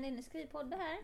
Nu 0.00 0.22
ska 0.22 0.38
vi 0.38 0.46
podda 0.46 0.76
här. 0.76 0.98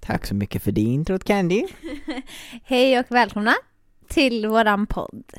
Tack 0.00 0.26
så 0.26 0.34
mycket 0.34 0.62
för 0.62 0.72
det 0.72 0.80
introt 0.80 1.24
Candy. 1.24 1.66
Hej 2.64 2.98
och 2.98 3.06
välkomna 3.08 3.54
till 4.08 4.46
våran 4.46 4.86
podd. 4.86 5.32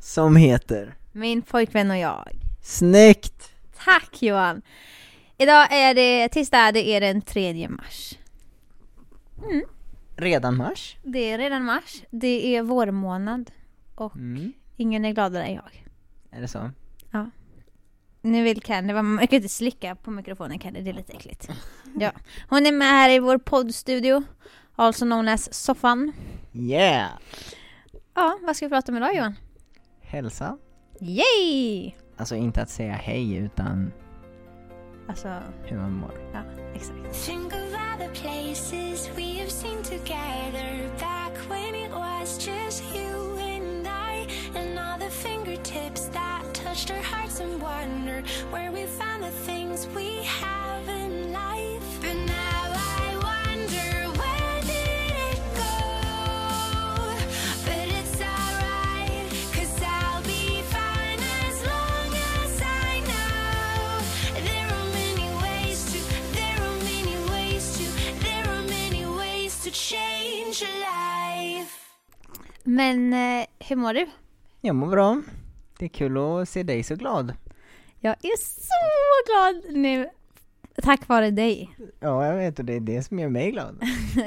Som 0.00 0.36
heter 0.36 0.94
Min 1.12 1.42
pojkvän 1.42 1.90
och 1.90 1.96
jag. 1.96 2.28
Snyggt! 2.62 3.52
Tack 3.84 4.22
Johan! 4.22 4.62
Idag 5.38 5.72
är 5.72 5.94
det 5.94 6.28
tisdag, 6.28 6.72
det 6.72 6.88
är 6.88 7.00
den 7.00 7.22
3 7.22 7.68
mars. 7.68 8.18
Redan 10.16 10.56
mars? 10.56 10.96
Det 11.02 11.18
är 11.32 11.38
redan 11.38 11.64
mars, 11.64 12.02
det 12.10 12.56
är 12.56 12.62
vårmånad 12.62 13.50
och 13.94 14.16
Mm. 14.16 14.52
ingen 14.76 15.04
är 15.04 15.12
gladare 15.12 15.44
än 15.44 15.54
jag. 15.54 15.83
Är 16.36 16.40
det 16.40 16.48
så? 16.48 16.70
Nu 18.22 18.42
vill 18.42 18.62
Candy, 18.62 18.92
vara- 18.92 19.02
man 19.02 19.26
kan 19.26 19.36
inte 19.36 19.48
slicka 19.48 19.94
på 19.94 20.10
mikrofonen 20.10 20.58
Candy, 20.58 20.80
det 20.80 20.90
är 20.90 20.94
lite 20.94 21.12
äckligt. 21.12 21.48
Ja. 22.00 22.12
Hon 22.48 22.66
är 22.66 22.72
med 22.72 22.88
här 22.88 23.10
i 23.10 23.18
vår 23.18 23.38
poddstudio, 23.38 24.22
also 24.76 25.04
known 25.04 25.28
as 25.28 25.54
soffan. 25.54 26.12
Yeah! 26.52 27.08
Ja, 28.14 28.38
vad 28.42 28.56
ska 28.56 28.66
vi 28.66 28.70
prata 28.70 28.92
om 28.92 28.96
idag 28.96 29.14
Johan? 29.16 29.34
Hälsa? 30.02 30.58
Yay! 31.00 31.92
Alltså 32.16 32.34
inte 32.36 32.62
att 32.62 32.70
säga 32.70 32.92
hej 32.92 33.34
utan 33.36 33.92
Alltså, 35.08 35.40
hur 35.64 35.76
man 35.76 35.92
mår. 35.92 36.14
ja, 36.32 36.40
exakt. 36.74 37.24
Think 37.26 37.46
of 37.46 37.54
all 37.74 37.98
the 37.98 38.20
places 38.20 39.10
we 39.16 39.38
have 39.38 39.50
seen 39.50 39.82
together 39.82 40.88
back 41.00 41.50
when 41.50 41.74
it 41.74 41.90
was 41.92 42.46
just 42.48 42.82
you 42.96 43.13
and 44.56 44.78
all 44.78 44.98
the 44.98 45.10
fingertips 45.10 46.06
that 46.08 46.42
touched 46.54 46.90
our 46.90 47.02
hearts 47.02 47.40
and 47.40 47.60
wondered 47.60 48.26
where 48.50 48.70
we 48.72 48.84
found 48.86 49.22
the 49.22 49.30
things 49.30 49.86
we 49.88 50.22
have 50.24 50.88
in 50.88 51.32
life. 51.32 51.82
But 52.00 52.16
now 52.16 52.64
I 52.72 53.06
wonder 53.30 53.90
where 54.20 54.60
did 54.62 55.12
it 55.30 55.40
go? 55.62 55.76
But 57.66 57.86
it's 58.00 58.20
alright, 58.20 59.28
cause 59.54 59.82
I'll 59.82 60.22
be 60.22 60.62
fine 60.76 61.20
as 61.46 61.56
long 61.70 62.08
as 62.40 62.52
I 62.62 63.00
know 63.10 64.42
there 64.48 64.68
are 64.78 64.88
many 65.00 65.28
ways 65.44 65.78
to, 65.92 65.98
there 66.38 66.58
are 66.68 66.78
many 66.90 67.16
ways 67.30 67.64
to, 67.78 67.84
there 68.24 68.46
are 68.54 68.62
many 68.62 69.04
ways 69.06 69.62
to 69.64 69.70
change 69.70 70.62
a 70.62 70.72
life. 70.80 71.80
Men 72.64 73.12
eh, 73.12 73.46
hur 73.68 73.76
mår 73.76 73.94
du? 73.94 74.23
Jag 74.66 74.76
mår 74.76 74.86
bra. 74.86 75.22
Det 75.78 75.84
är 75.84 75.88
kul 75.88 76.18
att 76.18 76.48
se 76.48 76.62
dig 76.62 76.82
så 76.82 76.96
glad. 76.96 77.32
Jag 78.00 78.12
är 78.12 78.36
så 78.38 78.72
glad 79.26 79.76
nu. 79.76 80.10
Tack 80.82 81.08
vare 81.08 81.30
dig. 81.30 81.76
Ja, 82.00 82.26
jag 82.26 82.36
vet 82.36 82.58
och 82.58 82.64
det 82.64 82.72
är 82.72 82.80
det 82.80 83.02
som 83.02 83.18
gör 83.18 83.28
mig 83.28 83.50
glad. 83.50 83.82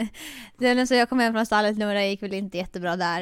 Det 0.58 0.68
är 0.68 0.86
så 0.86 0.94
jag 0.94 1.10
kom 1.10 1.20
hem 1.20 1.34
från 1.34 1.46
stallet 1.46 1.78
nu 1.78 1.88
och 1.88 1.94
det 1.94 2.08
gick 2.08 2.24
väl 2.24 2.34
inte 2.34 2.58
jättebra 2.58 2.96
där. 2.96 3.22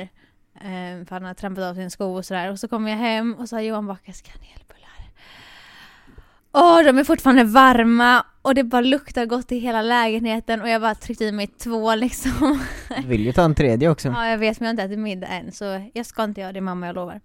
Eh, 0.55 1.05
för 1.05 1.09
han 1.09 1.25
har 1.25 1.33
trampat 1.33 1.63
av 1.63 1.75
sin 1.75 1.91
sko 1.91 2.05
och 2.05 2.25
sådär. 2.25 2.51
Och 2.51 2.59
så 2.59 2.67
kom 2.67 2.87
jag 2.87 2.97
hem 2.97 3.33
och 3.33 3.49
har 3.49 3.61
Johan 3.61 3.87
bakat 3.87 4.21
kanelbullar. 4.21 4.84
Åh, 6.57 6.83
de 6.83 6.97
är 6.97 7.03
fortfarande 7.03 7.43
varma 7.43 8.25
och 8.41 8.55
det 8.55 8.63
bara 8.63 8.81
luktar 8.81 9.25
gott 9.25 9.51
i 9.51 9.57
hela 9.57 9.81
lägenheten 9.81 10.61
och 10.61 10.69
jag 10.69 10.81
bara 10.81 10.95
tryckte 10.95 11.25
i 11.25 11.31
mig 11.31 11.47
två 11.47 11.95
liksom. 11.95 12.59
Du 13.01 13.07
vill 13.07 13.25
ju 13.25 13.33
ta 13.33 13.43
en 13.43 13.55
tredje 13.55 13.89
också. 13.89 14.07
Ja, 14.07 14.27
jag 14.27 14.37
vet 14.37 14.59
men 14.59 14.65
jag 14.65 14.69
har 14.69 14.71
inte 14.71 14.83
ätit 14.83 14.99
middag 14.99 15.27
än 15.27 15.51
så 15.51 15.89
jag 15.93 16.05
ska 16.05 16.23
inte 16.23 16.41
göra 16.41 16.51
det 16.53 16.61
mamma, 16.61 16.85
jag 16.85 16.95
lovar. 16.95 17.21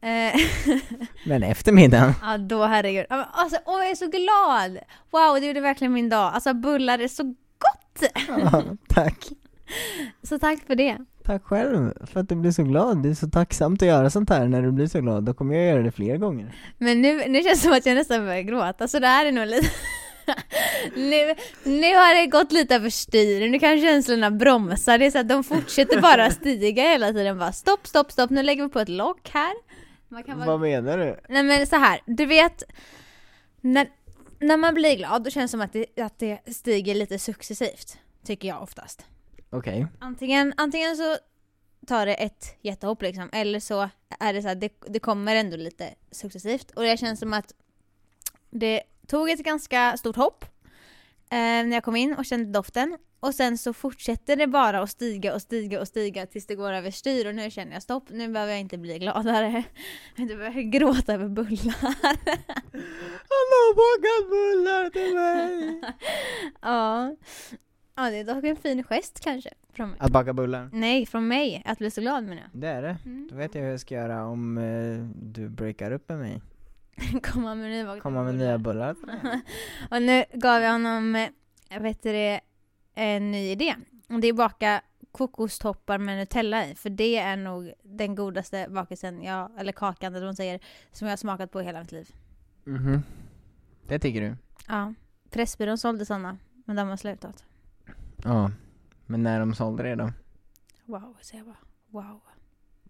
Eh, 0.00 0.40
Men 1.26 1.42
efter 1.42 1.72
middagen. 1.72 2.12
Ja 2.22 2.38
då 2.38 2.64
herregud. 2.64 3.06
Alltså, 3.08 3.58
åh 3.66 3.78
jag 3.78 3.90
är 3.90 3.94
så 3.94 4.06
glad! 4.06 4.78
Wow, 5.10 5.40
det 5.40 5.46
gjorde 5.46 5.60
verkligen 5.60 5.92
min 5.92 6.08
dag. 6.08 6.34
Alltså 6.34 6.54
bullar 6.54 6.98
är 6.98 7.08
så 7.08 7.22
gott! 7.58 8.12
Ja, 8.28 8.62
tack. 8.88 9.24
Så 10.22 10.38
tack 10.38 10.58
för 10.66 10.74
det. 10.74 10.98
Tack 11.26 11.44
själv 11.44 12.06
för 12.06 12.20
att 12.20 12.28
du 12.28 12.34
blir 12.34 12.50
så 12.50 12.62
glad. 12.62 13.02
Det 13.02 13.08
är 13.08 13.14
så 13.14 13.30
tacksamt 13.30 13.82
att 13.82 13.88
göra 13.88 14.10
sånt 14.10 14.30
här 14.30 14.48
när 14.48 14.62
du 14.62 14.72
blir 14.72 14.86
så 14.86 15.00
glad. 15.00 15.24
Då 15.24 15.34
kommer 15.34 15.54
jag 15.54 15.66
göra 15.66 15.82
det 15.82 15.92
fler 15.92 16.16
gånger. 16.16 16.54
Men 16.78 17.02
nu, 17.02 17.28
nu 17.28 17.42
känns 17.42 17.60
det 17.60 17.68
som 17.68 17.72
att 17.72 17.86
jag 17.86 17.94
nästan 17.94 18.26
börjar 18.26 18.42
gråta, 18.42 18.88
så 18.88 18.98
det 18.98 19.06
här 19.06 19.26
är 19.26 19.32
nog 19.32 19.46
lite... 19.46 19.68
nu, 20.94 21.34
nu 21.64 21.94
har 21.94 22.20
det 22.20 22.26
gått 22.26 22.52
lite 22.52 22.74
överstyr, 22.74 23.48
nu 23.48 23.58
kan 23.58 23.80
känslorna 23.80 24.30
bromsa. 24.30 24.98
Det 24.98 25.06
är 25.06 25.10
så 25.10 25.18
att 25.18 25.28
de 25.28 25.44
fortsätter 25.44 26.00
bara 26.00 26.30
stiga 26.40 26.82
hela 26.82 27.12
tiden. 27.12 27.38
Bara 27.38 27.52
stopp, 27.52 27.86
stopp, 27.86 28.12
stopp, 28.12 28.30
nu 28.30 28.42
lägger 28.42 28.62
vi 28.62 28.68
på 28.68 28.80
ett 28.80 28.88
lock 28.88 29.30
här. 29.32 29.54
Bara 30.08 30.46
Vad 30.46 30.60
menar 30.60 30.98
du? 30.98 31.16
Nej 31.28 31.42
men 31.42 31.66
så 31.66 31.76
här, 31.76 32.00
du 32.06 32.26
vet 32.26 32.62
när, 33.60 33.88
när 34.38 34.56
man 34.56 34.74
blir 34.74 34.96
glad 34.96 35.24
då 35.24 35.30
känns 35.30 35.50
det 35.50 35.52
som 35.52 35.60
att 35.60 35.72
det, 35.72 35.98
att 35.98 36.18
det 36.18 36.38
stiger 36.54 36.94
lite 36.94 37.18
successivt. 37.18 37.98
Tycker 38.26 38.48
jag 38.48 38.62
oftast. 38.62 39.06
Okej. 39.54 39.86
Antingen, 39.98 40.54
antingen 40.56 40.96
så 40.96 41.16
tar 41.86 42.06
det 42.06 42.14
ett 42.14 42.56
jättehopp 42.62 43.02
liksom, 43.02 43.28
eller 43.32 43.60
så 43.60 43.88
är 44.20 44.32
det 44.32 44.42
så 44.42 44.48
här, 44.48 44.54
det, 44.54 44.72
det 44.88 44.98
kommer 44.98 45.36
ändå 45.36 45.56
lite 45.56 45.94
successivt. 46.10 46.70
Och 46.70 46.82
det 46.82 46.96
känns 46.96 47.20
som 47.20 47.32
att 47.32 47.52
det 48.50 48.82
tog 49.06 49.30
ett 49.30 49.44
ganska 49.44 49.96
stort 49.96 50.16
hopp 50.16 50.44
eh, 51.30 51.38
när 51.38 51.72
jag 51.72 51.84
kom 51.84 51.96
in 51.96 52.14
och 52.14 52.24
kände 52.24 52.52
doften. 52.52 52.98
Och 53.20 53.34
sen 53.34 53.58
så 53.58 53.72
fortsätter 53.72 54.36
det 54.36 54.46
bara 54.46 54.80
att 54.80 54.90
stiga 54.90 55.34
och 55.34 55.42
stiga 55.42 55.80
och 55.80 55.88
stiga 55.88 56.26
tills 56.26 56.46
det 56.46 56.54
går 56.54 56.72
överstyr 56.72 57.26
och 57.26 57.34
nu 57.34 57.50
känner 57.50 57.72
jag 57.72 57.82
stopp, 57.82 58.10
nu 58.10 58.28
behöver 58.28 58.52
jag 58.52 58.60
inte 58.60 58.78
bli 58.78 58.98
gladare. 58.98 59.64
Nu 60.16 60.26
behöver 60.26 60.56
jag 60.56 60.70
gråta 60.70 61.14
över 61.14 61.28
bullar. 61.28 61.74
Han 63.30 63.48
har 63.54 63.74
bakat 63.74 64.30
bullar 64.30 64.90
till 64.90 65.14
mig! 65.14 65.80
ja. 66.62 67.16
Ja, 67.94 68.10
det 68.10 68.16
är 68.16 68.24
dock 68.24 68.44
en 68.44 68.56
fin 68.56 68.84
gest 68.84 69.20
kanske. 69.20 69.50
Från 69.72 69.88
mig. 69.90 69.98
Att 70.00 70.12
baka 70.12 70.32
bullar? 70.32 70.70
Nej, 70.72 71.06
från 71.06 71.28
mig. 71.28 71.62
Att 71.64 71.78
bli 71.78 71.90
så 71.90 72.00
glad 72.00 72.24
menar 72.24 72.42
jag. 72.42 72.60
Det 72.60 72.68
är 72.68 72.82
det. 72.82 72.96
Mm. 73.04 73.28
Då 73.30 73.36
vet 73.36 73.54
jag 73.54 73.62
hur 73.62 73.70
jag 73.70 73.80
ska 73.80 73.94
göra 73.94 74.24
om 74.26 74.58
eh, 74.58 75.06
du 75.32 75.48
breakar 75.48 75.90
upp 75.90 76.08
med 76.08 76.18
mig. 76.18 76.42
Komma 77.22 77.54
med 77.54 77.70
nybakade 77.70 78.00
Komma 78.00 78.22
med 78.22 78.34
bullar. 78.34 78.46
nya 78.46 78.58
bullar. 78.58 78.96
Och 79.90 80.02
nu 80.02 80.24
gav 80.32 80.62
jag 80.62 80.72
honom, 80.72 81.16
eh, 81.16 81.28
jag 81.68 81.80
vet 81.80 82.02
det, 82.02 82.40
en 82.94 83.30
ny 83.30 83.50
idé. 83.50 83.74
Och 84.08 84.20
det 84.20 84.28
är 84.28 84.32
baka 84.32 84.80
kokostoppar 85.12 85.98
med 85.98 86.18
Nutella 86.18 86.66
i. 86.66 86.74
För 86.74 86.90
det 86.90 87.16
är 87.16 87.36
nog 87.36 87.72
den 87.82 88.14
godaste 88.14 88.66
bakelsen, 88.70 89.22
jag, 89.22 89.50
eller 89.58 89.72
kakan 89.72 90.12
eller 90.12 90.20
vad 90.20 90.28
man 90.28 90.36
säger, 90.36 90.60
som 90.92 91.06
jag 91.06 91.12
har 91.12 91.16
smakat 91.16 91.50
på 91.50 91.60
i 91.60 91.64
hela 91.64 91.80
mitt 91.80 91.92
liv. 91.92 92.08
Mhm. 92.64 93.02
Det 93.88 93.98
tycker 93.98 94.20
du? 94.20 94.36
Ja. 94.68 94.94
Pressbyrån 95.30 95.78
sålde 95.78 96.06
sådana, 96.06 96.38
men 96.64 96.76
de 96.76 96.88
har 96.88 96.96
slutat. 96.96 97.44
Ja. 98.24 98.50
Men 99.06 99.22
när 99.22 99.40
de 99.40 99.54
sålde 99.54 99.82
det 99.82 99.94
då? 99.94 100.12
Wow, 100.84 101.16
säger 101.20 101.44
jag 101.44 101.46
bara. 101.46 102.02
Wow. 102.02 102.20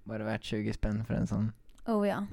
Var 0.03 0.19
det 0.19 0.25
värt 0.25 0.45
20 0.45 0.73
spänn 0.73 1.05
för 1.05 1.15
en 1.15 1.27
sån? 1.27 1.53
Oh 1.87 2.09
ja. 2.09 2.27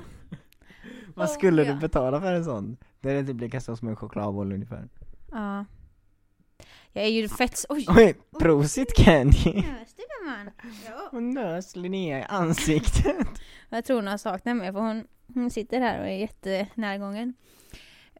Vad 1.16 1.28
Oh, 1.28 1.34
skulle 1.34 1.63
ja. 1.63 1.73
du 1.73 1.79
betala 1.79 2.22
för 2.22 2.34
en 2.34 2.45
sån? 2.45 2.78
Det 3.00 3.12
är 3.12 3.23
typ 3.23 3.41
lika 3.41 3.62
stor 3.62 3.75
som 3.75 3.88
en 3.88 3.95
chokladboll 3.95 4.53
ungefär. 4.53 4.89
Ja. 5.31 5.66
Jag 6.94 7.03
är 7.03 7.09
ju 7.09 7.28
fett... 7.29 7.66
Oj! 7.69 7.85
Oj, 7.89 8.16
prosit 8.39 8.95
Candy! 8.95 9.53
Nös 9.53 9.94
du 9.95 10.03
gumman? 10.19 10.50
Ja. 10.85 11.07
Hon 11.12 11.29
nös 11.33 11.75
Linnea 11.75 12.19
i 12.19 12.23
ansiktet. 12.23 13.28
Jag 13.69 13.85
tror 13.85 13.95
hon 13.95 14.07
har 14.07 14.18
saknat 14.18 14.57
mig 14.57 14.72
för 14.72 14.79
hon, 14.79 15.07
hon 15.33 15.50
sitter 15.51 15.79
här 15.79 16.00
och 16.00 16.07
är 16.07 16.18
jättenärgången. 16.18 17.33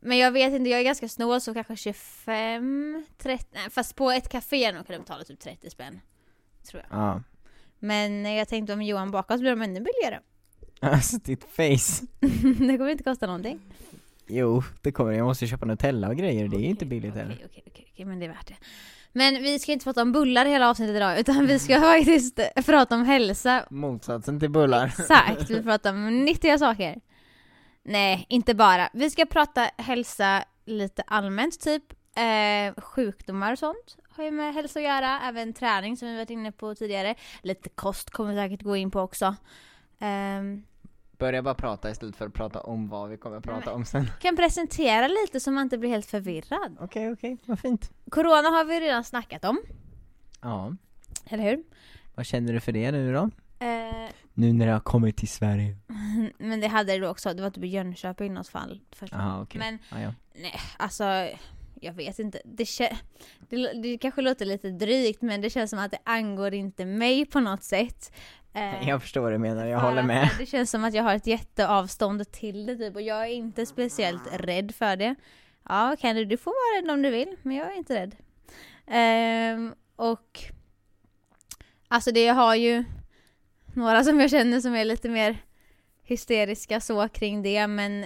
Men 0.01 0.17
jag 0.17 0.31
vet 0.31 0.53
inte, 0.53 0.69
jag 0.69 0.79
är 0.79 0.84
ganska 0.84 1.07
snål 1.07 1.41
så 1.41 1.53
kanske 1.53 1.75
25, 1.75 3.06
30, 3.17 3.45
nej, 3.53 3.69
fast 3.69 3.95
på 3.95 4.12
ett 4.12 4.29
café 4.29 4.72
nog 4.72 4.88
kan 4.88 4.94
du 4.94 5.00
betala 5.00 5.23
typ 5.23 5.39
30 5.39 5.69
spänn. 5.69 6.00
Tror 6.72 6.84
jag. 6.89 7.00
Ja. 7.00 7.22
Men 7.79 8.25
jag 8.35 8.47
tänkte 8.47 8.73
om 8.73 8.81
Johan 8.81 9.11
bakar 9.11 9.35
så 9.35 9.41
blir 9.41 9.51
de 9.51 9.61
ännu 9.61 9.79
billigare. 9.79 10.19
Alltså 10.84 11.17
ditt 11.17 11.44
face. 11.44 12.06
det 12.59 12.78
kommer 12.78 12.90
inte 12.90 13.03
kosta 13.03 13.25
någonting. 13.25 13.59
Jo, 14.28 14.64
det 14.81 14.91
kommer 14.91 15.11
Jag 15.11 15.25
måste 15.25 15.47
köpa 15.47 15.66
Nutella 15.66 16.08
och 16.08 16.16
grejer. 16.16 16.47
Det 16.47 16.58
är 16.58 16.64
inte 16.66 16.85
billigt 16.85 17.11
Okej, 17.11 17.22
heller. 17.23 17.41
okej, 17.46 17.64
okej, 17.67 17.87
okej, 17.93 18.05
men 18.05 18.20
det 18.20 18.25
är 18.25 18.29
värt 18.29 18.47
det. 18.47 18.55
Men 19.14 19.43
vi 19.43 19.59
ska 19.59 19.72
inte 19.72 19.84
prata 19.84 20.02
om 20.02 20.11
bullar 20.11 20.46
hela 20.46 20.70
avsnittet 20.70 20.96
idag 20.96 21.20
utan 21.20 21.47
vi 21.47 21.59
ska 21.59 21.81
faktiskt 21.81 22.40
prata 22.66 22.96
om 22.96 23.05
hälsa 23.05 23.66
Motsatsen 23.70 24.40
till 24.40 24.49
bullar. 24.49 24.85
Exakt, 24.85 25.49
vi 25.49 25.64
pratar 25.64 25.93
om 25.93 26.25
nyttiga 26.25 26.58
saker. 26.58 27.02
Nej, 27.83 28.25
inte 28.29 28.53
bara. 28.55 28.89
Vi 28.93 29.09
ska 29.09 29.25
prata 29.25 29.69
hälsa 29.78 30.43
lite 30.66 31.01
allmänt, 31.07 31.59
typ 31.61 31.83
eh, 32.16 32.81
sjukdomar 32.83 33.51
och 33.51 33.59
sånt 33.59 33.97
har 34.09 34.23
ju 34.23 34.31
med 34.31 34.53
hälsa 34.53 34.79
att 34.79 34.85
göra. 34.85 35.19
Även 35.22 35.53
träning 35.53 35.97
som 35.97 36.07
vi 36.07 36.16
varit 36.16 36.29
inne 36.29 36.51
på 36.51 36.75
tidigare. 36.75 37.16
Lite 37.41 37.69
kost 37.69 38.09
kommer 38.09 38.29
vi 38.33 38.35
säkert 38.37 38.61
gå 38.61 38.75
in 38.75 38.91
på 38.91 38.99
också. 38.99 39.35
Ehm, 39.99 40.63
Börja 41.17 41.41
bara 41.41 41.53
prata 41.55 41.89
istället 41.91 42.16
för 42.16 42.28
att 42.28 42.33
prata 42.33 42.61
om 42.61 42.89
vad 42.89 43.09
vi 43.09 43.17
kommer 43.17 43.37
att 43.37 43.43
prata 43.43 43.73
om 43.73 43.85
sen. 43.85 44.07
kan 44.22 44.35
presentera 44.35 45.07
lite 45.07 45.39
så 45.39 45.51
man 45.51 45.63
inte 45.63 45.77
blir 45.77 45.89
helt 45.89 46.05
förvirrad. 46.05 46.77
Okej, 46.79 47.11
okej, 47.11 47.37
vad 47.45 47.59
fint. 47.59 47.91
Corona 48.09 48.49
har 48.49 48.66
vi 48.66 48.79
redan 48.79 49.03
snackat 49.03 49.45
om, 49.45 49.61
Ja, 50.41 50.75
eller 51.25 51.43
hur? 51.43 51.63
vad 52.16 52.25
känner 52.25 52.53
du 52.53 52.59
för 52.59 52.72
det 52.72 52.91
nu 52.91 53.13
då? 53.13 53.29
Eh, 53.66 54.09
Nu 54.33 54.53
när 54.53 54.66
det 54.66 54.72
har 54.72 54.79
kommit 54.79 55.17
till 55.17 55.28
Sverige. 55.29 55.75
Men 56.37 56.59
det 56.59 56.67
hade 56.67 56.97
då 56.97 57.07
också, 57.07 57.33
det 57.33 57.41
var 57.41 57.49
typ 57.49 57.63
i 57.63 57.67
Jönköping 57.67 58.33
något 58.33 58.47
fall. 58.47 58.79
Först. 58.91 59.13
Jaha 59.13 59.41
okej. 59.41 59.59
Men 59.59 59.79
Ja, 59.91 59.99
ja. 60.01 60.13
nej, 60.35 60.55
alltså 60.78 61.03
jag 61.81 61.93
vet 61.93 62.19
inte. 62.19 62.41
Det, 62.45 62.67
det, 63.49 63.73
det 63.81 63.97
kanske 63.97 64.22
låter 64.22 64.45
lite 64.45 64.69
drygt 64.69 65.22
men 65.22 65.41
det 65.41 65.49
känns 65.49 65.69
som 65.69 65.79
att 65.79 65.91
det 65.91 65.97
angår 66.03 66.53
inte 66.53 66.85
mig 66.85 67.25
på 67.25 67.39
något 67.39 67.63
sätt. 67.63 68.13
Ehm, 68.53 68.87
Jag 68.87 69.01
förstår 69.01 69.22
vad 69.22 69.31
du 69.31 69.37
menar, 69.37 69.66
jag 69.66 69.79
håller 69.79 70.03
med. 70.03 70.29
Det 70.37 70.45
känns 70.45 70.72
som 70.72 70.84
att 70.84 70.93
jag 70.93 71.03
har 71.03 71.16
ett 71.16 71.27
jätteavstånd 71.27 72.31
till 72.31 72.66
det 72.66 72.75
typ 72.77 72.95
och 72.95 73.01
jag 73.01 73.22
är 73.23 73.31
inte 73.34 73.66
speciellt 73.66 74.22
rädd 74.34 74.75
för 74.75 74.95
det. 74.95 75.16
Ja 75.69 75.95
Candy, 75.99 76.25
du 76.25 76.37
får 76.37 76.51
vara 76.51 76.81
rädd 76.81 76.91
om 76.97 77.01
du 77.01 77.09
vill, 77.09 77.35
men 77.41 77.55
jag 77.57 77.73
är 77.73 77.77
inte 77.77 77.95
rädd. 77.95 78.16
Ehm, 78.87 79.73
och 79.95 80.43
alltså 81.87 82.11
det 82.11 82.27
har 82.27 82.55
ju 82.55 82.84
några 83.73 84.03
som 84.03 84.20
jag 84.20 84.29
känner 84.29 84.62
som 84.62 84.76
är 84.76 84.85
lite 84.85 85.09
mer 85.09 85.38
hysteriska 86.03 86.79
så 86.79 87.08
kring 87.08 87.44
det 87.44 87.68
men 87.68 88.03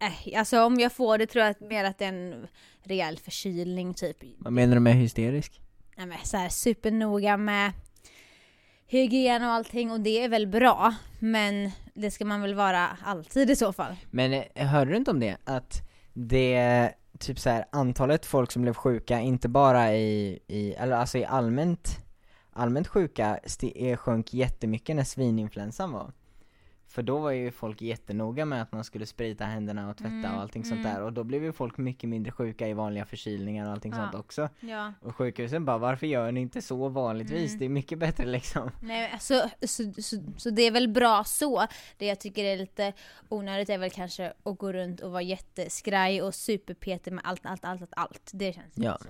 äh, 0.00 0.38
alltså 0.38 0.62
om 0.64 0.80
jag 0.80 0.92
får 0.92 1.18
det 1.18 1.26
tror 1.26 1.44
jag 1.44 1.54
mer 1.60 1.84
att 1.84 1.98
det 1.98 2.04
är 2.04 2.08
en 2.08 2.46
rejäl 2.82 3.18
förkylning 3.18 3.94
typ. 3.94 4.16
Vad 4.38 4.52
menar 4.52 4.74
du 4.74 4.80
med 4.80 4.94
hysterisk? 4.94 5.60
Nej, 5.96 6.06
men 6.06 6.18
så 6.24 6.36
här 6.36 6.48
supernoga 6.48 7.36
med 7.36 7.72
hygien 8.86 9.42
och 9.42 9.48
allting 9.48 9.90
och 9.90 10.00
det 10.00 10.24
är 10.24 10.28
väl 10.28 10.46
bra 10.46 10.94
men 11.18 11.70
det 11.94 12.10
ska 12.10 12.24
man 12.24 12.40
väl 12.40 12.54
vara 12.54 12.88
alltid 13.04 13.50
i 13.50 13.56
så 13.56 13.72
fall. 13.72 13.96
Men 14.10 14.32
eh, 14.32 14.66
hörde 14.66 14.90
du 14.90 14.96
inte 14.96 15.10
om 15.10 15.20
det? 15.20 15.36
Att 15.44 15.82
det, 16.12 16.92
typ 17.18 17.38
så 17.38 17.50
här, 17.50 17.64
antalet 17.72 18.26
folk 18.26 18.52
som 18.52 18.62
blev 18.62 18.74
sjuka, 18.74 19.20
inte 19.20 19.48
bara 19.48 19.94
i, 19.94 20.38
i 20.46 20.72
eller 20.72 20.96
alltså 20.96 21.18
i 21.18 21.24
allmänt, 21.24 21.98
allmänt 22.58 22.88
sjuka, 22.88 23.38
eh, 23.74 23.96
sjönk 23.96 24.34
jättemycket 24.34 24.96
när 24.96 25.04
svininfluensan 25.04 25.92
var. 25.92 26.12
För 26.90 27.02
då 27.02 27.18
var 27.18 27.30
ju 27.30 27.50
folk 27.50 27.82
jättenoga 27.82 28.44
med 28.44 28.62
att 28.62 28.72
man 28.72 28.84
skulle 28.84 29.06
sprita 29.06 29.44
händerna 29.44 29.90
och 29.90 29.96
tvätta 29.96 30.10
Mm, 30.14 30.34
och 30.34 30.40
allting 30.40 30.64
sånt 30.64 30.80
mm. 30.80 30.92
där 30.94 31.02
och 31.02 31.12
då 31.12 31.24
blev 31.24 31.44
ju 31.44 31.52
folk 31.52 31.78
mycket 31.78 32.08
mindre 32.10 32.32
sjuka 32.32 32.68
i 32.68 32.72
vanliga 32.72 33.04
förkylningar 33.04 33.66
och 33.66 33.72
allting 33.72 33.92
Ja. 33.92 33.98
sånt 33.98 34.14
också. 34.14 34.48
Ja. 34.60 34.92
Och 35.00 35.16
sjukhusen 35.16 35.64
bara, 35.64 35.78
varför 35.78 36.06
gör 36.06 36.32
ni 36.32 36.40
inte 36.40 36.62
så 36.62 36.88
vanligtvis? 36.88 37.50
Mm. 37.50 37.58
Det 37.58 37.64
är 37.64 37.68
mycket 37.68 37.98
bättre 37.98 38.26
liksom. 38.26 38.70
Nej, 38.82 39.10
alltså, 39.12 39.50
så, 39.62 39.92
så, 40.02 40.16
så 40.36 40.50
det 40.50 40.62
är 40.62 40.70
väl 40.70 40.88
bra 40.88 41.24
så. 41.24 41.66
Det 41.98 42.06
jag 42.06 42.20
tycker 42.20 42.44
är 42.44 42.56
lite 42.56 42.92
onödigt 43.28 43.68
är 43.68 43.78
väl 43.78 43.90
kanske 43.90 44.32
att 44.42 44.58
gå 44.58 44.72
runt 44.72 45.00
och 45.00 45.10
vara 45.10 45.22
jätteskraj 45.22 46.22
och 46.22 46.34
superpetig 46.34 47.12
med 47.12 47.24
allt, 47.24 47.46
allt, 47.46 47.64
allt, 47.64 47.80
allt, 47.82 47.92
allt. 47.96 48.30
Det 48.34 48.52
känns 48.52 48.72
Ja. 48.74 48.98
så. 49.00 49.08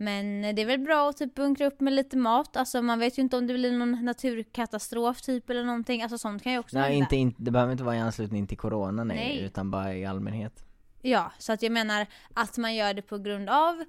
Men 0.00 0.42
det 0.54 0.62
är 0.62 0.66
väl 0.66 0.78
bra 0.78 1.08
att 1.08 1.16
typ 1.16 1.34
bunkra 1.34 1.66
upp 1.66 1.80
med 1.80 1.92
lite 1.92 2.16
mat. 2.16 2.56
Alltså 2.56 2.82
man 2.82 2.98
vet 2.98 3.18
ju 3.18 3.22
inte 3.22 3.36
om 3.36 3.46
det 3.46 3.54
blir 3.54 3.72
någon 3.72 4.04
naturkatastrof 4.04 5.22
typ 5.22 5.50
eller 5.50 5.64
någonting. 5.64 6.02
Alltså 6.02 6.18
sånt 6.18 6.42
kan 6.42 6.52
ju 6.52 6.58
också 6.58 6.78
Nej, 6.78 6.90
hända. 6.90 7.04
inte, 7.04 7.16
inte, 7.16 7.42
det 7.42 7.50
behöver 7.50 7.72
inte 7.72 7.84
vara 7.84 7.96
i 7.96 7.98
anslutning 7.98 8.46
till 8.46 8.58
corona 8.58 9.04
nej, 9.04 9.16
Nej. 9.16 9.40
utan 9.40 9.70
bara 9.70 9.94
i 9.94 10.06
allmänhet. 10.06 10.64
Ja, 11.02 11.32
så 11.38 11.52
att 11.52 11.62
jag 11.62 11.72
menar 11.72 12.06
att 12.34 12.58
man 12.58 12.74
gör 12.74 12.94
det 12.94 13.02
på 13.02 13.18
grund 13.18 13.48
av 13.48 13.84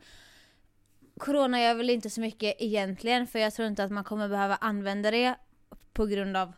Corona 1.19 1.61
gör 1.61 1.75
väl 1.75 1.89
inte 1.89 2.09
så 2.09 2.21
mycket 2.21 2.55
egentligen 2.59 3.27
för 3.27 3.39
jag 3.39 3.53
tror 3.53 3.67
inte 3.67 3.83
att 3.83 3.91
man 3.91 4.03
kommer 4.03 4.29
behöva 4.29 4.55
använda 4.55 5.11
det 5.11 5.35
på 5.93 6.05
grund 6.05 6.37
av 6.37 6.53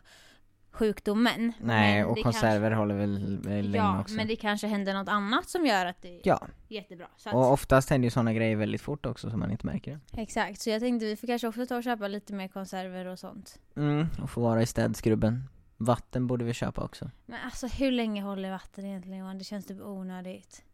sjukdomen. 0.74 1.52
Nej, 1.60 2.04
och 2.04 2.18
konserver 2.22 2.70
håller 2.70 2.94
väl, 2.94 3.38
väl 3.42 3.70
länge 3.70 3.84
Ja, 3.84 4.00
också. 4.00 4.14
men 4.14 4.26
det 4.26 4.36
kanske 4.36 4.66
händer 4.66 4.94
något 4.94 5.08
annat 5.08 5.48
som 5.48 5.66
gör 5.66 5.86
att 5.86 6.02
det 6.02 6.08
är 6.16 6.20
Ja, 6.24 6.46
jättebra. 6.68 7.06
Så 7.16 7.28
att, 7.28 7.34
och 7.34 7.52
oftast 7.52 7.90
händer 7.90 8.06
ju 8.06 8.10
sådana 8.10 8.32
grejer 8.32 8.56
väldigt 8.56 8.80
fort 8.80 9.06
också 9.06 9.30
så 9.30 9.36
man 9.36 9.50
inte 9.50 9.66
märker 9.66 10.00
det. 10.12 10.20
Exakt, 10.22 10.60
så 10.60 10.70
jag 10.70 10.80
tänkte 10.80 11.06
vi 11.06 11.16
får 11.16 11.26
kanske 11.26 11.48
också 11.48 11.66
ta 11.66 11.76
och 11.76 11.84
köpa 11.84 12.08
lite 12.08 12.32
mer 12.32 12.48
konserver 12.48 13.06
och 13.06 13.18
sånt. 13.18 13.58
Mm, 13.76 14.06
och 14.22 14.30
få 14.30 14.40
vara 14.40 14.62
i 14.62 14.66
städskrubben. 14.66 15.42
Vatten 15.76 16.26
borde 16.26 16.44
vi 16.44 16.52
köpa 16.52 16.84
också. 16.84 17.10
Men 17.26 17.38
alltså 17.44 17.66
hur 17.66 17.90
länge 17.90 18.22
håller 18.22 18.50
vatten 18.50 18.86
egentligen 18.86 19.18
Johan? 19.18 19.38
Det 19.38 19.44
känns 19.44 19.66
typ 19.66 19.80
onödigt. 19.80 20.64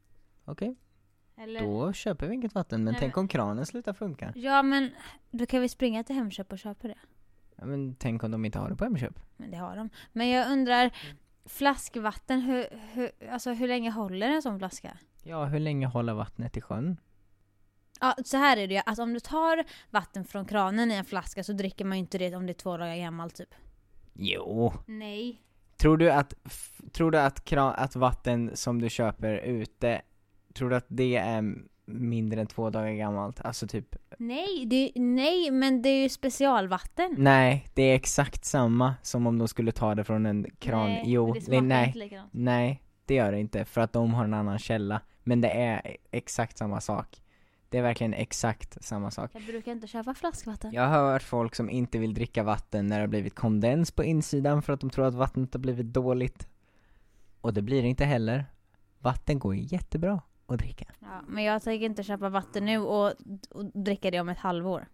Okej, 0.44 0.76
Eller? 1.36 1.60
då 1.60 1.92
köper 1.92 2.26
vi 2.26 2.34
inget 2.34 2.54
vatten. 2.54 2.84
Men 2.84 2.92
Nej, 2.92 3.00
tänk 3.00 3.14
men- 3.16 3.20
om 3.20 3.28
kranen 3.28 3.66
slutar 3.66 3.92
funka. 3.92 4.32
Ja 4.36 4.62
men 4.62 4.90
då 5.30 5.46
kan 5.46 5.60
vi 5.60 5.68
springa 5.68 6.04
till 6.04 6.14
Hemköp 6.16 6.52
och 6.52 6.58
köpa 6.58 6.88
det. 6.88 6.98
Men 7.62 7.94
tänk 7.94 8.24
om 8.24 8.30
de 8.30 8.44
inte 8.44 8.58
har 8.58 8.68
det 8.68 8.76
på 8.76 8.84
Hemköp. 8.84 9.20
Men 9.36 9.50
det 9.50 9.56
har 9.56 9.76
de. 9.76 9.90
Men 10.12 10.28
jag 10.28 10.52
undrar, 10.52 10.90
flaskvatten, 11.44 12.40
hur, 12.40 12.66
hur, 12.92 13.10
alltså 13.30 13.52
hur 13.52 13.68
länge 13.68 13.90
håller 13.90 14.28
en 14.28 14.42
sån 14.42 14.58
flaska? 14.58 14.96
Ja, 15.22 15.44
hur 15.44 15.58
länge 15.58 15.86
håller 15.86 16.14
vattnet 16.14 16.56
i 16.56 16.60
sjön? 16.60 16.96
Ja, 18.00 18.14
så 18.24 18.36
här 18.36 18.56
är 18.56 18.66
det 18.68 18.74
ju. 18.74 18.80
Alltså 18.86 19.02
om 19.02 19.14
du 19.14 19.20
tar 19.20 19.64
vatten 19.90 20.24
från 20.24 20.44
kranen 20.44 20.90
i 20.90 20.94
en 20.94 21.04
flaska 21.04 21.44
så 21.44 21.52
dricker 21.52 21.84
man 21.84 21.98
ju 21.98 22.00
inte 22.00 22.18
det 22.18 22.36
om 22.36 22.46
det 22.46 22.52
är 22.52 22.54
två 22.54 22.76
dagar 22.76 22.96
gammalt 22.96 23.34
typ. 23.34 23.54
Jo. 24.14 24.72
Nej. 24.86 25.42
Tror 25.76 25.96
du 25.96 26.10
att, 26.10 26.34
tror 26.92 27.10
du 27.10 27.18
att, 27.20 27.44
kra- 27.44 27.74
att 27.76 27.96
vatten 27.96 28.50
som 28.56 28.80
du 28.80 28.90
köper 28.90 29.36
ute, 29.36 30.02
tror 30.54 30.70
du 30.70 30.76
att 30.76 30.86
det 30.88 31.16
är 31.16 31.54
mindre 31.94 32.40
än 32.40 32.46
två 32.46 32.70
dagar 32.70 32.92
gammalt? 32.92 33.40
Alltså 33.40 33.66
typ, 33.66 33.96
Nej, 34.18 34.66
det, 34.66 34.92
nej, 35.00 35.50
men 35.50 35.82
det 35.82 35.88
är 35.88 36.02
ju 36.02 36.08
specialvatten. 36.08 37.14
nej, 37.18 37.66
det 37.74 37.82
är 37.82 37.94
exakt 37.94 38.44
samma 38.44 38.94
som 39.02 39.26
om 39.26 39.38
de 39.38 39.48
skulle 39.48 39.72
ta 39.72 39.94
det 39.94 40.04
från 40.04 40.26
en 40.26 40.46
kran. 40.58 40.88
Nej, 40.90 41.02
jo, 41.06 41.34
det 41.46 41.60
nej, 41.60 41.86
inte 41.86 41.98
likadant. 41.98 42.30
nej, 42.32 42.82
det 43.04 43.14
gör 43.14 43.32
det 43.32 43.40
inte, 43.40 43.64
för 43.64 43.80
att 43.80 43.92
de 43.92 44.14
har 44.14 44.24
en 44.24 44.34
annan 44.34 44.58
källa. 44.58 45.00
Men 45.22 45.40
det 45.40 45.50
är 45.50 45.96
exakt 46.10 46.58
samma 46.58 46.80
sak. 46.80 47.22
Det 47.68 47.78
är 47.78 47.82
verkligen 47.82 48.14
exakt 48.14 48.84
samma 48.84 49.10
sak. 49.10 49.30
Jag 49.34 49.42
brukar 49.42 49.72
inte 49.72 49.86
köpa 49.86 50.14
flaskvatten. 50.14 50.72
Jag 50.72 50.88
har 50.88 51.12
hört 51.12 51.22
folk 51.22 51.54
som 51.54 51.70
inte 51.70 51.98
vill 51.98 52.14
dricka 52.14 52.42
vatten 52.42 52.86
när 52.86 52.96
det 52.96 53.02
har 53.02 53.08
blivit 53.08 53.34
kondens 53.34 53.90
på 53.90 54.04
insidan 54.04 54.62
för 54.62 54.72
att 54.72 54.80
de 54.80 54.90
tror 54.90 55.06
att 55.06 55.14
vattnet 55.14 55.54
har 55.54 55.60
blivit 55.60 55.86
dåligt. 55.86 56.48
Och 57.40 57.54
det 57.54 57.62
blir 57.62 57.82
det 57.82 57.88
inte 57.88 58.04
heller. 58.04 58.44
Vatten 58.98 59.38
går 59.38 59.54
jättebra 59.54 60.20
att 60.54 60.60
dricka. 60.60 60.84
Ja, 61.00 61.22
men 61.28 61.44
jag 61.44 61.62
tänker 61.62 61.86
inte 61.86 62.02
köpa 62.02 62.28
vatten 62.28 62.64
nu 62.64 62.78
och, 62.78 63.12
och 63.50 63.64
dricka 63.84 64.10
det 64.10 64.20
om 64.20 64.28
ett 64.28 64.38
halvår. 64.38 64.88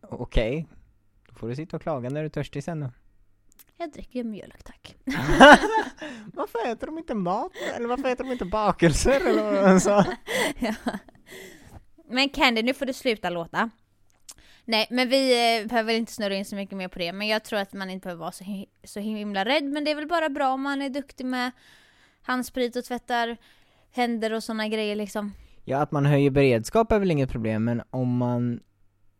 Okej. 0.00 0.68
Då 1.28 1.34
får 1.34 1.48
du 1.48 1.56
sitta 1.56 1.76
och 1.76 1.82
klaga 1.82 2.10
när 2.10 2.20
du 2.20 2.26
är 2.26 2.30
törstig 2.30 2.64
sen 2.64 2.80
då. 2.80 2.90
Jag 3.76 3.92
dricker 3.92 4.24
mjölk 4.24 4.62
tack. 4.62 4.96
varför 6.34 6.72
äter 6.72 6.86
de 6.86 6.98
inte 6.98 7.14
mat? 7.14 7.52
Eller 7.76 7.88
varför 7.88 8.08
äter 8.08 8.24
de 8.24 8.32
inte 8.32 8.44
bakelser? 8.44 9.20
Eller 9.28 9.42
vad 9.52 9.64
han 9.68 9.80
sa? 9.80 10.04
ja. 10.58 10.74
Men 12.08 12.28
Candy, 12.28 12.62
nu 12.62 12.74
får 12.74 12.86
du 12.86 12.92
sluta 12.92 13.30
låta. 13.30 13.70
Nej, 14.64 14.86
men 14.90 15.08
vi 15.08 15.58
eh, 15.60 15.66
behöver 15.66 15.94
inte 15.94 16.12
snurra 16.12 16.34
in 16.34 16.44
så 16.44 16.56
mycket 16.56 16.76
mer 16.78 16.88
på 16.88 16.98
det. 16.98 17.12
Men 17.12 17.28
jag 17.28 17.44
tror 17.44 17.58
att 17.58 17.72
man 17.72 17.90
inte 17.90 18.04
behöver 18.06 18.20
vara 18.20 18.32
så, 18.32 18.44
hi- 18.44 18.68
så 18.84 19.00
himla 19.00 19.44
rädd. 19.44 19.64
Men 19.64 19.84
det 19.84 19.90
är 19.90 19.94
väl 19.94 20.08
bara 20.08 20.28
bra 20.28 20.48
om 20.52 20.62
man 20.62 20.82
är 20.82 20.90
duktig 20.90 21.26
med 21.26 21.50
handsprit 22.22 22.76
och 22.76 22.84
tvättar 22.84 23.36
händer 23.92 24.32
och 24.32 24.42
såna 24.42 24.68
grejer 24.68 24.96
liksom. 24.96 25.32
Ja, 25.64 25.78
att 25.78 25.92
man 25.92 26.06
höjer 26.06 26.30
beredskap 26.30 26.92
är 26.92 26.98
väl 26.98 27.10
inget 27.10 27.30
problem, 27.30 27.64
men 27.64 27.82
om 27.90 28.16
man 28.16 28.60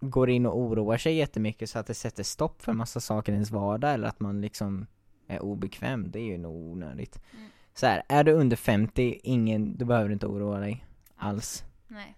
går 0.00 0.30
in 0.30 0.46
och 0.46 0.58
oroar 0.58 0.96
sig 0.96 1.14
jättemycket 1.14 1.70
så 1.70 1.78
att 1.78 1.86
det 1.86 1.94
sätter 1.94 2.22
stopp 2.22 2.62
för 2.62 2.72
massa 2.72 3.00
saker 3.00 3.32
i 3.32 3.34
ens 3.34 3.50
vardag, 3.50 3.94
eller 3.94 4.08
att 4.08 4.20
man 4.20 4.40
liksom 4.40 4.86
är 5.26 5.42
obekväm, 5.42 6.10
det 6.10 6.18
är 6.18 6.24
ju 6.24 6.38
nog 6.38 6.72
onödigt. 6.72 7.20
Mm. 7.32 7.46
Så 7.74 7.86
här, 7.86 8.02
är 8.08 8.24
du 8.24 8.32
under 8.32 8.56
50, 8.56 9.20
ingen, 9.22 9.76
du 9.76 9.84
behöver 9.84 10.10
inte 10.10 10.26
oroa 10.26 10.60
dig 10.60 10.84
alls. 11.16 11.64
Nej. 11.88 12.16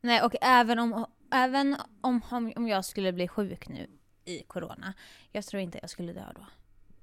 Nej, 0.00 0.22
och 0.22 0.34
även 0.40 0.78
om, 0.78 1.06
även 1.32 1.76
om, 2.00 2.20
om, 2.30 2.52
om 2.56 2.68
jag 2.68 2.84
skulle 2.84 3.12
bli 3.12 3.28
sjuk 3.28 3.68
nu 3.68 3.86
i 4.24 4.42
corona. 4.42 4.94
Jag 5.32 5.44
tror 5.44 5.62
inte 5.62 5.78
jag 5.82 5.90
skulle 5.90 6.12
dö 6.12 6.24
då. 6.34 6.46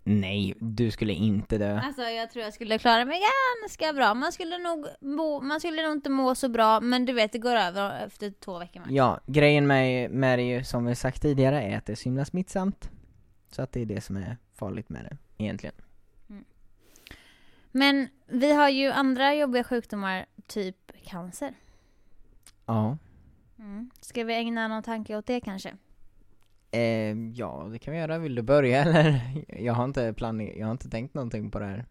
Nej, 0.10 0.54
du 0.60 0.92
skulle 0.92 1.14
inte 1.14 1.58
dö. 1.58 1.80
Alltså 1.84 2.02
jag 2.02 2.32
tror 2.32 2.46
jag 2.46 2.54
skulle 2.54 2.78
klara 2.78 3.06
mig 3.06 3.22
ganska 3.62 3.94
bra. 3.94 4.14
Man 4.14 4.32
skulle 4.32 4.58
nog 4.58 4.88
må, 5.02 5.42
man 5.42 5.60
skulle 5.60 5.84
nog 5.84 5.92
inte 5.92 6.10
må 6.10 6.36
så 6.36 6.50
bra 6.50 6.80
men 6.80 7.06
du 7.06 7.14
vet 7.14 7.32
det 7.32 7.40
går 7.40 7.56
över 7.56 8.06
efter 8.06 8.32
två 8.32 8.60
veckor 8.60 8.80
max. 8.80 8.92
Ja, 8.92 9.20
grejen 9.26 9.68
med, 9.68 10.12
med 10.12 10.40
det 10.40 10.44
ju, 10.44 10.64
som 10.64 10.86
vi 10.86 10.96
sagt 10.96 11.22
tidigare, 11.22 11.64
är 11.64 11.78
att 11.78 11.86
det 11.86 11.94
är 11.94 11.96
så 11.96 12.04
himla 12.04 12.26
smittsamt. 12.26 12.90
Så 13.52 13.62
att 13.62 13.72
det 13.72 13.82
är 13.82 13.86
det 13.86 14.02
som 14.02 14.18
är 14.18 14.38
farligt 14.54 14.90
med 14.90 15.04
det, 15.04 15.44
egentligen. 15.44 15.76
Men 17.72 18.08
vi 18.28 18.54
har 18.54 18.70
ju 18.70 18.92
andra 18.92 19.36
jobbiga 19.36 19.64
sjukdomar, 19.64 20.26
typ 20.48 20.92
cancer. 21.04 21.54
Ja. 22.66 22.98
Mm. 23.60 23.92
Ska 24.02 24.24
vi 24.24 24.34
ägna 24.34 24.68
någon 24.68 24.84
tanke 24.84 25.18
åt 25.18 25.26
det 25.26 25.42
kanske? 25.42 25.74
Eh, 26.78 27.18
ja, 27.34 27.68
det 27.72 27.80
kan 27.80 27.94
vi 27.94 28.00
göra. 28.00 28.18
Vill 28.18 28.36
du 28.36 28.42
börja 28.42 28.82
eller? 28.82 29.22
Jag 29.48 29.74
har 29.74 29.86
inte 29.86 30.14
planerat, 30.14 30.58
jag 30.58 30.66
har 30.66 30.72
inte 30.72 30.90
tänkt 30.90 31.14
någonting 31.14 31.52
på 31.52 31.60
det 31.60 31.66
här. 31.66 31.86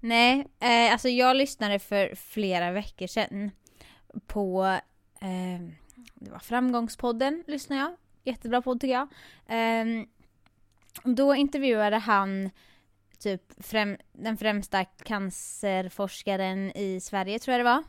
Nej, 0.00 0.46
eh, 0.60 0.92
alltså 0.92 1.08
jag 1.08 1.36
lyssnade 1.36 1.78
för 1.78 2.14
flera 2.14 2.70
veckor 2.70 3.06
sedan 3.06 3.50
på 4.26 4.78
eh, 5.20 5.68
det 6.14 6.30
var 6.30 6.38
Framgångspodden, 6.38 7.44
lyssnade 7.46 7.80
jag. 7.82 7.96
Jättebra 8.24 8.62
podd 8.62 8.80
tycker 8.80 8.94
jag. 8.94 9.08
Eh, 9.46 10.04
då 11.04 11.34
intervjuade 11.34 11.96
han 11.96 12.50
typ 13.18 13.42
främ, 13.58 13.96
den 14.12 14.36
främsta 14.36 14.84
cancerforskaren 14.84 16.76
i 16.76 17.00
Sverige 17.00 17.38
tror 17.38 17.52
jag 17.52 17.60
det 17.60 17.70
var. 17.70 17.84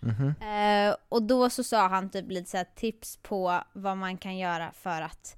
Mhm. 0.00 0.34
Eh, 0.40 0.96
och 1.08 1.22
då 1.22 1.50
så 1.50 1.64
sa 1.64 1.88
han 1.88 2.10
typ 2.10 2.30
lite 2.30 2.50
så 2.50 2.64
tips 2.74 3.16
på 3.16 3.62
vad 3.72 3.96
man 3.96 4.16
kan 4.18 4.36
göra 4.36 4.72
för 4.72 5.02
att 5.02 5.37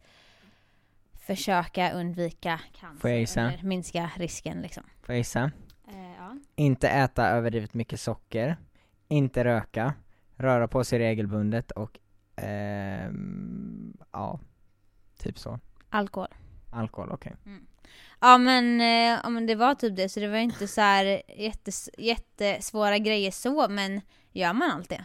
försöka 1.37 1.93
undvika 1.93 2.61
cancer. 2.81 3.01
Får 3.01 3.11
jag 3.11 3.19
gissa? 3.21 3.53
Minska 3.63 4.11
risken 4.17 4.63
liksom. 4.63 4.83
Får 5.03 5.13
jag 5.15 5.19
gissa? 5.19 5.51
Eh, 5.89 6.13
Ja. 6.19 6.37
inte 6.57 6.89
äta 6.89 7.29
överdrivet 7.29 7.75
mycket 7.75 8.01
socker, 8.01 8.57
inte 9.09 9.45
röka, 9.45 9.95
röra 10.37 10.69
på 10.69 10.85
sig 10.85 10.99
regelbundet 10.99 11.71
och 11.71 11.99
ehm, 12.37 13.97
ja, 14.13 14.41
typ 15.19 15.39
så. 15.39 15.59
Alkohol. 15.91 16.29
Alkohol, 16.71 17.11
okej. 17.13 17.37
Ja 18.21 18.39
men, 18.39 18.81
eh, 18.81 19.21
ja 19.25 19.29
men 19.29 19.47
det 19.47 19.55
var 19.55 19.75
typ 19.75 19.97
det, 19.97 20.09
så 20.09 20.21
det 20.21 20.29
var 20.29 20.37
inte 20.39 20.69
så 20.69 20.81
här 20.81 21.23
jättes, 21.37 21.91
jättesvåra 21.99 22.99
grejer 22.99 23.31
så, 23.31 23.69
men 23.69 24.01
gör 24.33 24.53
man 24.53 24.71
allt 24.71 24.89
det? 24.89 25.05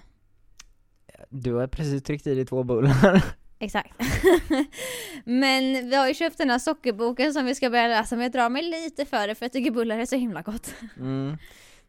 Du 1.30 1.54
har 1.54 1.68
precis 1.68 2.04
tryckt 2.04 2.28
i 2.28 2.36
dig 2.36 2.46
två 2.46 2.64
bullar. 2.64 3.26
Exakt. 3.60 3.94
men 5.24 5.90
vi 5.90 5.96
har 5.96 6.08
ju 6.08 6.14
köpt 6.14 6.38
den 6.38 6.50
här 6.50 6.60
sockerboken 6.60 7.34
som 7.34 7.46
vi 7.46 7.56
ska 7.56 7.70
börja 7.70 7.88
läsa, 7.88 8.16
men 8.16 8.24
jag 8.24 8.32
drar 8.32 8.50
mig 8.50 8.64
lite 8.64 9.06
för 9.06 9.28
det 9.28 9.36
för 9.36 9.46
jag 9.46 9.52
tycker 9.54 9.72
bullar 9.72 10.00
är 10.00 10.06
så 10.06 10.16
himla 10.16 10.42
gott. 10.42 10.74
Mm. 10.98 11.38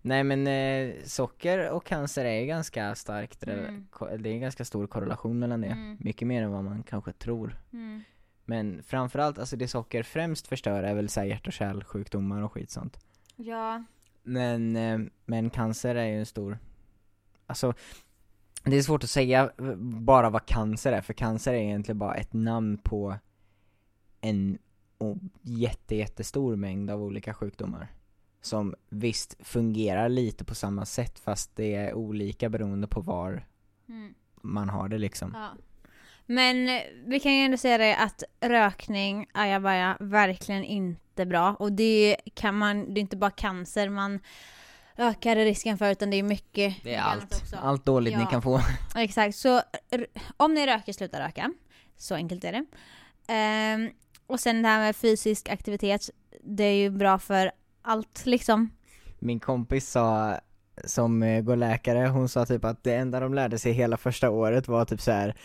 Nej 0.03 0.25
men 0.25 0.47
eh, 0.47 0.95
socker 1.05 1.71
och 1.71 1.85
cancer 1.85 2.25
är 2.25 2.41
ju 2.41 2.47
ganska 2.47 2.95
starkt, 2.95 3.43
Mm. 3.43 3.87
det 4.19 4.29
är 4.29 4.33
en 4.33 4.41
ganska 4.41 4.65
stor 4.65 4.87
korrelation 4.87 5.39
mellan 5.39 5.61
det. 5.61 5.67
Mm. 5.67 5.97
Mycket 6.01 6.29
mer 6.29 6.43
än 6.43 6.53
vad 6.53 6.65
man 6.65 6.83
kanske 6.83 7.13
tror. 7.13 7.59
Mm. 7.73 8.03
Men 8.45 8.83
framförallt, 8.83 9.39
alltså 9.39 9.57
det 9.57 9.69
socker 9.69 10.03
främst 10.03 10.47
förstör 10.47 10.83
är 10.83 10.95
väl 10.95 11.09
såhär 11.09 11.27
hjärt 11.27 11.47
och 11.47 11.53
kärlsjukdomar 11.53 12.43
och 12.43 12.53
skit 12.53 12.71
sånt. 12.71 12.99
Ja. 13.37 13.85
Men, 14.23 14.77
eh, 14.77 14.99
men 15.25 15.51
cancer 15.51 15.95
är 15.95 16.07
ju 16.07 16.19
en 16.19 16.27
stor, 16.27 16.59
alltså 17.47 17.75
det 18.71 18.77
är 18.77 18.83
svårt 18.83 19.05
att 19.05 19.11
säga 19.11 19.51
eh, 19.59 19.75
bara 19.77 20.31
vad 20.31 20.47
cancer 20.47 20.93
är, 20.93 21.01
för 21.01 21.13
cancer 21.13 21.53
är 21.53 21.59
egentligen 21.59 21.99
bara 21.99 22.15
ett 22.15 22.33
namn 22.33 22.79
på 22.79 23.17
en 24.21 24.59
jätte, 25.43 25.97
jättestor 25.97 26.57
mängd 26.57 26.91
av 26.91 27.03
olika 27.03 27.35
sjukdomar. 27.35 27.89
Som 28.41 28.75
visst 28.89 29.37
fungerar 29.41 30.09
lite 30.09 30.45
på 30.45 30.55
samma 30.55 30.85
sätt 30.85 31.19
fast 31.19 31.57
det 31.57 31.75
är 31.75 31.95
olika 31.95 32.49
beroende 32.49 32.87
på 32.87 33.01
var 33.01 33.45
Mm. 33.89 34.15
man 34.43 34.69
har 34.69 34.89
det 34.89 34.99
liksom. 34.99 35.33
Ja. 35.35 35.51
Men 36.27 36.69
eh, 36.69 36.83
vi 37.07 37.21
kan 37.21 37.33
ju 37.35 37.45
ändå 37.45 37.57
säga 37.57 37.79
det 37.79 37.97
att 37.97 38.23
rökning, 38.41 39.27
ajabaja, 39.35 39.97
verkligen 40.01 40.65
inte 40.65 41.27
bra. 41.27 41.55
Och 41.55 41.73
det 41.73 42.17
kan 42.35 42.59
man, 42.59 42.95
det 42.95 43.01
är 43.01 43.03
inte 43.03 43.17
bara 43.17 43.31
cancer 43.31 43.89
man 43.89 44.21
ökar 44.99 45.37
risken 45.37 45.79
för 45.79 45.91
utan 45.91 46.11
det 46.11 46.17
är 46.17 46.23
mycket 46.23 46.75
Det 46.85 46.95
är 46.95 47.01
allt, 47.03 47.25
också. 47.43 47.57
allt 47.57 47.85
dåligt 47.85 48.17
ni 48.17 48.23
Ja. 48.23 48.27
kan 48.31 48.43
få. 48.43 48.61
Exakt, 48.97 49.37
så 49.37 49.61
om 50.37 50.55
ni 50.55 50.67
röker, 50.67 50.93
sluta 50.93 51.21
röka. 51.27 51.53
Så 51.97 52.15
enkelt 52.15 52.45
är 52.45 52.53
det. 52.53 52.65
Ehm, 53.33 53.91
och 54.27 54.41
sen 54.41 54.63
det 54.63 54.69
här 54.69 54.81
med 54.81 54.97
fysisk 54.97 55.49
aktivitet, 55.49 56.11
det 56.43 56.65
är 56.65 56.75
ju 56.77 56.91
bra 56.91 57.19
för 57.19 57.51
allt 57.83 58.27
liksom. 58.27 58.71
Min 59.19 59.41
kompis 59.41 59.89
sa, 59.91 60.35
som 60.85 61.23
eh, 61.23 61.41
går 61.43 61.57
läkare, 61.57 62.07
hon 62.07 62.29
sa 62.29 62.47
typ 62.47 62.65
att 62.65 62.85
det 62.85 62.95
enda 62.95 63.21
de 63.21 63.35
lärde 63.35 63.59
sig 63.59 63.73
hela 63.73 63.97
första 63.97 64.31
året 64.31 64.69
var 64.69 64.85
typ 64.85 65.01
så 65.01 65.11
här. 65.13 65.37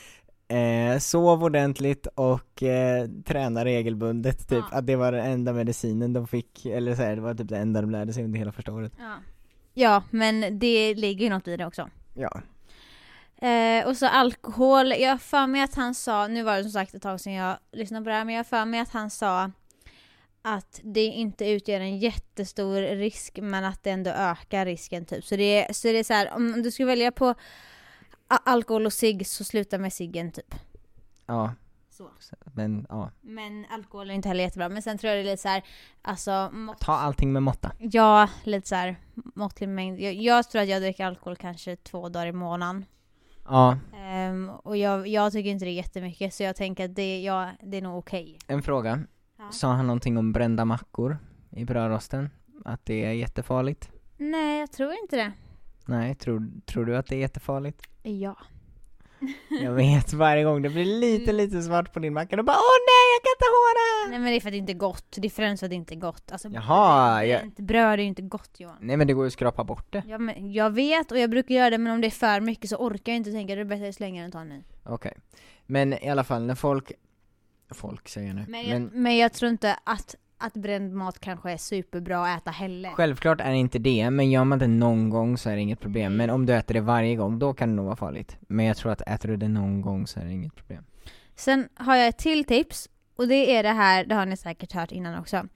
Eh, 0.47 0.97
sov 0.99 1.43
ordentligt 1.43 2.07
och 2.15 2.63
eh, 2.63 3.07
träna 3.25 3.65
regelbundet 3.65 4.49
typ, 4.49 4.63
Ja. 4.71 4.77
att 4.77 4.87
det 4.87 4.95
var 4.95 5.11
den 5.11 5.25
enda 5.25 5.53
medicinen 5.53 6.13
de 6.13 6.27
fick, 6.27 6.65
eller 6.65 6.95
så 6.95 7.01
här, 7.01 7.15
det 7.15 7.21
var 7.21 7.33
typ 7.33 7.49
det 7.49 7.57
enda 7.57 7.81
de 7.81 7.91
lärde 7.91 8.13
sig 8.13 8.23
under 8.23 8.39
hela 8.39 8.51
första 8.51 8.73
året. 8.73 8.91
Ja. 8.99 9.13
Ja, 9.73 10.03
men 10.09 10.59
det 10.59 10.93
ligger 10.93 11.23
ju 11.23 11.29
något 11.29 11.47
i 11.47 11.57
det 11.57 11.65
också. 11.65 11.89
Ja. 12.13 12.41
Eh, 13.47 13.87
och 13.87 13.97
så 13.97 14.07
alkohol, 14.07 14.91
jag 14.91 15.09
har 15.09 15.17
för 15.17 15.47
mig 15.47 15.61
att 15.61 15.75
han 15.75 15.95
sa, 15.95 16.27
nu 16.27 16.43
var 16.43 16.57
det 16.57 16.63
som 16.63 16.71
sagt 16.71 16.93
ett 16.93 17.01
tag 17.01 17.19
sedan 17.19 17.33
jag 17.33 17.57
lyssnade 17.71 18.03
på 18.03 18.09
det 18.09 18.15
här, 18.15 18.25
men 18.25 18.35
jag 18.35 18.39
har 18.39 18.43
för 18.43 18.65
mig 18.65 18.79
att 18.79 18.91
han 18.91 19.09
sa 19.09 19.51
att 20.41 20.79
det 20.83 21.05
inte 21.05 21.49
utgör 21.49 21.79
en 21.79 21.99
jättestor 21.99 22.81
risk 22.81 23.39
men 23.41 23.63
att 23.65 23.83
det 23.83 23.89
ändå 23.89 24.09
ökar 24.09 24.65
risken 24.65 25.05
typ. 25.05 25.25
Så 25.25 25.35
det 25.35 25.43
är 25.65 25.73
så, 25.73 25.87
det 25.87 25.99
är 25.99 26.03
så 26.03 26.13
här, 26.13 26.33
om 26.35 26.61
du 26.63 26.71
ska 26.71 26.85
välja 26.85 27.11
på 27.11 27.35
alkohol 28.27 28.85
och 28.85 28.93
cigg 28.93 29.27
så 29.27 29.43
sluta 29.43 29.77
med 29.77 29.93
ciggen 29.93 30.31
typ. 30.31 30.55
Ja, 31.25 31.53
Så. 32.19 32.35
men 32.53 32.85
ja, 32.89 33.11
Men 33.21 33.65
alkohol 33.69 34.09
är 34.09 34.13
inte 34.13 34.27
heller 34.27 34.43
jättebra. 34.43 34.69
Men 34.69 34.81
sen 34.81 34.97
tror 34.97 35.09
jag 35.13 35.17
det 35.17 35.29
är 35.29 35.31
lite 35.31 35.41
så 35.41 35.47
här, 35.47 35.63
alltså 36.01 36.49
mått, 36.53 36.79
ta 36.79 36.93
allting 36.93 37.33
med 37.33 37.43
måtta. 37.43 37.71
ja, 37.79 38.29
lite 38.43 38.67
så 38.67 38.75
här 38.75 38.95
måttlig 39.13 39.69
mängd. 39.69 39.99
Jag, 39.99 40.13
jag 40.13 40.49
tror 40.49 40.61
att 40.61 40.67
jag 40.67 40.81
dricker 40.81 41.05
alkohol 41.05 41.35
kanske 41.35 41.75
två 41.75 42.09
dagar 42.09 42.27
i 42.27 42.31
månaden. 42.31 42.85
Ja, 43.45 43.77
Ehm, 44.03 44.49
och 44.49 44.77
jag, 44.77 45.07
jag 45.07 45.31
tycker 45.31 45.49
inte 45.49 45.65
det 45.65 45.71
är 45.71 45.73
jättemycket 45.73 46.33
så 46.33 46.43
jag 46.43 46.55
tänker 46.55 46.85
att 46.85 46.95
det, 46.95 47.21
ja, 47.21 47.49
det 47.63 47.77
är 47.77 47.81
nog 47.81 47.97
okej. 47.97 48.37
en 48.47 48.61
fråga. 48.61 48.99
Ja. 49.37 49.51
Sa 49.51 49.71
han 49.73 49.87
någonting 49.87 50.17
om 50.17 50.31
brända 50.33 50.65
mackor 50.65 51.17
i 51.49 51.65
brödrosten? 51.65 52.29
Att 52.65 52.85
det 52.85 53.05
är 53.05 53.11
jättefarligt? 53.11 53.91
Nej, 54.17 54.59
jag 54.59 54.71
tror 54.71 54.93
inte 55.03 55.15
det. 55.15 55.31
Nej, 55.85 56.15
tror, 56.15 56.51
tror 56.65 56.85
du 56.85 56.97
att 56.97 57.07
det 57.07 57.15
är 57.15 57.19
jättefarligt? 57.19 57.81
Ja. 58.03 58.35
Jag 59.61 59.71
vet, 59.71 60.13
varje 60.13 60.43
gång 60.43 60.61
det 60.61 60.69
blir 60.69 60.85
lite, 60.85 61.31
lite 61.31 61.61
svart 61.61 61.93
på 61.93 61.99
din 61.99 62.13
macka, 62.13 62.35
då 62.35 62.43
bara 62.43 62.57
åh 62.57 62.77
nej, 62.87 63.15
jag 63.15 63.23
kan 63.23 63.31
inte 63.35 63.45
ha 63.45 63.67
det! 63.73 64.09
Nej 64.11 64.19
men 64.19 64.31
det 64.31 64.35
är 64.37 64.39
för 64.41 64.47
att 64.49 64.53
det 64.53 64.57
inte 64.57 64.71
är 64.71 64.77
gott. 64.77 65.17
Det 65.17 65.27
är 65.27 65.29
främst 65.29 65.59
för 65.59 65.65
att 65.65 65.69
det 65.69 65.75
inte 65.75 65.93
är 65.93 65.99
gott. 65.99 66.31
Alltså, 66.31 66.49
Jaha, 66.49 67.25
jag- 67.25 67.51
bröd 67.57 67.93
är 67.93 68.03
ju 68.03 68.07
inte 68.07 68.21
gott 68.21 68.59
Johan. 68.59 68.77
Nej 68.81 68.97
men 68.97 69.07
det 69.07 69.13
går 69.13 69.23
ju 69.23 69.27
att 69.27 69.33
skrapa 69.33 69.63
bort 69.63 69.91
det. 69.91 70.03
Ja, 70.07 70.17
men 70.17 70.53
jag 70.53 70.69
vet 70.69 71.11
och 71.11 71.19
jag 71.19 71.29
brukar 71.29 71.55
göra 71.55 71.69
det 71.69 71.77
men 71.77 71.93
om 71.93 72.01
det 72.01 72.07
är 72.07 72.11
för 72.11 72.39
mycket 72.41 72.69
så 72.69 72.75
orkar 72.75 73.11
jag 73.11 73.17
inte 73.17 73.31
tänka 73.31 73.55
det 73.55 73.61
är 73.61 73.65
bättre 73.65 73.89
att 73.89 73.95
slänga 73.95 74.21
den 74.21 74.27
och 74.29 74.33
ta 74.33 74.39
en 74.41 74.49
ny. 74.49 74.63
Okej. 74.83 75.17
Men 75.65 75.93
i 75.93 76.09
alla 76.09 76.23
fall, 76.23 76.45
när 76.45 76.55
folk, 76.55 76.91
folk 77.73 78.09
säger 78.09 78.27
jag 78.27 78.35
nu, 78.35 78.41
Men, 78.47 78.51
men, 78.69 78.69
jag, 78.83 78.91
men 78.93 79.17
jag 79.17 79.33
tror 79.33 79.51
inte 79.51 79.77
att, 79.83 80.15
att 80.41 80.53
bränd 80.53 80.93
mat 80.93 81.19
kanske 81.19 81.51
är 81.51 81.57
superbra 81.57 82.25
att 82.25 82.41
äta 82.41 82.51
heller. 82.51 82.89
självklart 82.89 83.41
är 83.41 83.51
det 83.51 83.57
inte 83.57 83.79
det, 83.79 84.09
men 84.09 84.31
gör 84.31 84.43
man 84.43 84.59
det 84.59 84.67
någon 84.67 85.09
gång 85.09 85.37
så 85.37 85.49
är 85.49 85.55
det 85.55 85.61
inget 85.61 85.79
problem. 85.79 86.15
Men 86.15 86.29
om 86.29 86.45
du 86.45 86.55
äter 86.55 86.73
det 86.73 86.81
varje 86.81 87.15
gång, 87.15 87.39
då 87.39 87.53
kan 87.53 87.69
det 87.69 87.75
nog 87.75 87.85
vara 87.85 87.95
farligt. 87.95 88.37
Men 88.41 88.65
jag 88.65 88.77
tror 88.77 88.91
att 88.91 89.01
äter 89.01 89.29
du 89.29 89.37
det 89.37 89.47
någon 89.47 89.81
gång 89.81 90.07
så 90.07 90.19
är 90.19 90.25
det 90.25 90.31
inget 90.31 90.55
problem. 90.55 90.83
Sen 91.35 91.69
har 91.75 91.95
jag 91.95 92.07
ett 92.07 92.17
till 92.17 92.45
tips 92.45 92.89
och 93.15 93.27
det 93.27 93.55
är 93.55 93.63
det 93.63 93.69
här, 93.69 94.05
det 94.05 94.15
har 94.15 94.25
ni 94.25 94.37
säkert 94.37 94.71
hört 94.73 94.91
innan 94.91 95.19
också. 95.19 95.47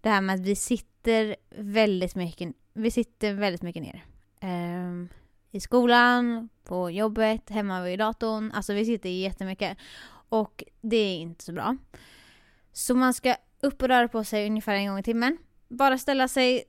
Det 0.00 0.08
här 0.08 0.20
med 0.20 0.34
att 0.34 0.40
vi 0.40 0.56
sitter 0.56 1.36
väldigt 1.56 2.14
mycket, 2.14 2.52
vi 2.72 2.90
sitter 2.90 3.34
väldigt 3.34 3.62
mycket 3.62 3.82
ner. 3.82 4.04
Ehm, 4.40 5.08
I 5.50 5.60
skolan, 5.60 6.48
på 6.64 6.90
jobbet, 6.90 7.50
hemma 7.50 7.82
vid 7.82 7.98
datorn. 7.98 8.52
Alltså 8.54 8.72
vi 8.72 8.84
sitter 8.84 9.08
jättemycket. 9.08 9.78
Och 10.28 10.64
det 10.80 10.96
är 10.96 11.18
inte 11.18 11.44
så 11.44 11.52
bra. 11.52 11.76
Så 12.72 12.94
man 12.94 13.14
ska 13.14 13.34
upp 13.62 13.82
och 13.82 13.88
röra 13.88 14.08
på 14.08 14.24
sig 14.24 14.46
ungefär 14.46 14.74
en 14.74 14.86
gång 14.86 14.98
i 14.98 15.02
timmen. 15.02 15.38
Bara 15.68 15.98
ställa 15.98 16.28
sig, 16.28 16.64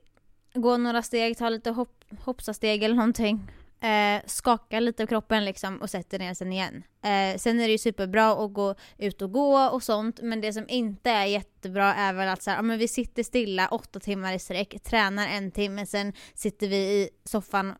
gå 0.54 0.76
några 0.76 1.02
steg, 1.02 1.38
ta 1.38 1.48
lite 1.48 1.70
hopp, 1.70 2.04
hoppsasteg 2.24 2.82
eller 2.82 2.96
någonting. 2.96 3.50
Eh, 3.80 4.22
skaka 4.26 4.80
lite 4.80 5.02
av 5.02 5.06
kroppen 5.06 5.44
liksom 5.44 5.82
och 5.82 5.90
sätter 5.90 6.18
ner 6.18 6.34
sen 6.34 6.52
igen. 6.52 6.82
Eh, 7.02 7.38
sen 7.38 7.60
är 7.60 7.66
det 7.66 7.72
ju 7.72 7.78
superbra 7.78 8.44
att 8.44 8.52
gå 8.52 8.74
ut 8.98 9.22
och 9.22 9.32
gå 9.32 9.58
och 9.58 9.82
sånt 9.82 10.20
men 10.22 10.40
det 10.40 10.52
som 10.52 10.64
inte 10.68 11.10
är 11.10 11.24
jättebra 11.24 11.94
är 11.94 12.12
väl 12.12 12.28
att 12.28 12.42
så 12.42 12.50
här, 12.50 12.58
ja, 12.58 12.62
men 12.62 12.78
vi 12.78 12.88
sitter 12.88 13.22
stilla 13.22 13.68
åtta 13.68 14.00
timmar 14.00 14.32
i 14.32 14.38
sträck, 14.38 14.82
tränar 14.82 15.28
en 15.28 15.50
timme, 15.50 15.86
sen 15.86 16.12
sitter 16.34 16.68
vi 16.68 16.76
i 16.76 17.08
soffan 17.24 17.74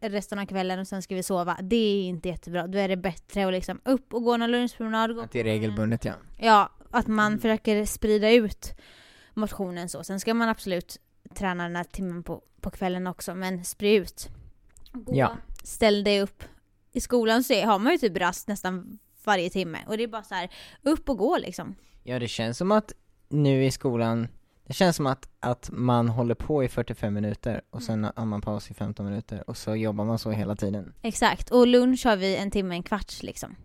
resten 0.00 0.38
av 0.38 0.46
kvällen 0.46 0.78
och 0.78 0.86
sen 0.86 1.02
ska 1.02 1.14
vi 1.14 1.22
sova. 1.22 1.56
Det 1.62 1.76
är 1.76 2.08
inte 2.08 2.28
jättebra. 2.28 2.66
Då 2.66 2.78
är 2.78 2.88
det 2.88 2.96
bättre 2.96 3.46
att 3.46 3.52
liksom 3.52 3.80
upp 3.84 4.14
och 4.14 4.24
gå 4.24 4.36
någon 4.36 4.50
lunchpromenad. 4.50 5.18
Att 5.18 5.32
det 5.32 5.40
är 5.40 5.44
regelbundet 5.44 6.04
ja. 6.04 6.12
Ja, 6.38 6.70
att 6.90 7.06
man 7.06 7.38
försöker 7.38 7.84
sprida 7.84 8.30
ut 8.30 8.74
motionen 9.34 9.88
så. 9.88 10.04
Sen 10.04 10.20
ska 10.20 10.34
man 10.34 10.48
absolut 10.48 10.96
träna 11.34 11.62
den 11.62 11.76
här 11.76 11.84
timmen 11.84 12.22
på, 12.22 12.42
på 12.60 12.70
kvällen 12.70 13.06
också, 13.06 13.34
men 13.34 13.64
sprid 13.64 14.02
ut. 14.02 14.28
Gå, 14.92 15.16
Ja. 15.16 15.36
Ställ 15.64 16.04
dig 16.04 16.22
upp. 16.22 16.44
I 16.92 17.00
skolan 17.00 17.44
så 17.44 17.54
har 17.64 17.78
man 17.78 17.92
ju 17.92 17.98
typ 17.98 18.16
rast 18.16 18.48
nästan 18.48 18.98
varje 19.24 19.50
timme 19.50 19.78
och 19.86 19.96
det 19.96 20.02
är 20.02 20.08
bara 20.08 20.22
så 20.22 20.34
här 20.34 20.50
upp 20.82 21.08
och 21.08 21.18
gå 21.18 21.38
liksom. 21.38 21.74
Ja 22.02 22.18
det 22.18 22.28
känns 22.28 22.58
som 22.58 22.72
att 22.72 22.92
nu 23.28 23.64
i 23.64 23.70
skolan, 23.70 24.28
det 24.66 24.72
känns 24.72 24.96
som 24.96 25.06
att, 25.06 25.28
att 25.40 25.70
man 25.72 26.08
håller 26.08 26.34
på 26.34 26.64
i 26.64 26.68
45 26.68 27.14
minuter 27.14 27.60
och 27.70 27.82
sen 27.82 28.06
har 28.16 28.24
man 28.26 28.40
paus 28.40 28.70
i 28.70 28.74
15 28.74 29.06
minuter 29.06 29.50
och 29.50 29.56
så 29.56 29.76
jobbar 29.76 30.04
man 30.04 30.18
så 30.18 30.30
hela 30.30 30.56
tiden. 30.56 30.94
Exakt, 31.02 31.50
och 31.50 31.66
lunch 31.66 32.06
har 32.06 32.16
vi 32.16 32.36
en 32.36 32.50
timme, 32.50 32.74
en 32.74 32.82
kvarts 32.82 33.22
liksom. 33.22 33.56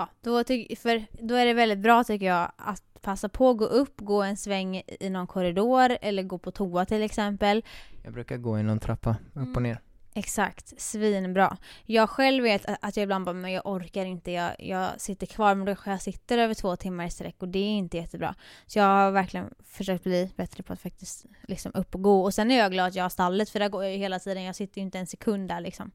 Ja, 0.00 0.08
då, 0.20 0.44
för, 0.76 1.26
då 1.26 1.34
är 1.34 1.46
det 1.46 1.52
väldigt 1.52 1.78
bra 1.78 2.04
tycker 2.04 2.26
jag 2.26 2.52
att 2.56 2.82
passa 3.02 3.28
på 3.28 3.50
att 3.50 3.56
gå 3.56 3.64
upp, 3.64 4.00
gå 4.00 4.22
en 4.22 4.36
sväng 4.36 4.82
i 5.00 5.10
någon 5.10 5.26
korridor 5.26 5.98
eller 6.02 6.22
gå 6.22 6.38
på 6.38 6.50
toa 6.50 6.84
till 6.84 7.02
exempel. 7.02 7.64
Jag 8.04 8.12
brukar 8.12 8.36
gå 8.36 8.58
i 8.58 8.62
någon 8.62 8.78
trappa, 8.78 9.10
upp 9.10 9.36
och 9.36 9.42
Mm. 9.42 9.62
ner. 9.62 9.80
Exakt, 10.14 10.80
svinbra. 10.80 11.56
Jag 11.86 12.10
själv 12.10 12.42
vet 12.42 12.66
att 12.66 12.78
att 12.80 12.96
jag 12.96 13.04
ibland 13.04 13.24
bara, 13.24 13.32
men 13.32 13.52
jag 13.52 13.66
orkar 13.66 14.04
inte, 14.04 14.30
jag, 14.30 14.50
jag 14.58 15.00
sitter 15.00 15.26
kvar, 15.26 15.54
men 15.54 15.66
då 15.66 15.74
kanske 15.74 15.90
jag 15.90 16.02
sitter 16.02 16.38
över 16.38 16.54
två 16.54 16.76
timmar 16.76 17.04
i 17.06 17.10
sträck 17.10 17.36
och 17.38 17.48
det 17.48 17.58
är 17.58 17.70
inte 17.70 17.96
jättebra. 17.96 18.34
Så 18.66 18.78
jag 18.78 18.84
har 18.84 19.10
verkligen 19.10 19.54
försökt 19.64 20.04
bli 20.04 20.30
bättre 20.36 20.62
på 20.62 20.72
att 20.72 20.80
faktiskt 20.80 21.26
liksom 21.42 21.72
upp 21.74 21.94
och 21.94 22.02
gå. 22.02 22.22
Och 22.22 22.34
sen 22.34 22.50
är 22.50 22.58
jag 22.58 22.72
glad 22.72 22.86
att 22.88 22.94
jag 22.94 23.04
har 23.04 23.08
stallet, 23.10 23.50
för 23.50 23.58
där 23.58 23.68
går 23.68 23.84
jag 23.84 23.92
ju 23.92 23.98
hela 23.98 24.18
tiden, 24.18 24.42
jag 24.42 24.56
sitter 24.56 24.78
ju 24.80 24.82
inte 24.84 24.98
en 24.98 25.06
sekund 25.06 25.48
där 25.48 25.60
liksom. 25.60 25.90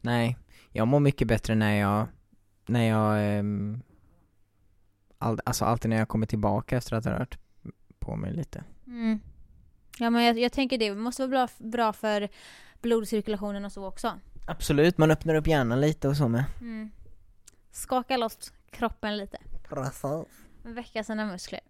Nej, 0.00 0.36
jag 0.72 0.88
mår 0.88 1.00
mycket 1.00 1.28
bättre 1.28 1.54
när 1.54 1.74
jag, 1.74 2.06
när 2.68 2.88
jag, 2.88 3.38
ehm, 3.38 3.82
all, 5.18 5.40
alltså 5.44 5.64
alltid 5.64 5.88
när 5.90 5.96
jag 5.96 6.08
kommer 6.08 6.26
tillbaka 6.26 6.76
efter 6.76 6.96
att 6.96 7.04
ha 7.04 7.12
rört 7.12 7.38
på 7.98 8.16
mig 8.16 8.32
lite. 8.32 8.64
Mm. 8.86 9.20
Ja 9.98 10.10
men 10.10 10.24
jag, 10.24 10.38
jag 10.38 10.52
tänker 10.52 10.78
det 10.78 10.94
måste 10.94 11.26
vara 11.26 11.30
bra, 11.30 11.48
bra 11.58 11.92
för 11.92 12.28
blodcirkulationen 12.80 13.64
och 13.64 13.72
så 13.72 13.86
också. 13.86 14.18
Absolut, 14.46 14.98
man 14.98 15.10
öppnar 15.10 15.34
upp 15.34 15.46
hjärnan 15.46 15.80
lite 15.80 16.08
och 16.08 16.16
så 16.16 16.28
med. 16.28 16.44
Mm. 16.60 16.90
Skaka 17.70 18.16
loss 18.16 18.52
kroppen 18.70 19.16
lite. 19.16 19.38
Precis. 19.68 20.04
Väcka 20.62 21.04
sina 21.04 21.26
muskler. 21.26 21.60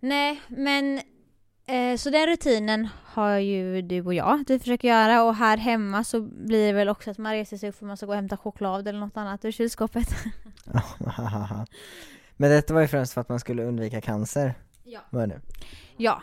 Nej, 0.00 0.42
men 0.48 1.00
så 1.98 2.10
den 2.10 2.26
rutinen 2.26 2.88
har 3.04 3.36
ju 3.38 3.82
du 3.82 4.02
och 4.02 4.14
jag 4.14 4.40
att 4.40 4.50
vi 4.50 4.58
försöker 4.58 4.88
göra 4.88 5.22
och 5.22 5.34
här 5.34 5.56
hemma 5.56 6.04
så 6.04 6.20
blir 6.20 6.66
det 6.66 6.72
väl 6.72 6.88
också 6.88 7.10
att 7.10 7.18
man 7.18 7.32
reser 7.32 7.56
sig 7.56 7.68
upp 7.68 7.74
för 7.78 7.86
man 7.86 7.96
ska 7.96 8.06
gå 8.06 8.12
och 8.12 8.16
hämta 8.16 8.36
choklad 8.36 8.88
eller 8.88 9.00
något 9.00 9.16
annat 9.16 9.44
ur 9.44 9.50
kylskåpet. 9.52 10.08
Men 12.36 12.50
detta 12.50 12.74
var 12.74 12.80
ju 12.80 12.88
främst 12.88 13.12
för 13.12 13.20
att 13.20 13.28
man 13.28 13.40
skulle 13.40 13.64
undvika 13.64 14.00
cancer, 14.00 14.54
Ja. 14.84 15.00
var 15.10 15.26
det? 15.26 15.40
Ja. 15.96 16.22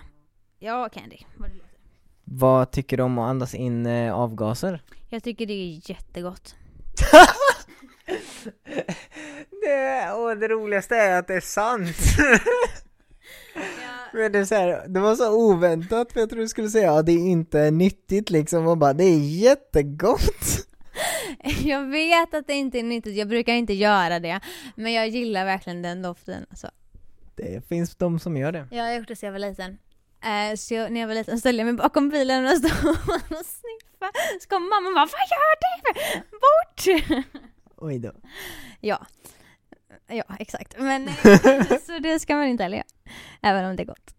Ja, 0.59 0.89
Candy. 0.89 1.17
Vad 1.37 1.49
det. 1.49 1.55
Vad 2.23 2.71
tycker 2.71 2.97
du 2.97 3.03
om 3.03 3.17
att 3.17 3.29
andas 3.29 3.53
in 3.55 3.85
eh, 3.85 4.13
avgaser? 4.13 4.81
Jag 5.09 5.23
tycker 5.23 5.45
det 5.45 5.53
är 5.53 5.89
jättegott. 5.89 6.55
Det, 9.61 10.11
åh, 10.13 10.31
det 10.35 10.47
roligaste 10.47 10.95
är 10.95 11.19
att 11.19 11.27
det 11.27 11.33
är 11.35 11.41
sant! 11.41 11.95
Men 14.13 14.31
det, 14.31 14.39
är 14.39 14.45
så 14.45 14.55
här, 14.55 14.87
det 14.87 14.99
var 14.99 15.15
så 15.15 15.33
oväntat 15.33 16.11
för 16.11 16.19
jag 16.19 16.29
trodde 16.29 16.43
du 16.43 16.47
skulle 16.47 16.69
säga 16.69 16.91
att 16.93 17.05
det 17.05 17.11
är 17.11 17.27
inte 17.27 17.71
nyttigt 17.71 18.29
liksom 18.29 18.67
och 18.67 18.77
bara 18.77 18.93
det 18.93 19.03
är 19.03 19.19
jättegott! 19.19 20.67
Jag 21.63 21.85
vet 21.85 22.33
att 22.33 22.47
det 22.47 22.53
inte 22.53 22.79
är 22.79 22.83
nyttigt, 22.83 23.15
jag 23.15 23.27
brukar 23.27 23.53
inte 23.53 23.73
göra 23.73 24.19
det. 24.19 24.39
Men 24.75 24.93
jag 24.93 25.07
gillar 25.07 25.45
verkligen 25.45 25.81
den 25.81 26.01
doften. 26.01 26.45
Alltså. 26.49 26.71
Det 27.35 27.67
finns 27.67 27.95
de 27.95 28.19
som 28.19 28.37
gör 28.37 28.51
det. 28.51 28.67
Jag 28.71 28.83
har 28.83 28.93
gjort 28.93 29.07
det 29.07 29.15
sedan 29.15 29.27
jag 29.27 29.31
var 29.31 29.49
liten. 29.49 29.77
Eh, 30.23 30.55
så 30.55 30.73
jag, 30.73 30.91
när 30.91 31.01
jag 31.01 31.07
var 31.07 31.15
liten 31.15 31.39
ställde 31.39 31.59
jag 31.61 31.65
mig 31.65 31.73
bakom 31.73 32.09
bilen 32.09 32.45
och 32.45 32.57
stod 32.57 32.89
och 32.89 33.45
sniffade. 33.45 34.11
Så 34.41 34.49
kom 34.49 34.69
mamma 34.69 34.89
och 34.89 34.95
bara 34.95 35.07
Vad 35.11 35.27
gör 35.35 35.55
du? 35.65 36.19
Bort! 36.31 37.25
Oj 37.77 37.99
då. 37.99 38.11
ja. 38.79 39.05
Ja, 40.07 40.23
exakt. 40.39 40.75
Men 40.79 41.07
så 41.85 41.99
det 42.03 42.19
ska 42.19 42.35
man 42.35 42.47
inte 42.47 42.63
heller 42.63 42.77
göra. 42.77 42.87
Även 43.41 43.65
om 43.65 43.75
det 43.75 43.83
är 43.83 43.87
gott. 43.87 44.15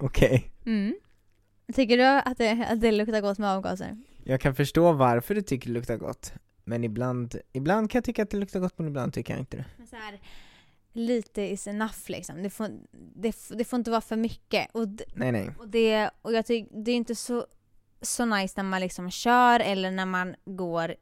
Okej. 0.00 0.50
Mm. 0.66 0.94
Tycker 1.74 1.96
du 1.96 2.04
att 2.04 2.38
det, 2.38 2.66
att 2.70 2.80
det 2.80 2.92
luktar 2.92 3.20
gott 3.20 3.38
med 3.38 3.50
avgaser? 3.50 3.96
Jag 4.24 4.40
kan 4.40 4.54
förstå 4.54 4.92
varför 4.92 5.34
du 5.34 5.42
tycker 5.42 5.66
det 5.68 5.72
luktar 5.74 5.96
gott. 5.96 6.32
Men 6.64 6.84
ibland, 6.84 7.34
ibland 7.52 7.90
kan 7.90 7.98
jag 7.98 8.04
tycka 8.04 8.22
att 8.22 8.30
det 8.30 8.36
luktar 8.36 8.60
gott 8.60 8.78
men 8.78 8.88
ibland 8.88 9.12
tycker 9.14 9.32
jag 9.34 9.40
inte 9.40 9.56
det. 9.56 9.64
Men 9.76 9.86
så 9.86 9.96
här, 9.96 10.20
lite 10.92 11.42
is 11.42 11.66
enough 11.66 11.98
liksom. 12.06 12.42
Det 12.42 12.50
får, 12.50 12.68
det, 13.14 13.36
det 13.50 13.64
får 13.64 13.76
inte 13.78 13.90
vara 13.90 14.00
för 14.00 14.16
mycket. 14.16 14.68
Och, 14.72 14.88
d- 14.88 15.04
Nej 15.14 15.32
nej. 15.32 15.50
och, 15.58 15.68
det, 15.68 16.10
och 16.22 16.32
jag 16.32 16.46
tycker 16.46 16.84
det 16.84 16.90
är 16.90 16.96
inte 16.96 17.14
så, 17.14 17.46
så 18.02 18.24
nice 18.24 18.54
när 18.56 18.64
man 18.64 18.80
liksom 18.80 19.10
kör 19.10 19.60
eller 19.60 19.90
när 19.90 20.06
man 20.06 20.34
går 20.44 20.94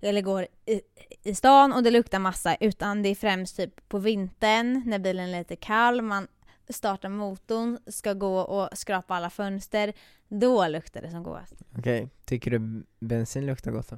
eller 0.00 0.20
går 0.22 0.46
i, 0.66 0.80
i 1.22 1.34
stan 1.34 1.72
och 1.72 1.82
det 1.82 1.90
luktar 1.90 2.18
massa 2.18 2.56
utan 2.60 3.02
det 3.02 3.08
är 3.08 3.14
främst 3.14 3.56
typ 3.56 3.88
på 3.88 3.98
vintern 3.98 4.82
när 4.86 4.98
bilen 4.98 5.28
är 5.34 5.38
lite 5.38 5.56
kall, 5.56 6.02
man 6.02 6.28
startar 6.68 7.08
motorn, 7.08 7.78
ska 7.86 8.12
gå 8.12 8.38
och 8.40 8.78
skrapa 8.78 9.14
alla 9.14 9.30
fönster. 9.30 9.92
Då 10.28 10.68
luktar 10.68 11.02
det 11.02 11.10
som 11.10 11.22
godast. 11.22 11.54
Okej, 11.78 12.08
tycker 12.24 12.50
du 12.50 12.84
bensin 12.98 13.46
luktar 13.46 13.70
gott 13.70 13.88
då? 13.88 13.96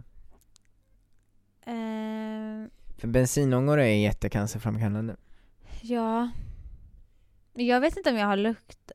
Eh, 1.66 2.68
För 2.98 3.06
bensinångor 3.08 3.78
är 3.80 3.94
jättecancerframkallande. 3.94 5.16
Ja. 5.82 6.30
Jag 7.54 7.80
vet 7.80 7.96
inte 7.96 8.10
om 8.10 8.16
jag 8.16 8.26
har 8.26 8.36
lukt... 8.36 8.92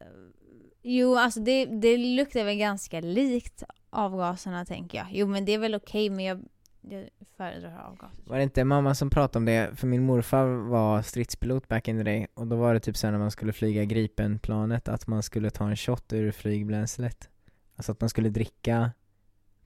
Jo, 0.82 1.16
alltså 1.18 1.40
det, 1.40 1.66
det 1.66 1.98
luktar 1.98 2.44
väl 2.44 2.58
ganska 2.58 3.00
likt 3.00 3.64
avgaserna 3.90 4.66
tänker 4.66 4.98
jag. 4.98 5.08
Jo 5.12 5.28
men 5.28 5.46
det 5.46 5.52
är 5.52 5.58
väl 5.58 5.76
okej 5.76 6.10
men 6.10 6.26
jag, 6.26 6.44
jag 6.92 7.10
föredrar 7.38 7.78
avgaser. 7.88 8.18
Var 8.26 8.38
det 8.38 8.44
inte 8.44 8.64
mamma 8.64 8.96
som 8.96 9.10
pratade 9.10 9.38
om 9.38 9.46
det? 9.46 9.70
För 9.76 9.88
min 9.88 10.04
morfar 10.04 10.46
var 10.46 11.02
stridspilot 11.02 11.68
back 11.68 11.88
in 11.88 11.98
the 11.98 12.04
day 12.04 12.28
och 12.34 12.48
då 12.48 12.56
var 12.56 12.74
det 12.74 12.80
typ 12.80 12.98
så 12.98 13.12
när 13.12 13.18
man 13.18 13.32
skulle 13.32 13.54
flyga 13.54 13.84
Gripen-planet 13.86 14.88
att 14.88 15.08
man 15.08 15.24
skulle 15.24 15.50
ta 15.50 15.70
en 15.70 15.76
shot 15.76 16.14
ur 16.14 16.32
flygbränslet. 16.32 17.30
Alltså 17.76 17.92
att 17.92 18.02
man 18.02 18.10
skulle 18.10 18.30
dricka 18.30 18.92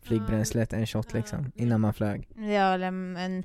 flygbränslet, 0.02 0.74
en 0.74 0.88
shot 0.88 1.08
Ja. 1.12 1.18
liksom, 1.18 1.52
innan 1.56 1.82
man 1.82 1.94
flög. 1.94 2.28
En, 2.38 3.18
en 3.18 3.44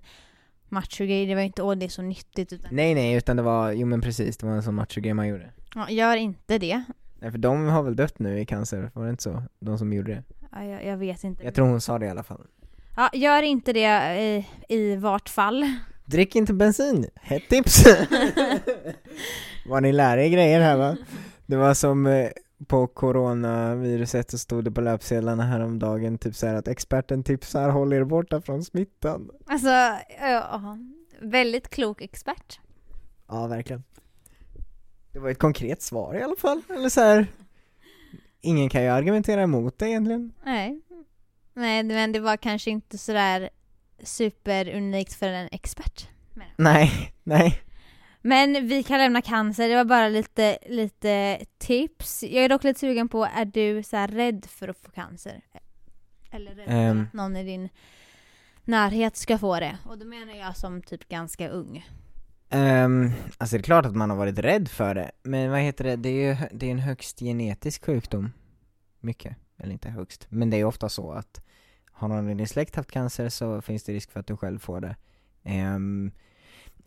machogrej, 0.69 1.27
det 1.27 1.35
var 1.35 1.43
inte 1.43 1.63
åh 1.63 1.75
det 1.75 1.85
är 1.87 1.89
så 1.89 2.03
nyttigt 2.03 2.53
utan 2.53 2.75
Nej 2.75 2.95
nej, 2.95 3.15
utan 3.17 3.37
det 3.37 3.43
var, 3.43 3.73
jo 3.73 3.87
men 3.87 4.01
precis, 4.01 4.37
det 4.37 4.47
var 4.47 4.53
en 4.55 4.63
sån 4.63 4.75
machogrej 4.75 5.15
man 5.15 5.29
gjorde. 5.29 5.51
ja, 5.75 5.91
gör 5.91 6.17
inte 6.17 6.59
det. 6.59 6.85
Nej 7.19 7.31
för 7.31 7.39
de 7.39 7.67
har 7.67 7.83
väl 7.83 7.97
dött 7.97 8.19
nu 8.19 8.41
i 8.41 8.47
cancer, 8.47 8.91
var 8.95 9.05
det 9.05 9.11
inte 9.11 9.23
så? 9.23 9.43
De 9.61 9.79
som 9.79 9.93
gjorde 9.93 10.15
det. 10.15 10.23
Ja, 10.53 10.65
jag, 10.65 10.85
jag 10.85 10.97
vet 10.97 11.25
inte. 11.25 11.45
Jag 11.45 11.55
tror 11.55 11.67
hon 11.69 11.81
sa 11.81 11.99
det 11.99 12.07
i 12.07 12.09
alla 12.09 12.23
fall. 12.23 12.47
Ja, 12.97 13.11
gör 13.13 13.43
inte 13.43 13.73
det 13.73 14.17
i, 14.21 14.47
i 14.69 14.97
vart 14.97 15.29
fall. 15.29 15.71
Drick 16.05 16.37
inte 16.37 16.55
bensin, 16.55 17.07
hett 17.15 17.49
tips! 17.49 17.85
Vad 19.67 19.83
ni 19.83 19.93
lär 19.93 20.19
er 20.19 20.29
grejer 20.29 20.61
här 20.61 20.77
va? 20.77 20.97
Det 21.47 21.57
var 21.57 21.75
som 21.75 22.07
eh, 22.07 22.31
på 22.67 22.87
coronaviruset 22.87 24.31
så 24.31 24.39
stod 24.39 24.65
det 24.65 24.71
på 24.71 24.81
löpsedlarna 24.81 25.43
häromdagen 25.43 26.19
typ 26.19 26.35
så 26.37 26.47
här 26.47 26.55
att 26.55 26.69
experten 26.69 27.23
tipsar 27.23 27.69
håll 27.71 27.93
er 27.93 28.05
borta 28.05 28.41
från 28.41 28.65
smittan. 28.65 29.31
Alltså, 29.47 29.69
ja, 30.21 30.79
väldigt 31.21 31.69
klok 31.69 32.03
expert. 32.03 32.61
Ja, 33.29 33.47
verkligen. 33.47 33.85
Det 35.13 35.19
var 35.19 35.31
ett 35.31 35.39
konkret 35.39 35.83
svar 35.83 36.15
i 36.15 36.23
alla 36.23 36.37
fall, 36.37 36.63
eller 36.69 36.89
så 36.89 37.01
här. 37.01 37.27
Ingen 38.41 38.69
kan 38.69 38.83
ju 38.83 38.89
argumentera 38.89 39.43
emot 39.43 39.79
det 39.79 39.89
egentligen. 39.89 40.33
Nej. 40.45 40.81
Nej, 41.57 41.83
men 41.83 42.13
det 42.13 42.21
var 42.21 42.37
kanske 42.37 42.71
inte 42.71 42.99
sådär 42.99 43.51
superunikt 44.03 45.15
för 45.15 45.29
en 45.29 45.49
expert. 45.53 46.09
Nej, 46.57 47.13
nej. 47.23 47.61
Men 48.21 48.69
vi 48.69 48.83
kan 48.83 48.99
lämna 48.99 49.23
cancer, 49.23 49.69
det 49.69 49.75
var 49.77 49.85
bara 49.85 50.09
lite, 50.09 50.59
lite 50.69 51.45
tips. 51.59 52.23
Jag 52.23 52.45
är 52.45 52.49
dock 52.49 52.65
lite 52.65 52.81
sugen 52.81 53.09
på, 53.09 53.25
är 53.25 53.45
du 53.45 53.83
så 53.83 53.97
här 53.97 54.09
rädd 54.09 54.47
för 54.49 54.69
att 54.69 54.79
få 54.79 54.91
cancer? 54.91 55.41
Eller 56.31 56.55
rädd 56.55 56.67
Ehm. 56.69 57.03
att 57.03 57.13
någon 57.13 57.37
i 57.37 57.45
din 57.45 57.69
närhet 58.65 59.17
ska 59.17 59.39
få 59.39 59.61
det? 59.61 59.79
Och 59.85 59.99
då 59.99 60.07
menar 60.07 60.35
jag 60.35 60.57
som 60.57 60.83
typ 60.83 61.09
ganska 61.09 61.49
ung. 61.49 61.87
Um, 62.51 63.13
alltså 63.39 63.57
det 63.57 63.61
är 63.61 63.63
klart 63.63 63.87
att 63.87 63.97
man 63.97 64.11
har 64.11 64.17
varit 64.17 64.39
rädd 64.39 64.69
för 64.69 64.95
det, 64.95 65.11
men 65.23 65.51
vad 65.51 65.61
heter 65.61 65.85
det, 65.85 65.97
det 65.97 66.09
är 66.09 66.29
ju 66.29 66.37
det 66.53 66.67
är 66.67 66.71
en 66.71 66.79
högst 66.79 67.19
genetisk 67.21 67.85
sjukdom. 67.85 68.33
Mycket, 69.01 69.37
eller 69.59 69.73
inte 69.73 69.89
högst, 69.89 70.27
men 70.29 70.51
det 70.51 70.57
är 70.57 70.65
ofta 70.65 70.89
så 70.89 71.11
att 71.13 71.41
har 71.97 72.09
någon 72.09 72.31
i 72.31 72.35
din 72.35 72.49
släkt 72.49 72.77
haft 72.77 72.91
cancer 72.91 73.29
så 73.29 73.63
finns 73.63 73.85
det 73.85 73.93
risk 73.93 74.11
för 74.11 74.21
att 74.21 74.27
du 74.27 74.37
själv 74.37 74.59
får 74.59 74.81
det. 74.81 74.97
Ehm, 75.45 76.11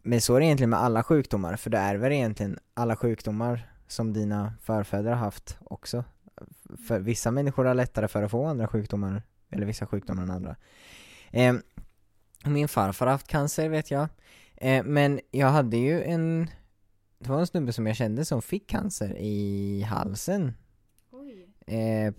men 0.02 0.22
så 0.22 0.36
är 0.36 0.40
det 0.40 0.46
egentligen 0.46 0.70
med 0.70 0.80
alla 0.80 1.04
sjukdomar, 1.04 1.56
för 1.56 1.70
du 1.70 1.78
ärver 1.78 2.12
egentligen 2.12 2.60
alla 2.74 2.96
sjukdomar 2.96 3.72
som 3.88 4.14
dina 4.14 4.54
förfäder 4.62 5.10
har 5.12 5.18
haft 5.18 5.58
också. 5.64 6.04
För 6.88 7.00
vissa 7.00 7.32
människor 7.32 7.66
har 7.66 7.74
lättare 7.74 8.08
för 8.08 8.24
att 8.24 8.32
få 8.32 8.46
andra 8.46 8.68
sjukdomar, 8.68 9.24
eller 9.50 9.66
vissa 9.66 9.88
sjukdomar 9.88 10.24
än 10.24 10.32
andra. 10.32 10.56
Ehm, 11.32 11.62
min 12.46 12.68
farfar 12.68 13.06
har 13.06 13.12
haft 13.12 13.28
cancer 13.28 13.70
vet 13.70 13.92
jag. 13.92 14.08
Eh, 14.56 14.84
men 14.84 15.20
jag 15.32 15.48
hade 15.48 15.78
ju 15.78 16.04
en, 16.04 16.50
det 17.20 17.30
var 17.30 17.40
en 17.40 17.48
snubbe 17.48 17.74
som 17.74 17.88
jag 17.88 17.96
kände 17.96 18.26
som 18.26 18.42
fick 18.42 18.70
cancer 18.70 19.18
i 19.18 19.82
halsen. 19.82 20.54
Eh, 21.68 22.14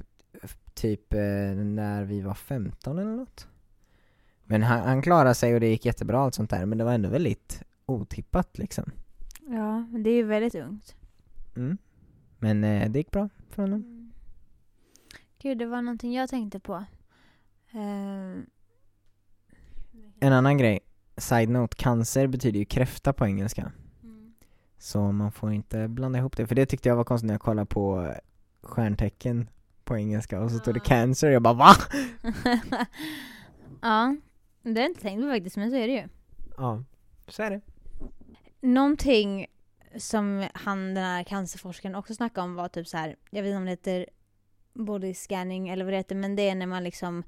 typ 0.74 1.12
eh, 1.14 1.20
när 1.54 2.04
vi 2.04 2.20
var 2.20 2.34
15 2.34 2.98
eller 2.98 3.16
något. 3.16 3.48
Men 4.44 4.62
han, 4.62 4.80
han 4.80 5.02
klarade 5.02 5.34
sig 5.34 5.54
och 5.54 5.60
det 5.60 5.68
gick 5.68 5.84
jättebra 5.86 6.18
allt 6.20 6.34
sånt 6.34 6.50
där, 6.50 6.66
men 6.66 6.78
det 6.78 6.84
var 6.84 6.92
ändå 6.92 7.08
väldigt 7.08 7.62
otippat 7.86 8.58
liksom. 8.58 8.90
Ja, 9.46 9.78
men 9.78 10.02
det 10.02 10.10
är 10.10 10.14
ju 10.14 10.22
väldigt 10.22 10.54
ungt. 10.54 10.94
Mm. 11.56 11.78
Men 12.38 12.64
eh, 12.64 12.90
det 12.90 12.98
gick 12.98 13.10
bra 13.10 13.28
för 13.50 13.62
honom. 13.62 13.80
Mm. 13.80 14.12
Gud, 15.42 15.58
det 15.58 15.66
var 15.66 15.82
någonting 15.82 16.12
jag 16.14 16.30
tänkte 16.30 16.60
på. 16.60 16.84
Ehm, 17.72 18.46
En 20.20 20.32
annan 20.32 20.58
grej, 20.58 20.80
side 21.16 21.48
note, 21.48 21.76
cancer 21.76 22.26
betyder 22.26 22.58
ju 22.58 22.64
kräfta 22.64 23.12
på 23.12 23.26
engelska. 23.26 23.72
mm. 24.02 24.34
Så 24.78 25.12
man 25.12 25.32
får 25.32 25.52
inte 25.52 25.88
blanda 25.88 26.18
ihop 26.18 26.36
det, 26.36 26.46
för 26.46 26.54
det 26.54 26.66
tyckte 26.66 26.88
jag 26.88 26.96
var 26.96 27.04
konstigt 27.04 27.26
när 27.26 27.34
jag 27.34 27.40
kollade 27.40 27.66
på 27.66 28.02
eh, 28.02 28.14
stjärntecken 28.62 29.48
på 29.90 29.98
engelska 29.98 30.40
och 30.40 30.50
så 30.50 30.58
stod 30.58 30.74
det 30.74 30.80
Ah. 30.80 30.84
cancer, 30.84 31.30
jag 31.30 31.42
bara 31.42 31.54
va? 31.54 31.72
ja, 33.82 34.16
det 34.62 34.70
har 34.70 34.80
jag 34.80 34.90
inte 34.90 35.00
tänkt 35.00 35.22
på 35.22 35.28
faktiskt, 35.28 35.56
men 35.56 35.70
så 35.70 35.76
är 35.76 35.86
det 35.86 35.92
ju. 35.92 36.08
Ja, 36.56 36.84
så 37.28 37.42
är 37.42 37.50
det. 37.50 37.60
Någonting 38.60 39.46
som 39.96 40.46
han, 40.54 40.94
den 40.94 41.04
här 41.04 41.24
cancerforskaren 41.24 41.94
också 41.94 42.14
snackade 42.14 42.44
om 42.44 42.54
var 42.54 42.68
typ 42.68 42.88
så 42.88 42.96
här, 42.96 43.16
jag 43.30 43.42
vet 43.42 43.48
inte 43.48 43.56
om 43.56 43.64
det 43.64 43.70
heter 43.70 44.06
body 44.74 45.14
scanning 45.14 45.68
eller 45.68 45.84
vad 45.84 45.92
det 45.92 45.96
heter, 45.98 46.14
men 46.16 46.36
det 46.36 46.48
är 46.48 46.54
när 46.54 46.66
man 46.66 46.84
liksom, 46.84 47.22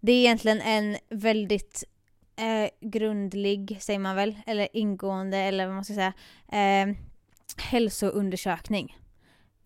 det 0.00 0.12
är 0.12 0.16
egentligen 0.16 0.60
en 0.60 0.96
väldigt 1.08 1.84
eh, 2.36 2.88
grundlig, 2.90 3.78
säger 3.80 3.98
man 3.98 4.16
väl, 4.16 4.36
eller 4.46 4.68
ingående, 4.72 5.36
eller 5.36 5.66
vad 5.66 5.74
man 5.74 5.84
ska 5.84 5.94
säga, 5.94 6.12
eh, 6.52 6.96
hälsoundersökning. 7.56 8.96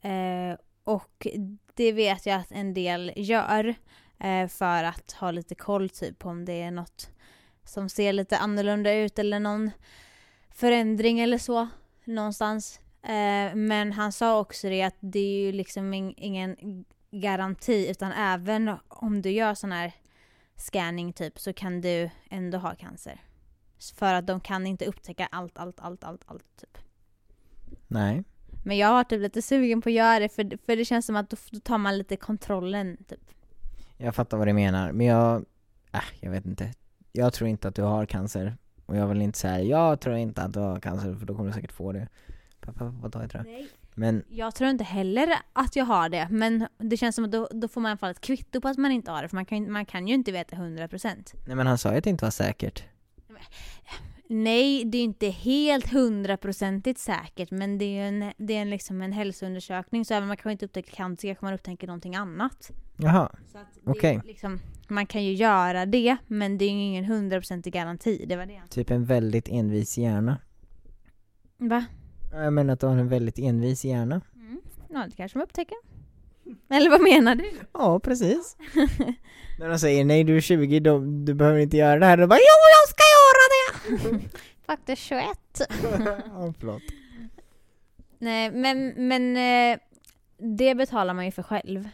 Eh, 0.00 0.56
och 0.84 1.26
det 1.74 1.92
vet 1.92 2.26
jag 2.26 2.40
att 2.40 2.52
en 2.52 2.74
del 2.74 3.12
gör 3.16 3.74
eh, 4.18 4.48
för 4.48 4.84
att 4.84 5.12
ha 5.12 5.30
lite 5.30 5.54
koll 5.54 5.88
typ 5.88 6.18
på 6.18 6.28
om 6.28 6.44
det 6.44 6.62
är 6.62 6.70
något 6.70 7.10
som 7.64 7.88
ser 7.88 8.12
lite 8.12 8.38
annorlunda 8.38 8.94
ut 8.94 9.18
eller 9.18 9.40
någon 9.40 9.70
förändring 10.50 11.20
eller 11.20 11.38
så 11.38 11.68
någonstans. 12.04 12.80
Eh, 13.02 13.54
men 13.54 13.92
han 13.92 14.12
sa 14.12 14.40
också 14.40 14.68
det 14.68 14.82
att 14.82 14.96
det 15.00 15.18
är 15.18 15.46
ju 15.46 15.52
liksom 15.52 15.94
in, 15.94 16.14
ingen 16.16 16.84
garanti 17.10 17.90
utan 17.90 18.12
även 18.12 18.76
om 18.88 19.22
du 19.22 19.30
gör 19.30 19.54
sån 19.54 19.72
här 19.72 19.92
scanning 20.56 21.12
typ 21.12 21.38
så 21.38 21.52
kan 21.52 21.80
du 21.80 22.10
ändå 22.30 22.58
ha 22.58 22.74
cancer. 22.74 23.20
För 23.94 24.14
att 24.14 24.26
de 24.26 24.40
kan 24.40 24.66
inte 24.66 24.86
upptäcka 24.86 25.28
allt, 25.30 25.58
allt, 25.58 25.80
allt, 25.80 26.04
allt, 26.04 26.22
allt 26.26 26.56
typ. 26.56 26.78
Nej. 27.88 28.24
Men 28.62 28.76
jag 28.76 28.88
har 28.88 29.04
typ 29.04 29.20
lite 29.20 29.42
sugen 29.42 29.80
på 29.82 29.88
att 29.88 29.92
göra 29.92 30.18
det 30.18 30.28
för, 30.28 30.58
för 30.66 30.76
det 30.76 30.84
känns 30.84 31.06
som 31.06 31.16
att 31.16 31.30
då, 31.30 31.36
då 31.50 31.60
tar 31.60 31.78
man 31.78 31.98
lite 31.98 32.16
kontrollen 32.16 32.96
typ. 33.08 33.20
Jag 33.96 34.14
fattar 34.14 34.36
vad 34.36 34.46
du 34.46 34.52
menar, 34.52 34.92
men 34.92 35.06
jag, 35.06 35.44
äh, 35.92 36.00
jag 36.20 36.30
vet 36.30 36.46
inte. 36.46 36.72
Jag 37.12 37.32
tror 37.32 37.48
inte 37.48 37.68
att 37.68 37.74
du 37.74 37.82
har 37.82 38.06
cancer. 38.06 38.56
Och 38.86 38.96
jag 38.96 39.06
vill 39.06 39.22
inte 39.22 39.38
säga, 39.38 39.62
jag 39.62 40.00
tror 40.00 40.16
inte 40.16 40.42
att 40.42 40.52
du 40.52 40.60
har 40.60 40.80
cancer 40.80 41.14
för 41.14 41.26
då 41.26 41.34
kommer 41.34 41.50
du 41.50 41.54
säkert 41.54 41.72
få 41.72 41.92
det. 41.92 42.08
Pappa, 42.60 42.84
vad 42.84 43.12
tar 43.12 43.20
jag 43.20 43.30
tror 43.30 43.46
jag. 43.46 43.52
Nej. 43.52 43.68
Men, 43.94 44.24
Jag 44.28 44.54
tror 44.54 44.70
inte 44.70 44.84
heller 44.84 45.28
att 45.52 45.76
jag 45.76 45.84
har 45.84 46.08
det 46.08 46.28
men 46.30 46.68
det 46.78 46.96
känns 46.96 47.14
som 47.14 47.24
att 47.24 47.32
då, 47.32 47.48
då 47.50 47.68
får 47.68 47.80
man 47.80 47.88
i 47.88 47.92
alla 47.92 47.98
fall 47.98 48.10
ett 48.10 48.20
kvitto 48.20 48.60
på 48.60 48.68
att 48.68 48.78
man 48.78 48.92
inte 48.92 49.10
har 49.10 49.22
det 49.22 49.28
för 49.28 49.36
man 49.36 49.44
kan, 49.44 49.72
man 49.72 49.86
kan 49.86 50.08
ju 50.08 50.14
inte 50.14 50.32
veta 50.32 50.56
100%. 50.56 51.34
nej 51.46 51.56
men 51.56 51.66
han 51.66 51.78
sa 51.78 51.92
ju 51.92 51.98
att 51.98 52.04
det 52.04 52.10
inte 52.10 52.24
var 52.24 52.30
säkert. 52.30 52.84
Nej, 54.28 54.84
det 54.84 54.98
är 54.98 55.02
inte 55.02 55.28
helt 55.28 55.92
hundraprocentigt 55.92 57.00
säkert 57.00 57.50
men 57.50 57.78
det 57.78 57.98
är 57.98 58.08
en, 58.08 58.32
det 58.36 58.54
är 58.54 58.62
en, 58.62 58.70
liksom 58.70 59.02
en 59.02 59.12
hälsoundersökning 59.12 60.04
så 60.04 60.14
även 60.14 60.22
om 60.22 60.28
man 60.28 60.36
kanske 60.36 60.52
inte 60.52 60.64
upptäcker 60.64 60.92
cancer 60.92 61.28
kanske 61.28 61.44
man 61.44 61.54
upptäcker 61.54 61.86
någonting 61.86 62.14
annat. 62.16 62.70
Jaha, 62.96 63.32
Okej. 63.84 64.20
liksom, 64.24 64.60
man 64.88 65.06
kan 65.06 65.24
ju 65.24 65.32
göra 65.32 65.86
det 65.86 66.16
men 66.26 66.58
det 66.58 66.64
är 66.64 66.70
ju 66.70 66.80
ingen 66.80 67.04
hundraprocentig 67.04 67.72
garanti, 67.72 68.24
det 68.28 68.36
var 68.36 68.46
det. 68.46 68.62
typ 68.70 68.90
en 68.90 69.04
väldigt 69.04 69.48
envis 69.48 69.98
hjärna. 69.98 70.38
Va? 71.58 71.84
Jag 72.32 72.52
menar 72.52 72.74
att 72.74 72.80
du 72.80 72.86
har 72.86 72.96
en 72.96 73.08
väldigt 73.08 73.38
envis 73.38 73.84
hjärna. 73.84 74.20
Mm. 74.36 74.60
Ja, 74.88 75.04
det 75.10 75.16
kanske 75.16 75.38
man 75.38 75.44
upptäcker. 75.44 75.76
Eller 76.70 76.90
vad 76.90 77.00
menar 77.00 77.34
du? 77.34 77.50
Ja, 77.72 78.00
precis. 78.00 78.56
När 79.58 79.68
de 79.68 79.78
säger 79.78 80.04
nej 80.04 80.24
du 80.24 80.36
är 80.36 80.40
20, 80.40 80.80
då, 80.80 80.98
du 80.98 81.34
behöver 81.34 81.58
inte 81.58 81.76
göra 81.76 81.98
det 81.98 82.06
här, 82.06 82.16
då 82.16 82.26
bara 82.26 82.38
jo 82.38 82.58
jag 82.80 82.88
ska! 82.88 83.11
Faktiskt 84.66 85.02
21. 85.02 85.26
ja, 86.26 86.54
förlåt. 86.58 86.82
Nej, 88.18 88.50
men, 88.50 88.88
men 89.08 89.36
eh, 89.36 89.78
det 90.38 90.74
betalar 90.74 91.14
man 91.14 91.24
ju 91.24 91.30
för 91.30 91.42
själv. 91.42 91.88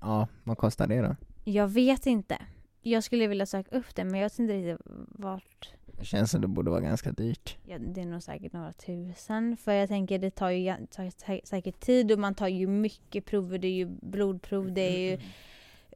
Ja, 0.00 0.28
vad 0.44 0.58
kostar 0.58 0.86
det 0.86 1.00
då? 1.00 1.16
Jag 1.44 1.68
vet 1.68 2.06
inte. 2.06 2.38
Jag 2.82 3.04
skulle 3.04 3.26
vilja 3.26 3.46
söka 3.46 3.76
upp 3.76 3.94
det 3.94 4.04
men 4.04 4.20
jag 4.20 4.24
vet 4.26 4.38
inte 4.38 4.54
riktigt 4.54 4.86
vart. 5.08 5.72
Det 5.98 6.04
känns 6.04 6.30
som 6.30 6.40
det 6.40 6.46
borde 6.48 6.70
vara 6.70 6.80
ganska 6.80 7.12
dyrt. 7.12 7.56
Ja, 7.66 7.78
det 7.78 8.00
är 8.00 8.04
nog 8.06 8.22
säkert 8.22 8.52
några 8.52 8.72
tusen. 8.72 9.56
För 9.56 9.72
jag 9.72 9.88
tänker 9.88 10.18
det 10.18 10.30
tar 10.30 10.50
ju 10.50 10.74
tar 10.90 11.04
sä- 11.04 11.40
säkert 11.44 11.80
tid 11.80 12.12
och 12.12 12.18
man 12.18 12.34
tar 12.34 12.48
ju 12.48 12.66
mycket 12.66 13.24
prover. 13.24 13.58
Det 13.58 13.66
är 13.68 13.72
ju 13.72 13.86
blodprov, 13.86 14.72
det 14.72 14.80
är 14.80 15.10
ju 15.10 15.20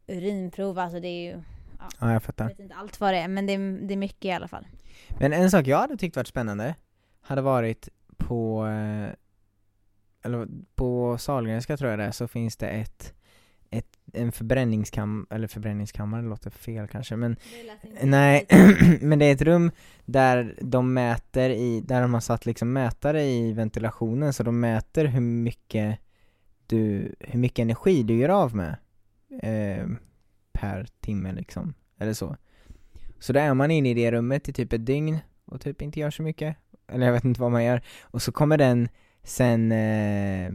urinprov, 0.06 0.78
alltså 0.78 1.00
det 1.00 1.08
är 1.08 1.32
ju... 1.32 1.42
Ja, 1.78 1.88
jag 2.00 2.14
Jag 2.14 2.22
fattar. 2.22 2.48
vet 2.48 2.58
inte 2.58 2.74
allt 2.74 3.00
vad 3.00 3.14
det 3.14 3.18
är 3.18 3.28
men 3.28 3.46
det 3.46 3.52
är, 3.52 3.86
det 3.88 3.94
är 3.94 3.98
mycket 3.98 4.24
i 4.24 4.30
alla 4.30 4.48
fall. 4.48 4.66
Men 5.18 5.32
en 5.32 5.50
sak 5.50 5.66
jag 5.66 5.78
hade 5.78 5.96
tyckt 5.96 6.16
varit 6.16 6.26
spännande 6.26 6.74
hade 7.20 7.42
varit 7.42 7.88
på, 8.16 8.66
eh, 8.66 9.10
eller 10.22 10.48
på 10.74 11.18
Sahlgrenska 11.18 11.76
tror 11.76 11.90
jag 11.90 11.98
det 11.98 12.04
är, 12.04 12.10
så 12.10 12.28
finns 12.28 12.56
det 12.56 12.68
ett, 12.68 13.14
ett 13.70 13.96
en 14.12 14.32
förbränningskammare, 14.32 15.26
eller 15.30 15.48
förbränningskammare, 15.48 16.22
låter 16.22 16.50
fel 16.50 16.88
kanske 16.88 17.16
men 17.16 17.36
Nej, 18.02 18.46
men 19.00 19.18
det 19.18 19.24
är 19.24 19.32
ett 19.32 19.42
rum 19.42 19.70
där 20.04 20.58
de 20.62 20.94
mäter 20.94 21.50
i, 21.50 21.80
där 21.80 22.02
de 22.02 22.14
har 22.14 22.20
satt 22.20 22.46
liksom 22.46 22.72
mätare 22.72 23.24
i 23.24 23.52
ventilationen 23.52 24.32
så 24.32 24.42
de 24.42 24.60
mäter 24.60 25.04
hur 25.04 25.20
mycket 25.20 25.98
du, 26.66 27.14
hur 27.20 27.38
mycket 27.38 27.58
energi 27.58 28.02
du 28.02 28.16
gör 28.16 28.28
av 28.28 28.56
med 28.56 28.76
eh, 29.42 29.86
per 30.52 30.86
timme 31.00 31.32
liksom, 31.32 31.74
eller 31.98 32.12
så. 32.12 32.36
Så 33.18 33.32
då 33.32 33.40
är 33.40 33.54
man 33.54 33.70
inne 33.70 33.90
i 33.90 33.94
det 33.94 34.12
rummet 34.12 34.48
i 34.48 34.52
typ 34.52 34.72
ett 34.72 34.86
dygn 34.86 35.18
och 35.44 35.60
typ 35.60 35.82
inte 35.82 36.00
gör 36.00 36.10
så 36.10 36.22
mycket, 36.22 36.56
eller 36.92 37.06
jag 37.06 37.12
vet 37.12 37.24
inte 37.24 37.40
vad 37.40 37.52
man 37.52 37.64
gör, 37.64 37.82
och 38.02 38.22
så 38.22 38.32
kommer 38.32 38.58
den 38.58 38.88
sen, 39.22 39.72
eh, 39.72 40.50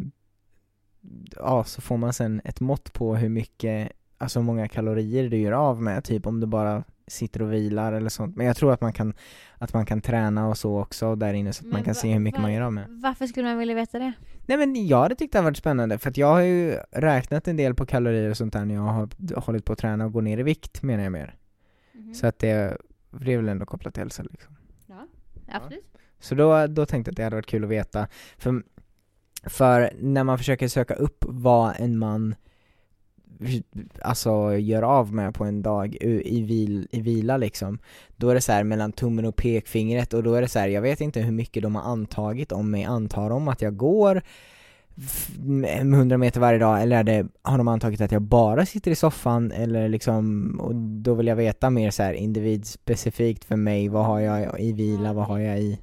ja 1.35 1.63
så 1.63 1.81
får 1.81 1.97
man 1.97 2.13
sen 2.13 2.41
ett 2.45 2.59
mått 2.59 2.93
på 2.93 3.15
hur 3.15 3.29
mycket, 3.29 3.91
alltså 4.17 4.39
hur 4.39 4.45
många 4.45 4.67
kalorier 4.67 5.29
du 5.29 5.37
gör 5.37 5.51
av 5.51 5.81
med, 5.81 6.03
typ 6.03 6.27
om 6.27 6.39
du 6.39 6.47
bara 6.47 6.83
sitter 7.07 7.41
och 7.41 7.53
vilar 7.53 7.93
eller 7.93 8.09
sånt. 8.09 8.35
Men 8.35 8.45
jag 8.45 8.55
tror 8.55 8.73
att 8.73 8.81
man 8.81 8.93
kan, 8.93 9.13
att 9.57 9.73
man 9.73 9.85
kan 9.85 10.01
träna 10.01 10.47
och 10.47 10.57
så 10.57 10.79
också 10.81 11.15
där 11.15 11.33
inne 11.33 11.53
så 11.53 11.59
att 11.61 11.65
man 11.65 11.73
Men 11.73 11.83
kan 11.83 11.91
va- 11.93 11.99
se 11.99 12.13
hur 12.13 12.19
mycket 12.19 12.41
man 12.41 12.53
gör 12.53 12.61
av 12.61 12.73
med. 12.73 12.85
Varför 12.89 13.27
skulle 13.27 13.47
man 13.47 13.57
vilja 13.57 13.75
veta 13.75 13.99
det? 13.99 14.13
Nej 14.45 14.57
men 14.57 14.87
jag 14.87 14.97
hade 15.01 15.15
tyckt 15.15 15.31
det 15.33 15.37
hade 15.39 15.45
varit 15.49 15.57
spännande 15.57 15.97
för 15.97 16.09
att 16.09 16.17
jag 16.17 16.27
har 16.27 16.41
ju 16.41 16.71
räknat 16.91 17.47
en 17.47 17.57
del 17.57 17.75
på 17.75 17.85
kalorier 17.85 18.29
och 18.29 18.37
sånt 18.37 18.53
där 18.53 18.65
när 18.65 18.75
jag 18.75 18.81
har 18.81 19.41
hållit 19.41 19.65
på 19.65 19.73
att 19.73 19.79
träna 19.79 20.05
och 20.05 20.13
gå 20.13 20.21
ner 20.21 20.37
i 20.37 20.43
vikt 20.43 20.81
menar 20.83 21.03
jag 21.03 21.11
mer. 21.11 21.35
Så 22.13 22.27
att 22.27 22.39
det, 22.39 22.77
det 23.09 23.33
är 23.33 23.37
väl 23.37 23.49
ändå 23.49 23.65
kopplat 23.65 23.93
till 23.93 24.01
hälsa 24.01 24.23
liksom. 24.23 24.55
Absolut. 25.47 25.85
Så 26.19 26.35
då, 26.35 26.67
då 26.67 26.85
tänkte 26.85 27.09
jag 27.09 27.13
att 27.13 27.17
det 27.17 27.23
hade 27.23 27.35
varit 27.35 27.45
kul 27.45 27.63
att 27.63 27.69
veta. 27.69 28.07
För, 28.37 28.63
för 29.43 29.91
när 29.99 30.23
man 30.23 30.37
försöker 30.37 30.67
söka 30.67 30.93
upp 30.93 31.25
vad 31.27 31.73
en 31.79 31.97
man 31.97 32.35
alltså 34.01 34.55
gör 34.55 34.83
av 34.83 35.13
med 35.13 35.33
på 35.35 35.45
en 35.45 35.61
dag 35.61 35.95
i, 36.01 36.41
vil, 36.41 36.87
i 36.91 37.01
vila 37.01 37.37
liksom 37.37 37.79
Då 38.15 38.29
är 38.29 38.35
det 38.35 38.41
så 38.41 38.51
här 38.51 38.63
mellan 38.63 38.91
tummen 38.91 39.25
och 39.25 39.35
pekfingret 39.35 40.13
och 40.13 40.23
då 40.23 40.33
är 40.33 40.41
det 40.41 40.47
så 40.47 40.59
här, 40.59 40.67
jag 40.67 40.81
vet 40.81 41.01
inte 41.01 41.21
hur 41.21 41.31
mycket 41.31 41.63
de 41.63 41.75
har 41.75 41.83
antagit 41.83 42.51
om 42.51 42.71
mig, 42.71 42.83
antar 42.83 43.29
de 43.29 43.47
att 43.47 43.61
jag 43.61 43.77
går 43.77 44.21
100 45.65 46.17
meter 46.17 46.39
varje 46.39 46.59
dag 46.59 46.81
eller 46.81 46.97
är 46.97 47.03
det, 47.03 47.27
har 47.41 47.57
de 47.57 47.67
antagit 47.67 48.01
att 48.01 48.11
jag 48.11 48.21
bara 48.21 48.65
sitter 48.65 48.91
i 48.91 48.95
soffan 48.95 49.51
eller 49.51 49.89
liksom, 49.89 50.55
och 50.61 50.75
då 50.75 51.13
vill 51.13 51.27
jag 51.27 51.35
veta 51.35 51.69
mer 51.69 51.91
så 51.91 52.03
här 52.03 52.13
individspecifikt 52.13 53.45
för 53.45 53.55
mig, 53.55 53.87
vad 53.89 54.05
har 54.05 54.19
jag 54.19 54.59
i 54.59 54.71
vila, 54.73 55.13
vad 55.13 55.25
har 55.25 55.39
jag 55.39 55.59
i 55.59 55.79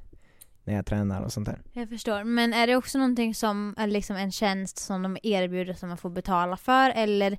när 0.63 0.75
jag 0.75 0.85
tränar 0.85 1.21
och 1.21 1.33
sånt 1.33 1.45
där. 1.47 1.59
Jag 1.73 1.89
förstår. 1.89 2.23
Men 2.23 2.53
är 2.53 2.67
det 2.67 2.75
också 2.75 2.97
någonting 2.97 3.35
som 3.35 3.75
är 3.77 3.87
liksom 3.87 4.15
en 4.15 4.31
tjänst 4.31 4.77
som 4.77 5.01
de 5.01 5.17
erbjuder 5.23 5.73
som 5.73 5.89
man 5.89 5.97
får 5.97 6.09
betala 6.09 6.57
för? 6.57 6.89
Eller 6.95 7.37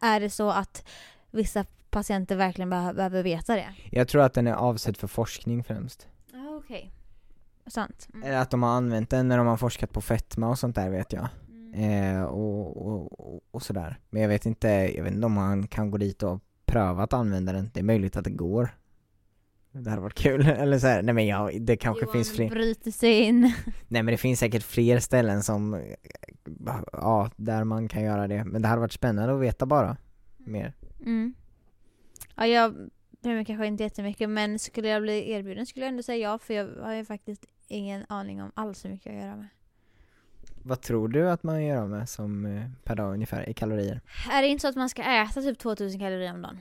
är 0.00 0.20
det 0.20 0.30
så 0.30 0.50
att 0.50 0.88
vissa 1.30 1.64
patienter 1.90 2.36
verkligen 2.36 2.72
beh- 2.72 2.94
behöver 2.94 3.22
veta 3.22 3.54
det? 3.54 3.68
Jag 3.90 4.08
tror 4.08 4.22
att 4.22 4.34
den 4.34 4.46
är 4.46 4.54
avsedd 4.54 4.96
för 4.96 5.06
forskning 5.06 5.64
främst. 5.64 6.06
Ja, 6.32 6.60
okej. 6.64 6.92
Sant. 7.70 8.08
Mm. 8.14 8.28
Eller 8.28 8.38
att 8.38 8.50
de 8.50 8.62
har 8.62 8.70
använt 8.70 9.10
den 9.10 9.28
när 9.28 9.38
de 9.38 9.46
har 9.46 9.56
forskat 9.56 9.92
på 9.92 10.00
fetma 10.00 10.48
och 10.48 10.58
sånt 10.58 10.76
där 10.76 10.90
vet 10.90 11.12
jag. 11.12 11.28
Eh, 11.74 12.22
och, 12.22 12.86
och, 12.86 13.20
och, 13.20 13.42
och 13.50 13.62
sådär. 13.62 13.98
Men 14.10 14.22
jag 14.22 14.28
vet 14.28 14.46
inte, 14.46 14.68
jag 14.68 15.04
vet 15.04 15.12
inte 15.12 15.26
om 15.26 15.32
man 15.32 15.66
kan 15.66 15.90
gå 15.90 15.98
dit 15.98 16.22
och 16.22 16.40
pröva 16.66 17.02
att 17.02 17.12
använda 17.12 17.52
den. 17.52 17.70
Det 17.74 17.80
är 17.80 17.84
möjligt 17.84 18.16
att 18.16 18.24
det 18.24 18.30
går. 18.30 18.70
Det 19.72 19.90
hade 19.90 20.02
varit 20.02 20.14
kul, 20.14 20.46
eller 20.46 20.78
såhär, 20.78 21.02
nej 21.02 21.14
men 21.14 21.26
ja, 21.26 21.50
det 21.60 21.76
kanske 21.76 22.02
Johan 22.04 22.12
finns 22.12 22.32
fler, 22.32 22.50
bryter 22.50 22.90
sig 22.90 23.20
in. 23.22 23.42
nej 23.88 24.02
men 24.02 24.06
det 24.06 24.18
finns 24.18 24.40
säkert 24.40 24.62
fler 24.62 24.98
ställen 24.98 25.42
som, 25.42 25.74
eh, 25.74 25.80
ja, 26.92 27.30
där 27.36 27.64
man 27.64 27.88
kan 27.88 28.02
göra 28.02 28.28
det. 28.28 28.44
Men 28.44 28.62
det 28.62 28.68
hade 28.68 28.80
varit 28.80 28.92
spännande 28.92 29.34
att 29.34 29.40
veta 29.40 29.66
bara, 29.66 29.96
mer. 30.36 30.74
Mm. 31.00 31.34
Ja, 32.34 32.46
jag 32.46 32.74
bryr 33.22 33.34
mig 33.34 33.44
kanske 33.44 33.66
inte 33.66 33.82
jättemycket 33.82 34.30
men 34.30 34.58
skulle 34.58 34.88
jag 34.88 35.02
bli 35.02 35.30
erbjuden 35.30 35.66
skulle 35.66 35.84
jag 35.84 35.90
ändå 35.90 36.02
säga 36.02 36.30
ja 36.30 36.38
för 36.38 36.54
jag 36.54 36.68
har 36.82 36.94
ju 36.94 37.04
faktiskt 37.04 37.46
ingen 37.68 38.04
aning 38.08 38.42
om 38.42 38.52
alls 38.54 38.84
hur 38.84 38.90
mycket 38.90 39.12
jag 39.14 39.22
gör 39.24 39.36
med. 39.36 39.48
Vad 40.62 40.80
tror 40.80 41.08
du 41.08 41.30
att 41.30 41.42
man 41.42 41.64
gör 41.64 41.76
av 41.76 41.90
med 41.90 42.08
som 42.08 42.46
eh, 42.46 42.70
per 42.84 42.96
dag 42.96 43.12
ungefär 43.12 43.48
i 43.48 43.54
kalorier? 43.54 44.00
Är 44.30 44.42
det 44.42 44.48
inte 44.48 44.62
så 44.62 44.68
att 44.68 44.76
man 44.76 44.88
ska 44.88 45.02
äta 45.02 45.42
typ 45.42 45.58
2000 45.58 46.00
kalorier 46.00 46.34
om 46.34 46.42
dagen? 46.42 46.58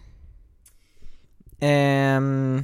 Ehm, 1.60 2.64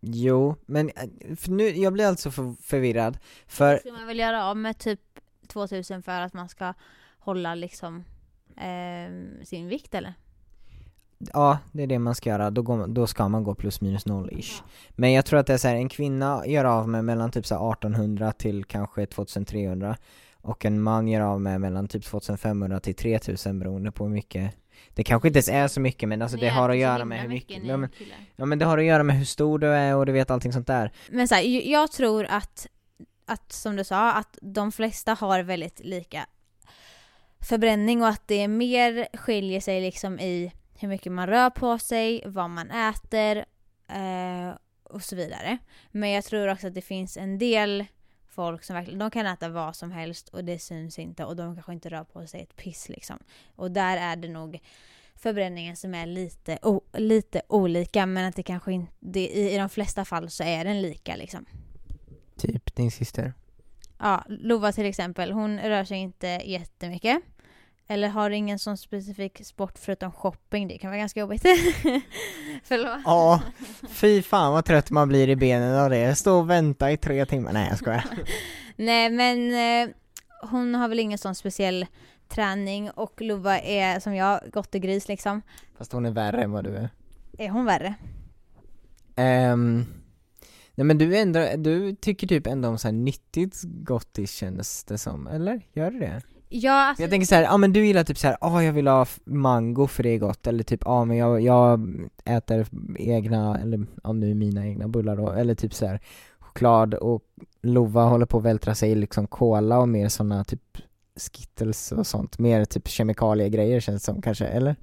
jo, 0.00 0.56
men 0.66 0.90
eh, 0.96 1.08
nu, 1.46 1.68
jag 1.68 1.92
blir 1.92 2.06
alltså 2.06 2.30
för, 2.30 2.54
förvirrad. 2.62 3.18
För, 3.46 3.78
Ska 3.78 3.92
man 3.92 4.06
väl 4.06 4.18
göra 4.18 4.44
av 4.44 4.56
med 4.56 4.78
typ 4.78 5.00
2000 5.46 6.02
för 6.02 6.20
att 6.20 6.32
man 6.32 6.48
ska 6.48 6.74
hålla 7.18 7.54
liksom 7.54 8.04
ehm, 8.56 9.44
sin 9.44 9.68
vikt 9.68 9.94
eller? 9.94 10.14
Ja, 11.18 11.58
det 11.72 11.82
är 11.82 11.86
det 11.86 11.98
man 11.98 12.14
ska 12.14 12.30
göra. 12.30 12.50
Då, 12.50 12.62
går, 12.62 12.86
då 12.86 13.06
ska 13.06 13.28
man 13.28 13.44
gå 13.44 13.54
plus 13.54 13.80
minus 13.80 14.06
noll 14.06 14.30
ish. 14.32 14.62
Men 14.90 15.12
jag 15.12 15.24
tror 15.24 15.38
att 15.40 15.46
det 15.46 15.52
är 15.54 15.58
så 15.58 15.68
här, 15.68 15.74
en 15.76 15.88
kvinna 15.88 16.46
gör 16.46 16.64
av 16.64 16.88
med 16.88 17.04
mellan 17.04 17.30
typ 17.30 17.46
så 17.46 17.54
här 17.54 17.72
1800 17.72 18.32
till 18.32 18.64
kanske 18.64 19.06
2300. 19.06 19.96
Och 20.40 20.64
en 20.64 20.80
man 20.82 21.08
gör 21.08 21.20
av 21.20 21.40
med 21.40 21.60
mellan 21.60 21.88
typ 21.88 22.04
2500 22.04 22.80
till 22.80 22.94
3000 22.94 23.58
beroende 23.58 23.92
på 23.92 24.04
hur 24.04 24.12
mycket 24.12 24.52
det 24.94 25.04
kanske 25.04 25.28
inte 25.28 25.36
ens 25.38 25.48
är 25.48 25.68
så 25.68 25.80
mycket 25.80 26.08
men 26.08 26.22
alltså 26.22 26.36
det 26.38 26.48
har 26.48 26.68
att 26.70 26.76
göra 26.76 27.04
med 27.04 27.20
hur 27.20 27.28
mycket, 27.28 27.64
ja 27.64 27.76
men, 27.76 27.90
ja 28.36 28.44
men 28.46 28.58
det 28.58 28.64
har 28.64 28.78
att 28.78 28.84
göra 28.84 29.02
med 29.02 29.16
hur 29.16 29.24
stor 29.24 29.58
du 29.58 29.66
är 29.66 29.96
och 29.96 30.06
du 30.06 30.12
vet 30.12 30.30
allting 30.30 30.52
sånt 30.52 30.66
där. 30.66 30.92
Men 31.10 31.28
så 31.28 31.34
här, 31.34 31.42
ju- 31.42 31.70
jag 31.70 31.92
tror 31.92 32.24
att, 32.30 32.66
att, 33.26 33.52
som 33.52 33.76
du 33.76 33.84
sa, 33.84 34.12
att 34.12 34.38
de 34.42 34.72
flesta 34.72 35.14
har 35.14 35.42
väldigt 35.42 35.80
lika 35.84 36.26
förbränning 37.48 38.02
och 38.02 38.08
att 38.08 38.22
det 38.28 38.48
mer 38.48 39.08
skiljer 39.16 39.60
sig 39.60 39.80
liksom 39.80 40.20
i 40.20 40.52
hur 40.78 40.88
mycket 40.88 41.12
man 41.12 41.26
rör 41.26 41.50
på 41.50 41.78
sig, 41.78 42.22
vad 42.26 42.50
man 42.50 42.70
äter 42.70 43.44
eh, 43.88 44.54
och 44.82 45.02
så 45.02 45.16
vidare. 45.16 45.58
Men 45.90 46.10
jag 46.10 46.24
tror 46.24 46.52
också 46.52 46.66
att 46.66 46.74
det 46.74 46.82
finns 46.82 47.16
en 47.16 47.38
del 47.38 47.86
folk 48.36 48.64
som 48.64 48.76
verkligen, 48.76 48.98
de 48.98 49.10
kan 49.10 49.26
äta 49.26 49.48
vad 49.48 49.76
som 49.76 49.92
helst 49.92 50.28
och 50.28 50.44
det 50.44 50.58
syns 50.58 50.98
inte 50.98 51.24
och 51.24 51.36
de 51.36 51.54
kanske 51.54 51.72
inte 51.72 51.88
rör 51.88 52.04
på 52.04 52.26
sig 52.26 52.40
ett 52.40 52.56
piss 52.56 52.88
liksom. 52.88 53.18
Och 53.56 53.70
där 53.70 53.96
är 53.96 54.16
det 54.16 54.28
nog 54.28 54.60
förbränningen 55.14 55.76
som 55.76 55.94
är 55.94 56.06
lite, 56.06 56.58
o, 56.62 56.80
lite 56.92 57.42
olika 57.48 58.06
men 58.06 58.24
att 58.24 58.36
det 58.36 58.42
kanske 58.42 58.72
inte, 58.72 59.20
i, 59.20 59.54
i 59.54 59.56
de 59.58 59.68
flesta 59.68 60.04
fall 60.04 60.30
så 60.30 60.42
är 60.44 60.64
den 60.64 60.82
lika 60.82 61.16
liksom. 61.16 61.46
Typ 62.36 62.74
din 62.74 62.90
syster. 62.90 63.34
Ja, 63.98 64.24
Lova 64.28 64.72
till 64.72 64.86
exempel, 64.86 65.32
hon 65.32 65.58
rör 65.60 65.84
sig 65.84 65.98
inte 65.98 66.26
jättemycket. 66.26 67.22
Eller 67.88 68.08
har 68.08 68.30
ingen 68.30 68.58
sån 68.58 68.76
specifik 68.76 69.40
sport 69.44 69.78
förutom 69.78 70.12
shopping, 70.12 70.68
det 70.68 70.78
kan 70.78 70.90
vara 70.90 70.98
ganska 70.98 71.20
jobbigt. 71.20 71.42
Förlåt. 72.64 73.00
Ja, 73.04 73.42
fy 73.88 74.22
fan 74.22 74.52
vad 74.52 74.64
trött 74.64 74.90
man 74.90 75.08
blir 75.08 75.28
i 75.28 75.36
benen 75.36 75.78
av 75.78 75.90
det. 75.90 76.14
Stå 76.14 76.38
och 76.38 76.50
vänta 76.50 76.92
i 76.92 76.96
tre 76.96 77.26
timmar. 77.26 77.52
Nej 77.52 77.68
jag 77.68 77.78
skojar. 77.78 78.04
Nej 78.76 79.10
men 79.10 79.54
eh, 79.54 79.94
hon 80.50 80.74
har 80.74 80.88
väl 80.88 80.98
ingen 80.98 81.18
sån 81.18 81.34
speciell 81.34 81.86
träning 82.28 82.90
och 82.90 83.20
Lova 83.20 83.58
är 83.58 84.00
som 84.00 84.14
jag, 84.14 84.40
gris 84.72 85.08
liksom. 85.08 85.42
Fast 85.78 85.92
hon 85.92 86.06
är 86.06 86.10
värre 86.10 86.42
än 86.42 86.52
vad 86.52 86.64
du 86.64 86.76
är. 86.76 86.90
Är 87.38 87.48
hon 87.48 87.64
värre? 87.64 87.94
Ehm, 89.16 89.84
nej 90.74 90.84
men 90.84 90.98
du 90.98 91.16
ändå, 91.16 91.48
du 91.56 91.94
tycker 91.94 92.26
typ 92.26 92.46
ändå 92.46 92.68
om 92.68 92.78
så 92.78 92.88
här 92.88 92.92
nyttigt 92.92 93.62
gottis 93.64 94.32
kändes 94.32 94.84
det 94.84 94.98
som, 94.98 95.26
eller? 95.26 95.60
Gör 95.72 95.90
du 95.90 95.98
det? 95.98 96.22
Ja, 96.48 96.72
alltså, 96.72 97.02
Jag 97.02 97.10
tänker 97.10 97.26
så 97.26 97.34
här, 97.34 97.42
ja 97.42 97.56
men 97.56 97.72
du 97.72 97.86
gillar 97.86 98.04
typ 98.04 98.18
så 98.18 98.26
här, 98.26 98.36
ja 98.40 98.62
jag 98.62 98.72
vill 98.72 98.86
ha 98.86 99.06
mango 99.24 99.86
för 99.86 100.02
det 100.02 100.08
är 100.08 100.18
gott, 100.18 100.46
eller 100.46 100.64
typ, 100.64 100.82
ja 100.84 101.04
men 101.04 101.16
jag, 101.16 101.40
jag 101.40 101.80
äter 102.24 102.66
egna, 102.98 103.58
eller 103.58 103.86
ja 104.02 104.12
nu 104.12 104.34
mina 104.34 104.66
egna 104.66 104.88
bullar 104.88 105.16
då, 105.16 105.30
eller 105.32 105.54
typ 105.54 105.74
så 105.74 105.86
här 105.86 106.00
choklad 106.38 106.94
och 106.94 107.22
Lova 107.62 108.04
håller 108.04 108.26
på 108.26 108.38
att 108.38 108.44
vältra 108.44 108.74
sig 108.74 108.90
i 108.90 108.94
liksom 108.94 109.26
cola 109.26 109.78
och 109.78 109.88
mer 109.88 110.08
såna 110.08 110.44
typ 110.44 110.78
Skittles 111.16 111.92
och 111.92 112.06
sånt, 112.06 112.38
mer 112.38 112.64
typ 112.64 112.88
kemikaliegrejer 112.88 113.80
känns 113.80 114.02
det 114.02 114.04
som 114.04 114.22
kanske, 114.22 114.46
eller? 114.46 114.76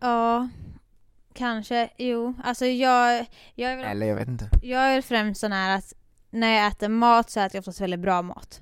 ja, 0.00 0.48
kanske, 1.32 1.90
jo. 1.96 2.34
Alltså 2.44 2.66
jag, 2.66 3.26
jag 3.54 3.72
är 3.72 3.76
väl 3.76 3.86
Eller 3.86 4.06
jag 4.06 4.16
vet 4.16 4.28
inte. 4.28 4.48
Jag 4.62 4.94
är 4.94 5.02
främst 5.02 5.40
sån 5.40 5.52
här 5.52 5.76
att 5.78 5.92
när 6.30 6.54
jag 6.56 6.66
äter 6.66 6.88
mat 6.88 7.30
så 7.30 7.40
äter 7.40 7.56
jag 7.56 7.60
oftast 7.60 7.80
väldigt 7.80 8.00
bra 8.00 8.22
mat. 8.22 8.60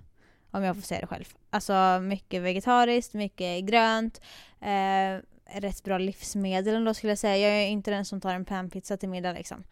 Om 0.51 0.63
jag 0.63 0.77
får 0.77 0.83
säga 0.83 1.01
det 1.01 1.07
själv. 1.07 1.25
Alltså 1.51 2.01
mycket 2.03 2.43
vegetariskt, 2.43 3.15
mycket 3.15 3.65
grönt, 3.65 4.21
eh, 4.61 5.23
rätt 5.61 5.85
bra 5.85 5.99
livsmedel 5.99 6.75
ändå 6.75 6.95
skulle 6.95 7.11
jag 7.11 7.19
säga. 7.19 7.49
Jag 7.49 7.63
är 7.63 7.67
inte 7.69 7.91
den 7.91 8.05
som 8.05 8.21
tar 8.21 8.35
en 8.35 8.45
panpizza 8.45 8.97
till 8.97 9.09
middag 9.09 9.33
liksom. 9.33 9.65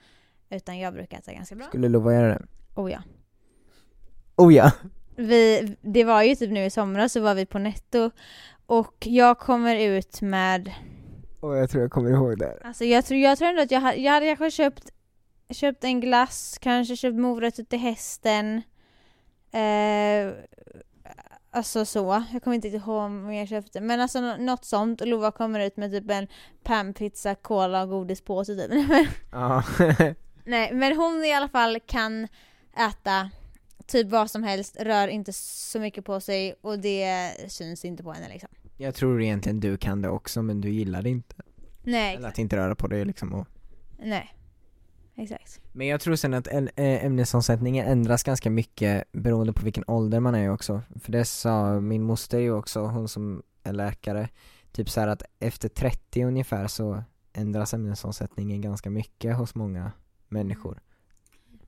Utan 0.50 0.78
jag 0.78 0.94
brukar 0.94 1.18
äta 1.18 1.32
ganska 1.32 1.54
bra. 1.54 1.66
Skulle 1.66 1.88
Lova 1.88 2.14
göra 2.14 2.28
det? 2.28 2.46
Oh 2.74 2.92
ja. 2.92 3.02
Oh 4.36 4.54
ja! 4.54 4.72
Vi, 5.16 5.76
det 5.80 6.04
var 6.04 6.22
ju 6.22 6.34
typ 6.34 6.50
nu 6.50 6.64
i 6.64 6.70
somras 6.70 7.12
så 7.12 7.20
var 7.20 7.34
vi 7.34 7.46
på 7.46 7.58
Netto 7.58 8.10
och 8.66 9.06
jag 9.06 9.38
kommer 9.38 9.76
ut 9.76 10.20
med 10.20 10.72
Och 11.40 11.56
jag 11.56 11.70
tror 11.70 11.82
jag 11.82 11.90
kommer 11.90 12.10
ihåg 12.10 12.38
det. 12.38 12.58
Alltså 12.64 12.84
jag 12.84 13.04
tror, 13.04 13.20
jag 13.20 13.38
tror 13.38 13.48
ändå 13.48 13.62
att 13.62 13.70
jag 13.70 13.98
jag 13.98 14.12
hade 14.12 14.26
kanske 14.26 14.50
köpt, 14.50 14.90
köpt 15.50 15.84
en 15.84 16.00
glass, 16.00 16.58
kanske 16.60 16.96
köpt 16.96 17.16
morötter 17.16 17.64
till 17.64 17.78
hästen. 17.78 18.62
Eh, 19.52 20.32
alltså 21.50 21.84
så, 21.84 22.24
jag 22.32 22.42
kommer 22.42 22.54
inte 22.54 22.68
ihåg 22.68 22.88
om 23.04 23.32
jag 23.34 23.48
köpte, 23.48 23.80
men 23.80 24.00
alltså 24.00 24.20
nå- 24.20 24.36
något 24.36 24.64
sånt. 24.64 25.00
Och 25.00 25.06
Lova 25.06 25.30
kommer 25.30 25.60
ut 25.60 25.76
med 25.76 25.90
typ 25.90 26.10
en 26.10 26.26
panpizza, 26.62 27.34
cola 27.34 27.82
och 27.82 27.88
godispåse 27.88 28.56
typ. 28.68 29.08
Ja. 29.32 29.62
Nej 30.44 30.72
men 30.72 30.96
hon 30.96 31.24
i 31.24 31.32
alla 31.34 31.48
fall 31.48 31.80
kan 31.86 32.28
äta 32.76 33.30
typ 33.86 34.06
vad 34.08 34.30
som 34.30 34.42
helst, 34.42 34.76
rör 34.80 35.08
inte 35.08 35.32
så 35.32 35.80
mycket 35.80 36.04
på 36.04 36.20
sig 36.20 36.54
och 36.60 36.78
det 36.78 37.32
syns 37.48 37.84
inte 37.84 38.02
på 38.02 38.12
henne 38.12 38.28
liksom. 38.28 38.48
jag 38.76 38.94
tror 38.94 39.22
egentligen 39.22 39.60
du 39.60 39.76
kan 39.76 40.02
det 40.02 40.08
också 40.08 40.42
men 40.42 40.60
du 40.60 40.70
gillar 40.70 41.02
det 41.02 41.10
inte. 41.10 41.34
Nej, 41.82 42.16
Eller 42.16 42.28
att 42.28 42.38
inte 42.38 42.56
röra 42.56 42.74
på 42.74 42.86
dig 42.86 43.04
liksom 43.04 43.34
och 43.34 43.46
Nej. 43.98 44.34
Exakt. 45.18 45.60
Men 45.72 45.86
jag 45.86 46.00
tror 46.00 46.16
sen 46.16 46.34
att 46.34 46.46
äh, 46.52 46.64
ämnesomsättningen 46.76 47.86
ändras 47.86 48.22
ganska 48.22 48.50
mycket 48.50 49.12
beroende 49.12 49.52
på 49.52 49.64
vilken 49.64 49.84
ålder 49.86 50.20
man 50.20 50.34
är 50.34 50.50
också. 50.50 50.82
För 51.00 51.12
det 51.12 51.24
sa 51.24 51.80
min 51.80 52.02
moster 52.02 52.38
ju 52.38 52.52
också, 52.52 52.80
hon 52.80 53.08
som 53.08 53.42
är 53.62 53.72
läkare, 53.72 54.28
typ 54.72 54.90
så 54.90 55.00
här 55.00 55.08
att 55.08 55.22
efter 55.38 55.68
30 55.68 56.24
ungefär 56.24 56.66
så 56.66 57.02
ändras 57.32 57.74
ämnesomsättningen 57.74 58.60
ganska 58.60 58.90
mycket 58.90 59.36
hos 59.36 59.54
många 59.54 59.92
människor. 60.28 60.80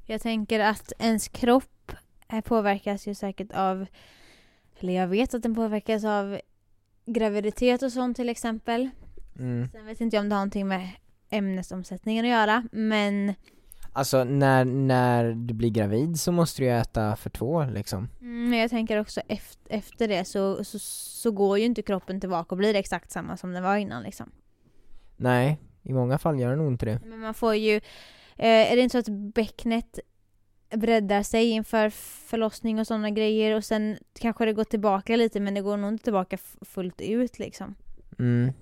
Jag 0.07 0.21
tänker 0.21 0.61
att 0.61 0.93
ens 0.99 1.29
kropp 1.29 1.93
eh, 2.29 2.41
påverkas 2.41 3.07
ju 3.07 3.15
säkert 3.15 3.53
av, 3.53 3.87
eller 4.79 4.93
jag 4.93 5.09
vet 5.09 5.35
att 5.35 5.43
den 5.43 5.55
påverkas 5.55 6.05
av 6.05 6.41
graviditet 7.07 7.83
och 7.83 7.93
sånt 7.93 8.17
till 8.17 8.29
exempel. 8.29 8.91
Mm. 9.39 9.69
Sen 9.73 9.87
vet 9.87 10.01
inte 10.01 10.17
jag 10.17 10.23
om 10.23 10.29
det 10.29 10.35
har 10.35 10.41
någonting 10.41 10.69
med 10.69 10.89
ämnesomsättningen 11.31 12.25
att 12.25 12.31
göra, 12.31 12.65
men 12.73 13.35
Alltså 13.93 14.25
när, 14.25 14.65
när 14.65 15.33
du 15.33 15.55
blir 15.55 15.71
gravid 15.71 16.21
så 16.21 16.33
måste 16.33 16.63
du 16.63 16.67
ju 16.67 16.73
äta 16.73 17.17
för 17.17 17.31
två 17.31 17.65
liksom. 17.65 18.09
mm, 18.21 18.51
men 18.51 18.59
jag 18.59 18.71
tänker 18.71 19.01
också 19.01 19.21
efter, 19.29 19.75
efter 19.75 20.09
det 20.09 20.25
så, 20.25 20.65
så, 20.65 20.79
så 20.79 21.31
går 21.31 21.59
ju 21.59 21.65
inte 21.65 21.83
kroppen 21.83 22.21
tillbaka 22.21 22.55
och 22.55 22.57
blir 22.57 22.75
exakt 22.75 23.11
samma 23.11 23.37
som 23.37 23.53
den 23.53 23.63
var 23.63 23.77
innan 23.77 24.03
liksom. 24.03 24.31
Nej, 25.17 25.59
i 25.83 25.93
många 25.93 26.19
fall 26.19 26.41
gör 26.41 26.49
den 26.49 26.59
nog 26.59 26.73
inte 26.73 26.87
det. 26.87 27.01
Men 27.05 27.21
man 27.21 27.35
får 27.35 27.55
ju, 27.55 27.77
eh, 28.37 28.73
är 28.73 28.77
det 28.77 28.83
inte 28.83 28.93
så 28.93 28.99
att 28.99 29.35
bäcknet 29.35 29.99
breddar 30.75 31.23
sig 31.23 31.51
inför 31.51 31.91
förlossning 32.29 32.79
och 32.79 32.87
sådana 32.87 33.11
grejer 33.11 33.57
och 33.57 33.65
sen 33.65 33.99
kanske 34.21 34.45
det 34.45 34.53
går 34.53 34.65
tillbaka 34.65 35.17
lite 35.17 35.41
men 35.41 35.55
det 35.55 35.61
går 35.61 35.77
nog 35.77 35.93
inte 35.93 36.05
tillbaka 36.05 36.39
fullt 36.61 37.01
ut 37.01 37.39
liksom. 37.39 37.75
Mm. 38.19 38.53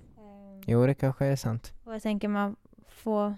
Jo 0.71 0.87
det 0.87 0.95
kanske 0.95 1.27
är 1.27 1.37
sant. 1.37 1.73
Och 1.85 1.95
jag 1.95 2.03
tänker 2.03 2.29
man 2.29 2.57
får, 2.89 3.35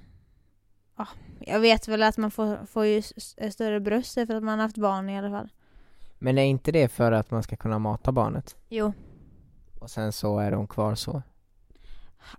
ja, 0.96 1.06
jag 1.40 1.60
vet 1.60 1.88
väl 1.88 2.02
att 2.02 2.16
man 2.16 2.30
får, 2.30 2.66
får 2.66 2.86
ju 2.86 3.02
större 3.50 3.80
bröst 3.80 4.14
för 4.14 4.34
att 4.34 4.42
man 4.42 4.58
har 4.58 4.66
haft 4.66 4.76
barn 4.76 5.08
i 5.10 5.18
alla 5.18 5.30
fall. 5.30 5.48
Men 6.18 6.38
är 6.38 6.42
inte 6.44 6.72
det 6.72 6.88
för 6.88 7.12
att 7.12 7.30
man 7.30 7.42
ska 7.42 7.56
kunna 7.56 7.78
mata 7.78 8.12
barnet? 8.12 8.56
Jo, 8.68 8.92
Och 9.80 9.90
sen 9.90 10.12
så 10.12 10.38
är 10.38 10.50
de 10.50 10.66
kvar 10.66 10.94
så? 10.94 11.22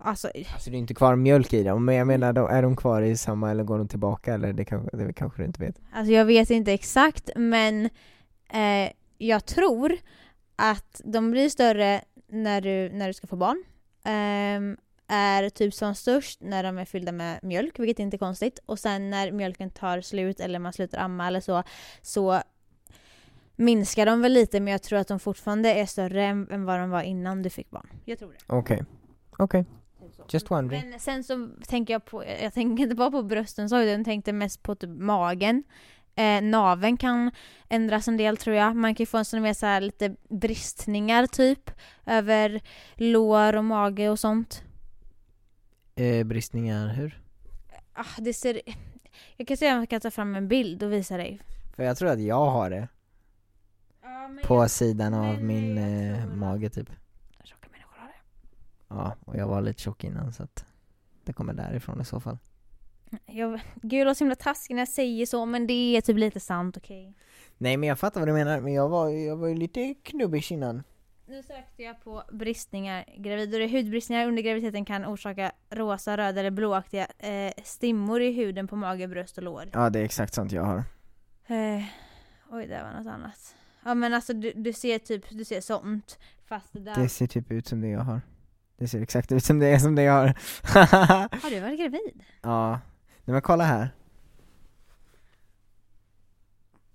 alltså 0.00 0.28
Alltså 0.52 0.70
det 0.70 0.76
är 0.76 0.78
inte 0.78 0.94
kvar 0.94 1.16
mjölk 1.16 1.52
i 1.52 1.62
dem, 1.62 1.84
men 1.84 1.94
jag 1.94 2.06
menar 2.06 2.48
är 2.50 2.62
de 2.62 2.76
kvar 2.76 3.02
i 3.02 3.16
samma 3.16 3.50
eller 3.50 3.64
går 3.64 3.78
de 3.78 3.88
tillbaka 3.88 4.34
eller 4.34 4.52
det 4.52 4.64
kanske, 4.64 4.96
det 4.96 5.12
kanske 5.12 5.42
du 5.42 5.46
inte 5.46 5.60
vet? 5.64 5.80
Alltså 5.92 6.12
jag 6.12 6.24
vet 6.24 6.50
inte 6.50 6.72
exakt 6.72 7.30
men 7.36 7.84
eh, 8.52 8.92
jag 9.18 9.46
tror 9.46 9.96
att 10.56 11.00
de 11.04 11.30
blir 11.30 11.48
större 11.48 12.00
när 12.28 12.60
du, 12.60 12.90
när 12.92 13.06
du 13.06 13.12
ska 13.12 13.26
få 13.26 13.36
barn. 13.36 13.64
Ehm, 14.04 14.76
är 15.12 15.48
typ 15.48 15.74
som 15.74 15.94
störst 15.94 16.40
när 16.40 16.62
de 16.62 16.78
är 16.78 16.84
fyllda 16.84 17.12
med 17.12 17.38
mjölk, 17.42 17.78
vilket 17.78 17.98
inte 17.98 18.16
är 18.16 18.18
konstigt. 18.18 18.58
Och 18.66 18.78
sen 18.78 19.10
när 19.10 19.32
mjölken 19.32 19.70
tar 19.70 20.00
slut 20.00 20.40
eller 20.40 20.58
man 20.58 20.72
slutar 20.72 20.98
amma 20.98 21.26
eller 21.26 21.40
så, 21.40 21.62
så 22.02 22.42
minskar 23.56 24.06
de 24.06 24.22
väl 24.22 24.32
lite 24.32 24.60
men 24.60 24.72
jag 24.72 24.82
tror 24.82 24.98
att 24.98 25.08
de 25.08 25.20
fortfarande 25.20 25.74
är 25.74 25.86
större 25.86 26.24
än, 26.24 26.64
vad 26.64 26.80
de 26.80 26.90
var 26.90 27.02
innan 27.02 27.42
du 27.42 27.50
fick 27.50 27.70
barn. 27.70 27.88
Jag 28.04 28.18
tror 28.18 28.32
det. 28.32 28.38
Okej, 28.46 28.84
okej, 29.38 29.64
just 30.28 30.50
wondering. 30.50 30.90
Men 30.90 31.00
sen 31.00 31.24
så 31.24 31.48
tänker 31.68 31.94
jag 31.94 32.04
på, 32.04 32.24
jag 32.42 32.54
tänker 32.54 32.82
inte 32.82 32.96
bara 32.96 33.10
på 33.10 33.22
brösten 33.22 33.68
så, 33.68 33.76
utan 33.76 33.96
jag 33.96 34.04
tänkte 34.04 34.32
mest 34.32 34.62
på 34.62 34.74
typ 34.74 34.90
magen. 34.90 35.64
Eh, 36.14 36.42
naven 36.42 36.96
kan 36.96 37.30
ändras 37.68 38.08
en 38.08 38.16
del 38.16 38.36
tror 38.36 38.56
jag. 38.56 38.76
Man 38.76 38.94
kan 38.94 39.02
ju 39.02 39.06
få 39.06 39.18
en 39.18 39.24
sån 39.24 39.42
mer 39.42 39.54
så 39.54 39.66
här 39.66 39.80
lite 39.80 40.16
bristningar 40.28 41.26
typ 41.26 41.70
över 42.06 42.60
lår 42.94 43.56
och 43.56 43.64
mage 43.64 44.08
och 44.08 44.18
sånt. 44.18 44.62
Eh, 46.02 46.24
bristningar, 46.24 46.88
hur? 46.88 47.20
Ah, 47.92 48.04
det 48.18 48.34
ser... 48.34 48.60
Jag 49.36 49.48
kan 49.48 49.56
se 49.56 49.72
om 49.72 49.78
jag 49.78 49.88
kan 49.88 50.00
ta 50.00 50.10
fram 50.10 50.34
en 50.34 50.48
bild 50.48 50.82
och 50.82 50.92
visa 50.92 51.16
dig. 51.16 51.40
För 51.76 51.82
jag 51.82 51.96
tror 51.96 52.10
att 52.10 52.20
jag 52.20 52.50
har 52.50 52.70
det, 52.70 52.88
på 54.44 54.68
sidan 54.68 55.14
av 55.14 55.42
min 55.42 55.78
eh, 55.78 56.26
mage 56.26 56.70
typ. 56.70 56.90
Tjocka 57.44 57.68
människor 57.70 57.98
har 57.98 58.06
det. 58.08 58.14
Ja, 58.88 59.16
och 59.24 59.36
jag 59.36 59.48
var 59.48 59.60
lite 59.60 59.82
tjock 59.82 60.04
innan 60.04 60.32
så 60.32 60.42
att 60.42 60.64
det 61.24 61.32
kommer 61.32 61.52
därifrån 61.52 62.00
i 62.00 62.04
så 62.04 62.20
fall. 62.20 62.38
Jag, 63.26 63.60
gud 63.82 64.00
jag 64.00 64.04
låter 64.04 64.18
så 64.18 64.24
himla 64.24 64.34
taskig 64.34 64.74
när 64.74 64.80
jag 64.80 64.88
säger 64.88 65.26
så 65.26 65.46
men 65.46 65.66
det 65.66 65.96
är 65.96 66.00
typ 66.00 66.16
lite 66.16 66.40
sant 66.40 66.76
okej. 66.76 67.14
Nej 67.58 67.76
men 67.76 67.88
jag 67.88 67.98
fattar 67.98 68.20
vad 68.20 68.28
du 68.28 68.32
menar, 68.32 68.60
men 68.60 68.72
jag 68.72 68.88
var, 68.88 69.08
jag 69.08 69.36
var 69.36 69.48
ju 69.48 69.54
lite 69.54 69.94
knubbig 69.94 70.52
innan. 70.52 70.82
Nu 71.32 71.42
sökte 71.42 71.82
jag 71.82 72.00
på 72.04 72.22
bristningar 72.32 73.04
gravid 73.16 73.54
och 73.54 73.60
det 73.60 73.68
hudbristningar 73.68 74.28
under 74.28 74.42
graviditeten 74.42 74.84
kan 74.84 75.06
orsaka 75.06 75.52
rosa, 75.70 76.16
röda 76.16 76.40
eller 76.40 76.50
blåaktiga 76.50 77.06
eh, 77.18 77.52
stimmor 77.64 78.22
i 78.22 78.32
huden 78.32 78.68
på 78.68 78.76
mage, 78.76 79.08
bröst 79.08 79.38
och 79.38 79.44
lår. 79.44 79.70
Ja 79.72 79.90
det 79.90 80.00
är 80.00 80.04
exakt 80.04 80.34
sånt 80.34 80.52
jag 80.52 80.62
har. 80.62 80.78
Eh, 81.46 81.84
oj, 82.50 82.66
det 82.66 82.82
var 82.82 83.00
något 83.00 83.12
annat. 83.12 83.56
Ja 83.84 83.94
men 83.94 84.14
alltså 84.14 84.32
du, 84.32 84.52
du 84.56 84.72
ser 84.72 84.98
typ, 84.98 85.24
du 85.30 85.44
ser 85.44 85.60
sånt. 85.60 86.18
Fast 86.44 86.72
det 86.72 86.80
där... 86.80 86.94
Det 86.94 87.08
ser 87.08 87.26
typ 87.26 87.52
ut 87.52 87.66
som 87.66 87.80
det 87.80 87.88
jag 87.88 88.00
har. 88.00 88.20
Det 88.76 88.88
ser 88.88 89.00
exakt 89.00 89.32
ut 89.32 89.44
som 89.44 89.58
det 89.58 89.66
är 89.66 89.78
som 89.78 89.94
det 89.94 90.02
jag 90.02 90.12
har. 90.12 90.26
Har 91.42 91.50
du 91.50 91.60
varit 91.60 91.78
gravid? 91.78 92.22
ja, 92.42 92.80
Nej, 93.24 93.32
men 93.32 93.42
kolla 93.42 93.64
här. 93.64 93.90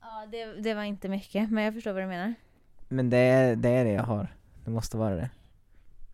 Ja, 0.02 0.26
det, 0.32 0.46
det 0.46 0.74
var 0.74 0.84
inte 0.84 1.10
mycket, 1.10 1.52
men 1.52 1.64
jag 1.64 1.74
förstår 1.74 1.94
vad 1.94 2.04
du 2.04 2.08
menar. 2.08 2.34
Men 2.88 3.10
det 3.10 3.18
är, 3.18 3.56
det 3.56 3.70
är 3.70 3.86
det 3.86 3.92
jag 3.92 4.04
har. 4.04 4.28
Det 4.66 4.72
måste 4.72 4.98
vara 4.98 5.16
det. 5.16 5.30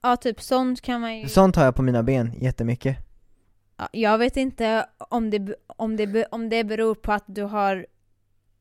Ja, 0.01 0.17
typ 0.17 0.41
sånt 0.41 0.81
kan 0.81 1.01
man 1.01 1.19
ju... 1.19 1.27
Sånt 1.27 1.55
har 1.55 1.65
jag 1.65 1.75
på 1.75 1.81
mina 1.81 2.03
ben, 2.03 2.33
jättemycket. 2.38 2.97
Ja, 3.77 3.89
jag 3.91 4.17
vet 4.17 4.38
inte 4.38 4.86
om 4.97 5.29
det, 5.29 5.55
om, 5.67 5.95
det, 5.95 6.25
om 6.25 6.49
det 6.49 6.63
beror 6.63 6.95
på 6.95 7.12
att 7.12 7.23
du 7.25 7.43
har 7.43 7.86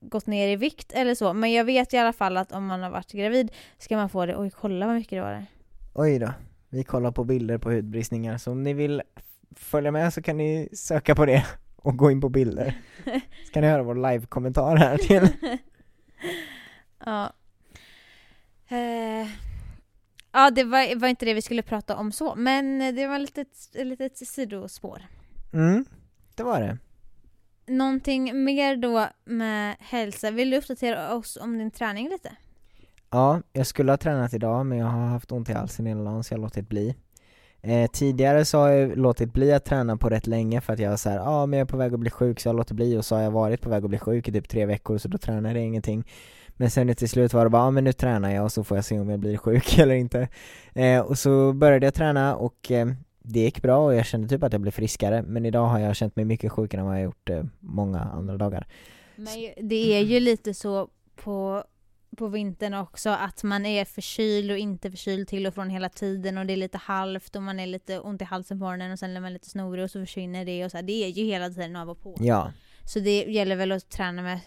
gått 0.01 0.27
ner 0.27 0.48
i 0.48 0.57
vikt 0.57 0.92
eller 0.92 1.14
så, 1.14 1.33
men 1.33 1.53
jag 1.53 1.64
vet 1.64 1.94
i 1.94 1.98
alla 1.98 2.12
fall 2.12 2.37
att 2.37 2.53
om 2.53 2.66
man 2.66 2.83
har 2.83 2.90
varit 2.90 3.12
gravid 3.12 3.53
ska 3.79 3.96
man 3.96 4.09
få 4.09 4.27
det. 4.27 4.37
Oj, 4.37 4.51
kolla 4.51 4.87
vad 4.87 4.94
mycket 4.94 5.11
det 5.11 5.20
var 5.20 5.31
där. 5.31 5.46
Oj 5.94 6.18
då. 6.18 6.33
Vi 6.68 6.85
kollar 6.85 7.11
på 7.11 7.25
bilder 7.25 7.59
på 7.59 7.70
hudbristningar, 7.70 8.38
så 8.38 8.53
om 8.53 8.62
ni 8.62 8.72
vill 8.72 9.03
följa 9.57 9.90
med 9.90 10.12
så 10.12 10.22
kan 10.22 10.37
ni 10.37 10.68
söka 10.72 11.14
på 11.14 11.27
det 11.27 11.46
och 11.77 11.96
gå 11.96 12.11
in 12.11 12.20
på 12.20 12.29
bilder. 12.29 12.75
Så 13.46 13.53
kan 13.53 13.62
ni 13.62 13.68
höra 13.68 13.83
vår 13.83 13.94
live-kommentar 13.94 14.77
här 14.77 14.98
till. 14.98 15.29
Ja. 17.05 17.33
Eh, 18.73 19.29
ja, 20.33 20.51
det 20.51 20.65
var, 20.65 21.01
var 21.01 21.09
inte 21.09 21.25
det 21.25 21.35
vi 21.35 21.43
skulle 21.43 21.63
prata 21.63 21.97
om 21.97 22.13
så, 22.13 22.35
men 22.35 22.97
det 22.97 23.07
var 23.07 23.19
lite 23.19 23.41
ett 23.41 23.87
litet 23.87 24.17
sidospår. 24.17 25.03
Mm, 25.53 25.85
det 26.35 26.43
var 26.43 26.61
det. 26.61 26.79
Någonting 27.67 28.45
mer 28.45 28.77
då 28.77 29.07
med 29.25 29.77
hälsa, 29.81 30.31
vill 30.31 30.51
du 30.51 30.57
uppdatera 30.57 31.15
oss 31.15 31.37
om 31.37 31.59
din 31.59 31.71
träning 31.71 32.09
lite? 32.09 32.33
Ja, 33.11 33.43
jag 33.53 33.67
skulle 33.67 33.93
ha 33.93 33.97
tränat 33.97 34.35
idag 34.35 34.67
men 34.67 34.79
jag 34.79 34.87
har 34.87 35.07
haft 35.07 35.33
ont 35.33 35.49
i 35.49 35.53
halsen 35.53 35.87
hela 35.87 36.05
dagen 36.05 36.25
så 36.25 36.35
jag 36.35 36.39
har 36.39 36.43
låtit 36.43 36.69
bli. 36.69 36.95
Eh, 37.61 37.91
tidigare 37.91 38.45
så 38.45 38.59
har 38.59 38.69
jag 38.69 38.99
låtit 38.99 39.33
bli 39.33 39.53
att 39.53 39.65
träna 39.65 39.97
på 39.97 40.09
rätt 40.09 40.27
länge 40.27 40.61
för 40.61 40.73
att 40.73 40.79
jag 40.79 40.91
var 40.91 40.97
såhär, 40.97 41.17
ja 41.17 41.29
ah, 41.29 41.47
men 41.47 41.59
jag 41.59 41.67
är 41.67 41.71
på 41.71 41.77
väg 41.77 41.95
att 41.95 42.01
bli 42.01 42.11
sjuk 42.11 42.41
så 42.41 42.49
jag 42.49 42.57
låter 42.57 42.75
bli 42.75 42.97
och 42.97 43.05
så 43.05 43.15
har 43.15 43.23
jag 43.23 43.31
varit 43.31 43.61
på 43.61 43.71
väg 43.71 43.85
att 43.85 43.91
bli 43.91 43.99
sjuk 43.99 44.29
i 44.29 44.33
typ 44.33 44.49
tre 44.49 44.67
veckor 44.67 44.99
så 44.99 45.09
då 45.09 45.19
tränade 45.19 45.55
jag 45.55 45.67
ingenting. 45.67 46.05
Men 46.57 46.71
sen 46.71 46.95
till 46.95 47.09
slut 47.09 47.33
var 47.33 47.45
det 47.45 47.51
bara, 47.51 47.62
ah, 47.62 47.71
men 47.71 47.85
nu 47.85 47.93
tränar 47.93 48.31
jag 48.35 48.45
och 48.45 48.53
så 48.53 48.65
får 48.65 48.77
jag 48.77 48.85
se 48.85 49.01
om 49.01 49.09
jag 49.09 49.21
blir 49.21 49.37
sjuk 49.37 49.79
eller 49.79 49.95
inte. 49.95 50.29
Eh, 50.75 51.01
och 51.01 51.19
så 51.19 51.53
började 51.53 51.87
jag 51.87 51.95
träna 51.95 52.37
och 52.37 52.71
eh, 52.71 52.87
det 53.23 53.41
gick 53.41 53.62
bra 53.62 53.85
och 53.85 53.95
jag 53.95 54.07
kände 54.07 54.29
typ 54.29 54.43
att 54.43 54.53
jag 54.53 54.61
blev 54.61 54.73
friskare 54.73 55.23
men 55.23 55.47
idag 55.47 55.67
har 55.67 55.79
jag 55.79 55.97
känt 55.97 56.17
mig 56.17 56.25
mycket 56.25 56.53
sjukare 56.53 56.81
än 56.81 56.87
vad 56.87 56.97
jag 56.97 57.03
gjort 57.03 57.31
eh, 57.31 57.45
många 57.61 58.01
andra 58.01 58.37
dagar. 58.37 58.67
Men 59.17 59.69
det 59.69 59.95
är 59.97 60.03
ju 60.03 60.21
lite 60.21 60.55
så 60.55 60.88
på, 61.17 61.65
på 62.17 62.29
vintern 62.29 62.75
också 62.75 63.11
att 63.11 63.43
man 63.43 63.67
är 63.67 63.85
förkyld 63.85 64.51
och 64.51 64.59
inte 64.59 64.91
förkyld 64.91 65.29
till 65.29 65.47
och 65.47 65.55
från 65.55 65.71
hela 65.71 65.88
tiden 65.88 66.38
och 66.38 66.47
det 66.47 66.53
är 66.53 66.57
lite 66.57 66.79
halvt 66.79 67.37
och 67.37 67.43
man 67.43 67.61
är 67.61 67.67
lite 67.67 68.01
ont 68.01 68.23
i 68.23 68.25
halsen 68.25 68.59
på 68.59 68.65
morgonen 68.65 68.93
och 68.93 68.99
sen 68.99 69.17
är 69.17 69.21
man 69.21 69.33
lite 69.33 69.49
snorig 69.49 69.85
och 69.85 69.91
så 69.91 70.01
försvinner 70.01 70.45
det 70.45 70.65
och 70.65 70.71
så 70.71 70.77
här. 70.77 70.83
Det 70.83 71.05
är 71.05 71.09
ju 71.09 71.25
hela 71.25 71.51
tiden 71.51 71.77
av 71.77 71.91
och 71.91 72.01
på. 72.01 72.17
Ja, 72.21 72.53
Så 72.85 73.01
det 73.01 73.25
gäller 73.25 73.57
väl 73.57 73.73
att 73.73 73.88
träna 73.88 74.23
med 74.23 74.40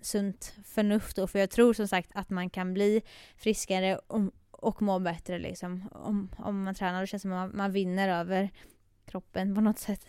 sunt 0.00 0.54
förnuft 0.64 1.16
då, 1.16 1.26
för 1.26 1.38
jag 1.38 1.50
tror 1.50 1.74
som 1.74 1.88
sagt 1.88 2.10
att 2.14 2.30
man 2.30 2.50
kan 2.50 2.74
bli 2.74 3.02
friskare 3.36 3.96
och, 3.96 4.20
och 4.50 4.82
må 4.82 4.98
bättre 4.98 5.38
liksom 5.38 5.88
om, 5.92 6.28
om 6.38 6.62
man 6.62 6.74
tränar. 6.74 7.00
Det 7.00 7.06
känns 7.06 7.22
som 7.22 7.32
att 7.32 7.48
man, 7.48 7.56
man 7.56 7.72
vinner 7.72 8.08
över 8.08 8.50
kroppen 9.04 9.54
på 9.54 9.60
något 9.60 9.78
sätt. 9.78 10.06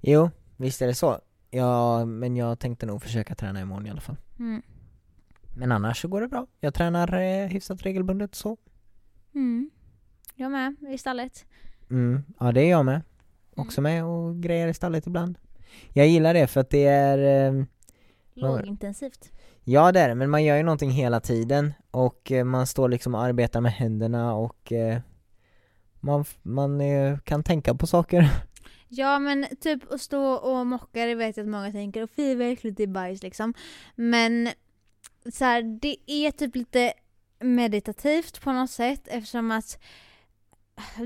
jo, 0.00 0.30
visst 0.56 0.82
är 0.82 0.86
det 0.86 0.94
så. 0.94 1.20
Ja, 1.50 2.04
men 2.04 2.36
jag 2.36 2.58
tänkte 2.58 2.86
nog 2.86 3.02
försöka 3.02 3.34
träna 3.34 3.60
imorgon 3.60 3.86
i 3.86 3.90
alla 3.90 4.00
fall. 4.00 4.16
Mm. 4.38 4.62
Men 5.56 5.72
annars 5.72 6.00
så 6.00 6.08
går 6.08 6.20
det 6.20 6.28
bra. 6.28 6.46
Jag 6.60 6.74
tränar 6.74 7.20
eh, 7.20 7.48
hyfsat 7.48 7.82
regelbundet 7.82 8.34
så. 8.34 8.56
Mm. 9.34 9.70
Jag 10.34 10.50
med, 10.50 10.76
i 10.90 10.98
stallet. 10.98 11.46
Mm, 11.90 12.24
ja 12.40 12.52
det 12.52 12.60
är 12.60 12.70
jag 12.70 12.84
med. 12.84 13.02
Också 13.56 13.80
med 13.80 14.04
och 14.04 14.42
grejer 14.42 14.68
i 14.68 14.74
stallet 14.74 15.06
ibland. 15.06 15.38
Jag 15.92 16.06
gillar 16.06 16.34
det 16.34 16.46
för 16.46 16.60
att 16.60 16.70
det 16.70 16.84
är, 16.86 17.48
eh, 17.48 17.64
Lågintensivt. 18.34 19.32
ja 19.64 19.92
det 19.92 20.00
är 20.00 20.08
det, 20.08 20.14
men 20.14 20.30
man 20.30 20.44
gör 20.44 20.56
ju 20.56 20.62
någonting 20.62 20.90
hela 20.90 21.20
tiden 21.20 21.74
och 21.90 22.32
eh, 22.32 22.44
man 22.44 22.66
står 22.66 22.88
liksom 22.88 23.14
och 23.14 23.22
arbetar 23.22 23.60
med 23.60 23.72
händerna 23.72 24.34
och 24.34 24.72
eh, 24.72 24.98
man, 26.00 26.24
man 26.42 26.80
eh, 26.80 27.18
kan 27.18 27.42
tänka 27.42 27.74
på 27.74 27.86
saker. 27.86 28.28
Ja 28.88 29.18
men 29.18 29.46
typ 29.60 29.92
att 29.92 30.00
stå 30.00 30.32
och 30.32 30.66
mocka 30.66 31.06
det 31.06 31.14
vet 31.14 31.36
jag 31.36 31.44
att 31.44 31.50
många 31.50 31.72
tänker 31.72 32.02
och 32.02 32.10
fy 32.10 32.34
vad 32.34 32.52
äckligt 32.52 32.76
det 32.76 32.82
är 32.82 32.86
bajs 32.86 33.22
liksom. 33.22 33.54
Men 33.94 34.48
så 35.32 35.44
här, 35.44 35.62
det 35.80 35.96
är 36.06 36.30
typ 36.30 36.56
lite 36.56 36.92
meditativt 37.40 38.40
på 38.40 38.52
något 38.52 38.70
sätt 38.70 39.08
eftersom 39.08 39.50
att 39.50 39.78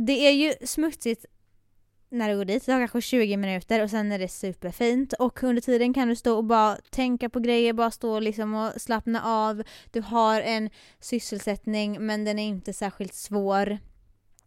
det 0.01 0.13
är 0.13 0.33
ju 0.33 0.67
smutsigt 0.67 1.27
när 2.11 2.29
du 2.29 2.37
går 2.37 2.45
dit, 2.45 2.67
det 2.67 2.73
tar 2.73 2.79
kanske 2.79 3.01
20 3.01 3.37
minuter 3.37 3.83
och 3.83 3.91
sen 3.91 4.13
är 4.13 4.19
det 4.19 4.29
superfint 4.29 5.13
och 5.13 5.43
under 5.43 5.63
tiden 5.63 5.95
kan 5.95 6.09
du 6.09 6.17
stå 6.17 6.37
och 6.37 6.45
bara 6.45 6.77
tänka 6.91 7.29
på 7.29 7.41
grejer, 7.41 7.73
bara 7.73 7.91
stå 7.91 8.21
liksom 8.21 8.55
och 8.55 8.81
slappna 8.81 9.23
av. 9.25 9.63
Du 9.91 10.01
har 10.01 10.41
en 10.41 10.71
sysselsättning 11.01 12.07
men 12.07 12.25
den 12.25 12.39
är 12.39 12.49
inte 12.49 12.73
särskilt 12.73 13.15
svår. 13.15 13.79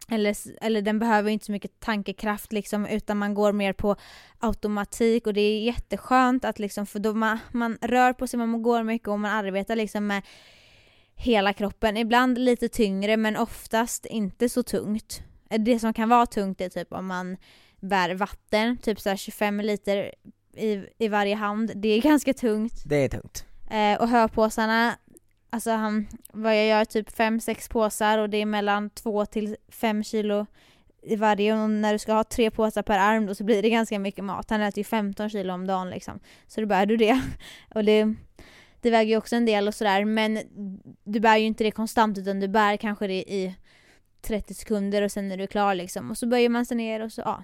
Eller, 0.09 0.35
eller 0.61 0.81
den 0.81 0.99
behöver 0.99 1.29
inte 1.31 1.45
så 1.45 1.51
mycket 1.51 1.79
tankekraft 1.79 2.53
liksom 2.53 2.85
utan 2.85 3.17
man 3.17 3.33
går 3.33 3.51
mer 3.51 3.73
på 3.73 3.95
automatik 4.39 5.27
och 5.27 5.33
det 5.33 5.41
är 5.41 5.61
jätteskönt 5.61 6.45
att 6.45 6.59
liksom 6.59 6.85
för 6.85 6.99
då 6.99 7.13
man, 7.13 7.39
man 7.51 7.77
rör 7.81 8.13
på 8.13 8.27
sig, 8.27 8.39
man 8.39 8.61
går 8.61 8.83
mycket 8.83 9.07
och 9.07 9.19
man 9.19 9.31
arbetar 9.31 9.75
liksom 9.75 10.07
med 10.07 10.21
hela 11.15 11.53
kroppen. 11.53 11.97
Ibland 11.97 12.37
lite 12.37 12.69
tyngre 12.69 13.17
men 13.17 13.37
oftast 13.37 14.05
inte 14.05 14.49
så 14.49 14.63
tungt. 14.63 15.23
Det 15.59 15.79
som 15.79 15.93
kan 15.93 16.09
vara 16.09 16.25
tungt 16.25 16.61
är 16.61 16.69
typ 16.69 16.93
om 16.93 17.05
man 17.05 17.37
bär 17.79 18.15
vatten, 18.15 18.77
typ 18.77 18.99
så 18.99 19.09
här 19.09 19.15
25 19.15 19.59
liter 19.59 20.11
i, 20.55 20.85
i 20.97 21.07
varje 21.07 21.35
hand. 21.35 21.71
Det 21.75 21.87
är 21.87 22.01
ganska 22.09 22.33
tungt. 22.33 22.83
Det 22.85 22.95
är 22.95 23.09
tungt. 23.09 23.45
Eh, 23.69 24.01
och 24.01 24.07
hörpåsarna, 24.07 24.97
alltså 25.49 25.71
han, 25.71 26.07
vad 26.33 26.57
jag 26.57 26.65
gör, 26.65 26.85
typ 26.85 27.09
5-6 27.09 27.71
påsar 27.71 28.17
och 28.17 28.29
det 28.29 28.37
är 28.37 28.45
mellan 28.45 28.89
2 28.89 29.25
till 29.25 29.55
5 29.69 30.03
kilo 30.03 30.45
i 31.05 31.15
varje 31.15 31.53
och 31.53 31.69
när 31.69 31.93
du 31.93 31.99
ska 31.99 32.13
ha 32.13 32.23
tre 32.23 32.51
påsar 32.51 32.83
per 32.83 32.99
arm 32.99 33.25
då 33.25 33.35
så 33.35 33.43
blir 33.43 33.61
det 33.61 33.69
ganska 33.69 33.99
mycket 33.99 34.23
mat. 34.23 34.49
Han 34.49 34.61
äter 34.61 34.77
ju 34.77 34.83
15 34.83 35.29
kilo 35.29 35.53
om 35.53 35.67
dagen 35.67 35.89
liksom. 35.89 36.19
Så 36.47 36.61
då 36.61 36.67
bär 36.67 36.85
du 36.85 36.97
det. 36.97 37.21
Och 37.75 37.83
det, 37.83 38.13
det 38.81 38.89
väger 38.89 39.11
ju 39.11 39.17
också 39.17 39.35
en 39.35 39.45
del 39.45 39.67
och 39.67 39.75
sådär 39.75 40.05
men 40.05 40.39
du 41.03 41.19
bär 41.19 41.37
ju 41.37 41.45
inte 41.45 41.63
det 41.63 41.71
konstant 41.71 42.17
utan 42.17 42.39
du 42.39 42.47
bär 42.47 42.77
kanske 42.77 43.07
det 43.07 43.33
i 43.33 43.55
30 44.23 44.53
sekunder 44.53 45.01
och 45.01 45.11
sen 45.11 45.31
är 45.31 45.37
du 45.37 45.47
klar 45.47 45.75
liksom. 45.75 46.11
Och 46.11 46.17
så 46.17 46.27
böjer 46.27 46.49
man 46.49 46.65
sig 46.65 46.77
ner 46.77 46.99
och 47.03 47.11
så, 47.11 47.21
ja. 47.21 47.43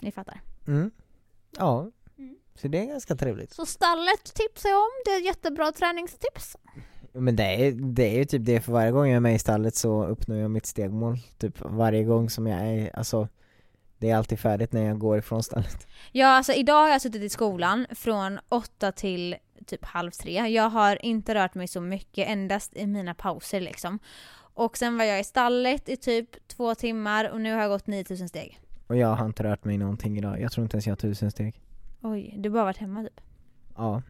Ni 0.00 0.12
fattar. 0.12 0.40
Mm. 0.66 0.90
Ja, 1.58 1.90
Mm. 2.18 2.36
så 2.54 2.68
det 2.68 2.78
är 2.78 2.84
ganska 2.84 3.16
trevligt. 3.16 3.52
Så 3.52 3.66
stallet 3.66 4.34
tipsar 4.34 4.68
jag 4.68 4.78
om. 4.78 4.90
Det 5.04 5.10
är 5.10 5.18
ett 5.18 5.24
jättebra 5.26 5.72
träningstips. 5.72 6.56
Men 7.12 7.36
det 7.36 7.44
är, 7.66 7.72
det 7.72 8.02
är 8.14 8.18
ju 8.18 8.24
typ 8.24 8.44
det, 8.44 8.60
för 8.60 8.72
varje 8.72 8.90
gång 8.90 9.06
jag 9.08 9.16
är 9.16 9.20
med 9.20 9.34
i 9.34 9.38
stallet 9.38 9.74
så 9.74 10.04
uppnår 10.06 10.38
jag 10.38 10.50
mitt 10.50 10.66
stegmål. 10.66 11.18
Typ 11.38 11.60
varje 11.60 12.04
gång 12.04 12.30
som 12.30 12.46
jag 12.46 12.60
är, 12.60 12.96
alltså 12.96 13.28
det 13.98 14.10
är 14.10 14.16
alltid 14.16 14.38
färdigt 14.40 14.72
när 14.72 14.82
jag 14.84 14.98
går 14.98 15.18
ifrån 15.18 15.42
stallet. 15.42 15.86
Ja, 16.12 16.26
alltså 16.26 16.52
idag 16.52 16.80
har 16.82 16.88
jag 16.88 17.02
suttit 17.02 17.22
i 17.22 17.28
skolan 17.28 17.86
från 17.90 18.38
åtta 18.48 18.92
till 18.92 19.36
typ 19.66 19.84
halv 19.84 20.10
tre. 20.10 20.48
Jag 20.48 20.68
har 20.70 21.04
inte 21.04 21.34
rört 21.34 21.54
mig 21.54 21.68
så 21.68 21.80
mycket, 21.80 22.28
endast 22.28 22.76
i 22.76 22.86
mina 22.86 23.14
pauser 23.14 23.60
liksom. 23.60 23.98
Och 24.54 24.76
sen 24.76 24.96
var 24.96 25.04
jag 25.04 25.20
i 25.20 25.24
stallet 25.24 25.88
i 25.88 25.96
typ 25.96 26.48
två 26.48 26.74
timmar 26.74 27.30
och 27.30 27.40
nu 27.40 27.52
har 27.52 27.60
jag 27.60 27.70
gått 27.70 27.86
9000 27.86 28.28
steg. 28.28 28.60
Och 28.86 28.96
jag 28.96 29.08
har 29.08 29.26
inte 29.26 29.42
rört 29.44 29.64
mig 29.64 29.78
någonting 29.78 30.18
idag, 30.18 30.40
jag 30.40 30.52
tror 30.52 30.64
inte 30.64 30.76
ens 30.76 30.86
jag 30.86 30.92
har 30.92 30.96
tusen 30.96 31.30
steg. 31.30 31.60
Oj, 32.02 32.34
du 32.38 32.48
har 32.48 32.54
bara 32.54 32.64
varit 32.64 32.76
hemma 32.76 33.02
typ. 33.02 33.20
Ja, 33.76 34.02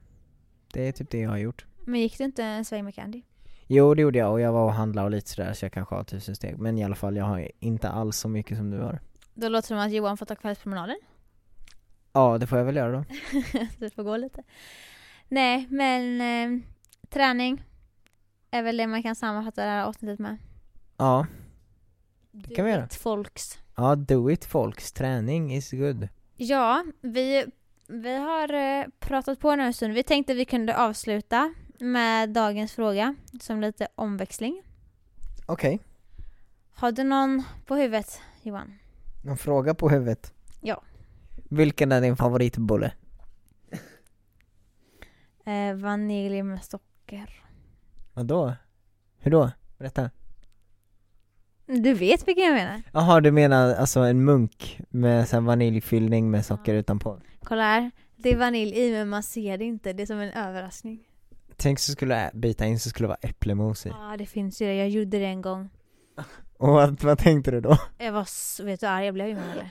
det 0.72 0.88
är 0.88 0.92
typ 0.92 1.10
det 1.10 1.18
jag 1.20 1.30
har 1.30 1.38
gjort. 1.38 1.66
Men 1.84 2.00
gick 2.00 2.18
du 2.18 2.24
inte 2.24 2.44
en 2.44 2.64
sväng 2.64 2.84
med 2.84 2.94
Candy? 2.94 3.22
Jo 3.66 3.94
det 3.94 4.02
gjorde 4.02 4.18
jag 4.18 4.32
och 4.32 4.40
jag 4.40 4.52
var 4.52 4.64
och 4.64 4.72
handlade 4.72 5.04
och 5.04 5.10
lite 5.10 5.30
sådär 5.30 5.52
så 5.52 5.64
jag 5.64 5.72
kanske 5.72 5.94
har 5.94 6.04
tusen 6.04 6.36
steg. 6.36 6.58
Men 6.58 6.78
i 6.78 6.84
alla 6.84 6.94
fall, 6.94 7.16
jag 7.16 7.24
har 7.24 7.50
inte 7.60 7.88
alls 7.88 8.16
så 8.16 8.28
mycket 8.28 8.56
som 8.56 8.70
du 8.70 8.78
har. 8.78 9.00
Då 9.34 9.48
låter 9.48 9.62
det 9.62 9.66
som 9.66 9.78
att 9.78 9.92
Johan 9.92 10.16
får 10.16 10.26
ta 10.26 10.34
kvällspromenaden. 10.34 10.96
Ja, 12.12 12.38
det 12.38 12.46
får 12.46 12.58
jag 12.58 12.64
väl 12.64 12.76
göra 12.76 12.92
då. 12.92 13.04
du 13.78 13.90
får 13.90 14.02
gå 14.02 14.16
lite. 14.16 14.42
Nej, 15.28 15.66
men 15.70 16.20
eh, 16.20 16.60
träning 17.08 17.62
är 18.54 18.62
väl 18.62 18.76
det 18.76 18.86
man 18.86 19.02
kan 19.02 19.14
sammanfatta 19.16 19.64
det 19.64 19.70
här 19.70 19.84
avsnittet 19.84 20.18
med. 20.18 20.36
Ja, 20.96 21.26
Det 22.32 22.54
kan 22.54 22.64
vi 22.64 22.70
göra. 22.70 22.84
Ett 22.84 22.94
folks. 22.94 23.58
ja 23.76 23.94
do 23.96 24.30
it 24.30 24.44
folks, 24.44 24.92
träning 24.92 25.54
is 25.54 25.70
good. 25.70 26.08
Ja, 26.36 26.84
vi, 27.00 27.44
vi 27.86 28.16
har 28.16 28.52
eh, 28.52 28.84
pratat 29.00 29.40
på 29.40 29.56
nu 29.56 29.62
en 29.62 29.74
stund. 29.74 29.94
Vi 29.94 30.02
tänkte 30.02 30.32
att 30.32 30.38
vi 30.38 30.44
kunde 30.44 30.76
avsluta 30.76 31.54
med 31.80 32.30
dagens 32.30 32.72
fråga 32.72 33.14
som 33.40 33.60
lite 33.60 33.88
omväxling. 33.94 34.62
Okej, 35.46 35.78
Har 36.74 36.92
du 36.92 37.04
någon 37.04 37.42
på 37.66 37.74
huvudet, 37.76 38.20
Johan? 38.42 38.78
någon 39.24 39.36
fråga 39.36 39.74
på 39.74 39.88
huvudet? 39.88 40.32
Ja. 40.60 40.82
Vilken 41.50 41.92
är 41.92 42.00
din 42.00 42.16
favoritbulle? 42.16 42.92
Eh, 45.46 45.74
vanilj 45.76 46.42
med 46.42 46.64
socker. 46.64 47.43
Vadå? 48.14 48.52
Hur 49.18 49.30
då? 49.30 49.50
Berätta. 49.78 50.10
Du 51.66 51.94
vet 51.94 52.28
vilken 52.28 52.44
jag 52.44 52.54
menar. 52.54 52.82
Jaha 52.92 53.20
du 53.20 53.30
menar 53.30 53.74
alltså 53.74 54.00
en 54.00 54.24
munk 54.24 54.80
med 54.88 55.28
så 55.28 55.36
här 55.36 55.40
vaniljfyllning 55.40 56.30
med 56.30 56.46
socker 56.46 56.74
utanpå? 56.74 57.20
Kolla 57.42 57.62
här. 57.62 57.90
Det 58.16 58.32
är 58.32 58.36
vanilj 58.36 58.78
i 58.78 58.92
men 58.92 59.08
man 59.08 59.22
ser 59.22 59.58
det 59.58 59.64
inte. 59.64 59.92
Det 59.92 60.02
är 60.02 60.06
som 60.06 60.18
en 60.20 60.32
överraskning. 60.32 61.00
Tänk 61.56 61.78
så 61.78 61.92
skulle 61.92 62.22
jag 62.22 62.30
bita 62.40 62.66
in 62.66 62.80
så 62.80 62.88
skulle 62.88 63.04
det 63.04 63.08
vara 63.08 63.30
äpplemos 63.30 63.86
i. 63.86 63.88
Ja 63.88 64.16
det 64.18 64.26
finns 64.26 64.62
ju 64.62 64.66
det. 64.66 64.74
Jag 64.74 64.88
gjorde 64.88 65.18
det 65.18 65.26
en 65.26 65.42
gång. 65.42 65.70
Och 66.58 66.68
vad, 66.68 67.02
vad 67.02 67.18
tänkte 67.18 67.50
du 67.50 67.60
då? 67.60 67.78
Jag 67.98 68.12
var 68.12 68.24
så, 68.24 68.64
vet 68.64 68.80
du 68.80 68.86
arg 68.86 69.04
jag 69.04 69.14
blev 69.14 69.28
innan 69.28 69.50
eller? 69.50 69.70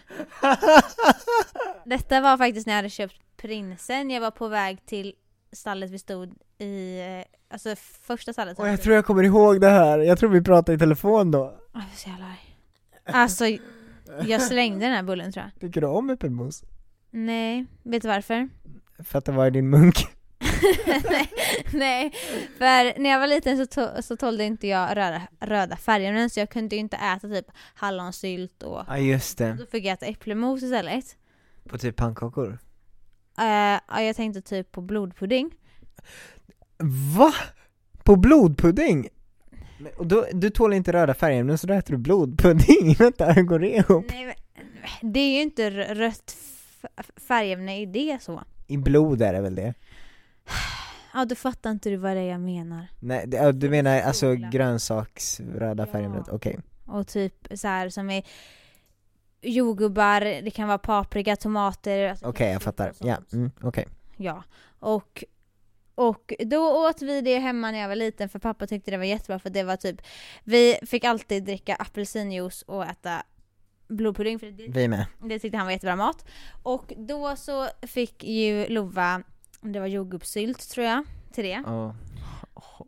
Detta 1.86 2.22
var 2.22 2.38
faktiskt 2.38 2.68
när 2.68 2.74
jag 2.74 2.78
hade 2.78 2.90
köpt 2.90 3.22
prinsen. 3.38 4.10
Jag 4.10 4.22
var 4.22 4.32
på 4.32 4.48
väg 4.48 4.86
till 4.86 5.14
stallet 5.52 5.90
vi 5.92 6.00
stod 6.00 6.34
i, 6.64 7.00
eh, 7.20 7.54
alltså 7.54 7.76
första 8.02 8.34
stallet. 8.34 8.60
Och 8.60 8.68
jag 8.68 8.82
tror 8.82 8.96
jag 8.96 9.06
kommer 9.06 9.24
ihåg 9.24 9.62
det 9.62 9.70
här, 9.70 10.00
jag 10.00 10.20
tror 10.20 10.30
vi 10.30 10.42
pratade 10.42 10.76
i 10.76 10.80
telefon 10.80 11.32
då. 11.32 11.40
Åh, 11.40 11.54
Jag 11.74 11.80
var 11.82 11.88
så 11.96 12.10
jävla 12.10 12.26
arg. 12.26 12.58
Alltså, 13.06 13.46
jag 14.28 14.42
slängde 14.42 14.86
den 14.86 14.94
här 14.96 15.04
bullen 15.04 15.32
tror 15.32 15.46
jag. 15.46 15.62
Tycker 15.62 15.82
du 15.82 15.88
om 15.88 16.10
äppelmos? 16.10 16.64
Nej, 17.12 17.66
vet 17.84 18.02
du 18.02 18.08
varför? 18.08 18.50
För 19.04 19.18
att 19.20 19.26
det 19.26 19.32
var 19.32 19.48
i 19.48 19.50
din 19.50 19.70
munk? 19.70 19.96
nej, 21.10 21.30
nej, 21.74 22.12
för 22.58 23.00
när 23.00 23.10
jag 23.10 23.20
var 23.20 23.28
liten 23.28 23.58
så, 23.58 23.82
to- 23.82 24.02
så 24.02 24.18
tålde 24.18 24.44
inte 24.44 24.68
jag 24.68 24.98
röda, 24.98 25.22
röda 25.40 25.76
färger 25.76 26.30
så 26.30 26.40
jag 26.40 26.50
kunde 26.50 26.76
ju 26.76 26.80
inte 26.80 26.98
äta 26.98 27.28
typ 27.28 27.46
hallonsylt 27.76 28.64
och 28.64 28.84
Ja 28.88 28.98
just 28.98 29.38
det, 29.38 29.54
då 29.60 29.66
fick 29.66 29.86
jag 29.86 29.94
äta 29.94 30.06
äpplemos 30.06 30.64
istället. 30.64 31.06
på 31.70 31.78
typ 31.78 31.96
pannkakor. 31.96 32.48
Uh, 33.40 33.80
ja, 33.88 34.02
jag 34.02 34.16
tänkte 34.16 34.42
typ 34.42 34.72
på 34.72 34.82
blodpudding. 34.82 35.52
Va? 37.18 37.34
På 38.04 38.16
blodpudding? 38.16 39.10
Men, 39.80 39.92
och 39.98 40.08
då, 40.08 40.26
du 40.34 40.50
tål 40.50 40.74
inte 40.74 40.94
röda 40.94 41.14
färger, 41.14 41.58
så 41.58 41.68
då 41.68 41.74
äter 41.74 41.92
du 41.94 41.98
blodpudding? 41.98 42.94
Vänta, 43.00 43.32
hur 43.32 43.44
går 43.44 43.60
det 43.60 43.70
ihop? 43.76 44.06
Nej, 44.10 44.26
men, 44.26 45.14
det 45.14 45.20
är 45.20 45.34
ju 45.36 45.42
inte 45.42 45.70
rött 45.96 46.36
färgämne 47.28 47.82
i 47.82 47.86
det 47.86 48.18
så. 48.22 48.42
I 48.68 48.78
blod 48.78 49.22
är 49.22 49.34
det 49.34 49.42
väl 49.42 49.56
det? 49.56 49.74
Ja, 51.14 51.26
du 51.26 51.36
fattar 51.36 51.72
inte 51.72 51.90
du 51.90 51.96
vad 51.96 52.16
det 52.16 52.22
är 52.22 52.32
jag 52.32 52.42
menar. 52.42 52.88
Nej, 53.00 53.24
det, 53.28 53.38
ja, 53.38 53.52
du 53.52 53.70
menar 53.70 54.02
alltså 54.02 54.34
grönsaksröda 54.36 55.84
Ja. 55.88 55.92
färgämnet, 55.92 56.28
okej. 56.30 56.60
Och 56.86 57.08
typ 57.08 57.48
så 57.56 57.68
här 57.68 57.90
som 57.90 58.10
är 58.10 58.24
jordgubbar, 59.42 60.22
det 60.22 60.52
kan 60.52 60.68
vara 60.68 60.78
paprika, 60.78 61.36
tomater. 61.36 62.10
alltså 62.10 62.26
Okej, 62.26 62.48
jag 62.48 62.62
ketchup 62.62 62.64
fattar. 62.64 62.94
Ja, 63.00 63.18
mm, 63.34 63.52
okej. 63.62 63.88
Ja, 64.18 64.44
och, 64.80 65.24
och 65.96 66.34
då 66.40 66.88
åt 66.90 67.02
vi 67.02 67.22
det 67.22 67.40
hemma 67.40 67.72
när 67.72 67.80
jag 67.80 67.88
var 67.88 67.96
liten 67.96 68.30
för 68.30 68.40
pappa 68.40 68.68
tyckte 68.68 68.92
det 68.92 68.98
var 68.98 69.04
jättebra 69.06 69.40
för 69.40 69.50
det 69.50 69.64
var 69.64 69.76
typ 69.76 70.02
Vi 70.44 70.78
fick 70.86 71.04
alltid 71.04 71.44
dricka 71.44 71.76
apelsinjuice 71.76 72.62
och 72.62 72.86
äta 72.86 73.24
blodpudding 73.88 74.40
för 74.40 74.52
det, 74.52 74.68
Vi 74.68 74.88
med. 74.88 75.06
det 75.20 75.40
tyckte 75.40 75.58
han 75.58 75.68
var 75.68 75.72
jättebra 75.72 75.96
mat. 75.96 76.26
Och 76.64 76.94
då 76.98 77.36
så 77.36 77.68
fick 77.82 78.24
ju 78.24 78.68
Lova, 78.68 79.24
det 79.62 79.80
var 79.80 79.88
jordgubbssylt 79.88 80.70
tror 80.70 80.86
jag, 80.86 81.06
till 81.34 81.44
det. 81.44 81.64
Ja. 81.66 81.96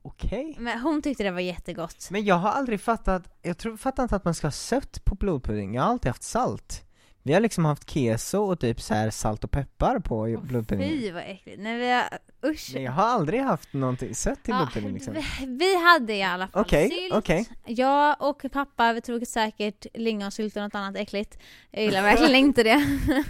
Okej. 0.02 0.56
Men 0.60 0.80
hon 0.80 1.02
tyckte 1.02 1.24
det 1.24 1.32
var 1.32 1.40
jättegott. 1.40 2.08
Men 2.12 2.26
jag 2.26 2.36
har 2.36 2.50
aldrig 2.50 2.82
fattat, 2.82 3.38
jag 3.42 3.58
tror, 3.58 3.78
fattar 3.78 4.04
inte 4.04 4.16
att 4.16 4.26
man 4.26 4.34
ska 4.34 4.48
ha 4.48 4.52
sött 4.52 5.06
på 5.06 5.16
blodpudding, 5.16 5.76
jag 5.76 5.84
har 5.84 5.90
alltid 5.90 6.10
haft 6.10 6.24
salt. 6.24 6.82
Vi 7.28 7.34
har 7.34 7.40
liksom 7.40 7.66
haft 7.66 7.90
keso 7.90 8.38
och 8.38 8.60
typ 8.60 8.82
så 8.82 8.94
här 8.94 9.10
salt 9.10 9.44
och 9.44 9.52
peppar 9.52 10.00
på 10.00 10.40
blodpudding. 10.44 10.90
Fy 10.90 11.12
vad 11.12 11.24
äckligt. 11.24 11.62
Nej 11.62 11.78
vi 11.78 11.92
har, 11.92 12.04
usch. 12.52 12.72
Men 12.74 12.84
jag 12.84 12.92
har 12.92 13.04
aldrig 13.04 13.42
haft 13.42 13.74
någonting 13.74 14.16
sött 14.16 14.44
till 14.44 14.52
Ja, 14.54 14.58
blodpudding 14.58 14.94
liksom. 14.94 15.14
vi, 15.14 15.46
vi 15.46 15.84
hade 15.84 16.14
i 16.14 16.24
alla 16.24 16.48
fall 16.48 16.62
Okej, 16.62 16.90
sylt. 16.90 17.14
okej. 17.14 17.50
Jag 17.66 18.16
och 18.20 18.46
pappa 18.52 18.94
vi 18.94 19.02
tog 19.02 19.28
säkert 19.28 19.86
lingonsylt 19.94 20.56
och 20.56 20.62
något 20.62 20.76
annat 20.76 20.96
äckligt. 20.98 21.38
Jag 21.72 21.84
gillar 21.84 22.02
verkligen 22.02 22.36
inte 22.36 22.64
det. 22.64 23.00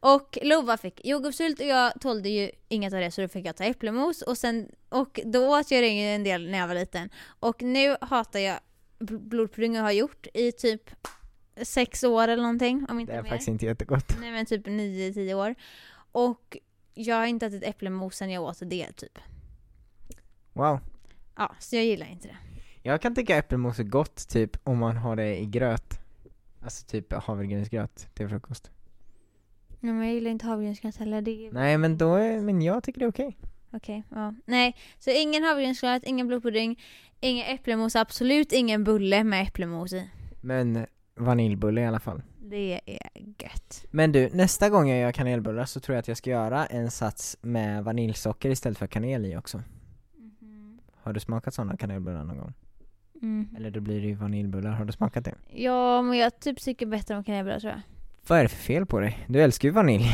och 0.00 0.38
Lova 0.42 0.76
fick 0.76 1.00
jordgubbssylt 1.06 1.60
och 1.60 1.66
jag 1.66 2.00
tålde 2.00 2.28
ju 2.28 2.50
inget 2.68 2.92
av 2.94 3.00
det 3.00 3.10
så 3.10 3.20
då 3.20 3.28
fick 3.28 3.46
jag 3.46 3.56
ta 3.56 3.64
äpplemos 3.64 4.22
och 4.22 4.38
sen 4.38 4.68
och 4.88 5.20
då 5.24 5.58
åt 5.58 5.70
jag 5.70 5.82
det 5.82 5.88
en 5.88 6.24
del 6.24 6.50
när 6.50 6.58
jag 6.58 6.68
var 6.68 6.74
liten. 6.74 7.10
Och 7.40 7.62
nu 7.62 7.96
hatar 8.00 8.40
jag 8.40 8.58
bl- 8.98 9.18
blodpudding 9.28 9.76
och 9.78 9.82
har 9.84 9.92
gjort 9.92 10.26
i 10.34 10.52
typ 10.52 10.82
sex 11.62 12.04
år 12.04 12.28
eller 12.28 12.42
någonting 12.42 12.86
om 12.88 13.00
inte 13.00 13.12
Det 13.12 13.18
är 13.18 13.22
mer. 13.22 13.30
faktiskt 13.30 13.48
inte 13.48 13.66
jättegott. 13.66 14.16
Nej 14.20 14.30
men 14.32 14.46
typ 14.46 14.66
9-10 14.66 15.34
år. 15.34 15.54
Och 16.12 16.56
jag 16.94 17.16
har 17.16 17.26
inte 17.26 17.46
ätit 17.46 17.62
äpplemos 17.62 18.16
sen 18.16 18.30
jag 18.30 18.42
åt 18.42 18.58
det 18.60 18.92
typ. 18.92 19.18
Wow. 20.52 20.80
Ja, 21.36 21.54
så 21.58 21.76
jag 21.76 21.84
gillar 21.84 22.06
inte 22.06 22.28
det. 22.28 22.36
Jag 22.82 23.02
kan 23.02 23.14
tycka 23.14 23.36
äppelmos 23.36 23.78
är 23.78 23.84
gott 23.84 24.28
typ 24.28 24.56
om 24.64 24.78
man 24.78 24.96
har 24.96 25.16
det 25.16 25.36
i 25.40 25.46
gröt. 25.46 26.00
Alltså 26.62 26.86
typ 26.86 27.12
havregrynsgröt 27.12 28.08
till 28.14 28.28
frukost. 28.28 28.70
Nej, 29.80 29.92
men 29.92 30.04
jag 30.06 30.14
gillar 30.14 30.30
inte 30.30 30.46
havregrynsgröt 30.46 30.96
heller. 30.96 31.22
Det 31.22 31.46
är... 31.46 31.52
Nej 31.52 31.78
men 31.78 31.98
då 31.98 32.14
är, 32.14 32.40
men 32.40 32.62
jag 32.62 32.82
tycker 32.82 33.00
det 33.00 33.06
är 33.06 33.10
okej. 33.10 33.36
Okej, 33.72 34.02
ja. 34.10 34.34
Nej, 34.44 34.76
så 34.98 35.10
ingen 35.10 35.42
havregrynsgröt, 35.42 36.04
ingen 36.04 36.26
blodpudding, 36.26 36.82
ingen 37.20 37.46
äpplemos, 37.46 37.96
absolut 37.96 38.52
ingen 38.52 38.84
bulle 38.84 39.24
med 39.24 39.42
äpplemos 39.42 39.92
i. 39.92 40.10
Men 40.40 40.86
vaniljbulle 41.16 41.80
i 41.80 41.86
alla 41.86 42.00
fall. 42.00 42.22
Det 42.40 42.80
är 42.86 42.98
gött. 43.38 43.84
Men 43.90 44.12
du, 44.12 44.30
nästa 44.32 44.70
gång 44.70 44.88
jag 44.88 44.98
gör 44.98 45.12
kanelbullar 45.12 45.64
så 45.64 45.80
tror 45.80 45.94
jag 45.94 46.00
att 46.00 46.08
jag 46.08 46.16
ska 46.16 46.30
göra 46.30 46.66
en 46.66 46.90
sats 46.90 47.36
med 47.40 47.84
vaniljsocker 47.84 48.50
istället 48.50 48.78
för 48.78 48.86
kanel 48.86 49.26
i 49.26 49.36
också. 49.36 49.62
Har 51.02 51.12
du 51.12 51.20
smakat 51.20 51.54
sådana 51.54 51.76
kanelbullar 51.76 52.24
någon 52.24 52.38
gång? 52.38 52.52
Mm. 53.22 53.48
Eller 53.56 53.70
då 53.70 53.80
blir 53.80 54.00
det 54.00 54.06
ju 54.06 54.14
vaniljbullar, 54.14 54.70
har 54.70 54.84
du 54.84 54.92
smakat 54.92 55.24
det? 55.24 55.34
Ja, 55.48 56.02
men 56.02 56.18
jag 56.18 56.40
typ 56.40 56.60
tycker 56.60 56.86
bättre 56.86 57.16
om 57.16 57.24
kanelbullar 57.24 57.60
tror 57.60 57.72
jag. 57.72 57.80
Vad 58.28 58.38
är 58.38 58.42
det 58.42 58.48
för 58.48 58.56
fel 58.56 58.86
på 58.86 59.00
dig? 59.00 59.26
Du 59.28 59.42
älskar 59.42 59.68
ju 59.68 59.72
vanilj. 59.72 60.04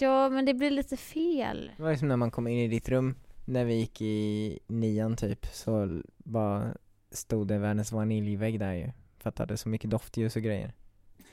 Ja, 0.00 0.28
men 0.28 0.44
det 0.44 0.54
blir 0.54 0.70
lite 0.70 0.96
fel. 0.96 1.70
Det 1.76 1.82
var 1.82 1.90
ju 1.90 1.96
som 1.96 2.08
när 2.08 2.16
man 2.16 2.30
kom 2.30 2.46
in 2.46 2.58
i 2.58 2.68
ditt 2.68 2.88
rum 2.88 3.14
när 3.44 3.64
vi 3.64 3.74
gick 3.74 4.00
i 4.00 4.58
nian 4.66 5.16
typ, 5.16 5.46
så 5.46 6.02
bara 6.16 6.74
stod 7.10 7.48
det 7.48 7.58
världens 7.58 7.92
vaniljvägg 7.92 8.60
där 8.60 8.72
ju. 8.72 8.90
För 9.22 9.28
att 9.28 9.36
det 9.36 9.42
hade 9.42 9.56
så 9.56 9.68
mycket 9.68 9.90
doftljus 9.90 10.36
och 10.36 10.42
grejer. 10.42 10.72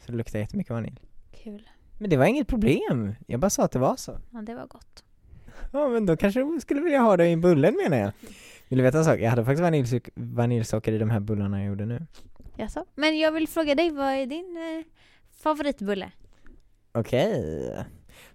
Så 0.06 0.12
det 0.12 0.18
luktade 0.18 0.40
jättemycket 0.40 0.72
vanilj. 0.74 0.98
Kul. 1.44 1.70
Men 2.00 2.10
det 2.10 2.18
var 2.18 2.26
inget 2.26 2.48
problem, 2.48 3.16
jag 3.28 3.40
bara 3.40 3.50
sa 3.50 3.64
att 3.64 3.72
det 3.72 3.80
var 3.80 3.96
så. 3.96 4.20
Ja, 4.32 4.42
det 4.42 4.56
var 4.56 4.68
gott. 4.68 5.04
Ja 5.72 5.88
men 5.90 6.06
då 6.06 6.18
kanske 6.18 6.40
du 6.44 6.60
skulle 6.62 6.82
vilja 6.82 7.00
ha 7.00 7.18
det 7.18 7.28
i 7.30 7.38
bullen 7.38 7.76
menar 7.84 7.98
jag. 7.98 8.12
Vill 8.68 8.78
du 8.78 8.84
veta 8.84 8.98
en 8.98 9.06
sak? 9.06 9.20
Jag 9.20 9.30
hade 9.30 9.46
faktiskt 9.46 9.64
vaniljsok- 9.64 10.10
vaniljsocker 10.16 10.92
i 10.94 10.98
de 10.98 11.10
här 11.10 11.20
bullarna 11.20 11.60
jag 11.60 11.68
gjorde 11.68 11.86
nu. 11.86 12.06
Jaså? 12.58 12.86
Men 12.96 13.20
jag 13.20 13.32
vill 13.32 13.48
fråga 13.48 13.76
dig, 13.76 13.90
vad 13.92 14.06
är 14.14 14.26
din 14.26 14.58
eh, 14.58 14.86
favoritbulle? 15.32 16.12
Okej. 16.92 17.86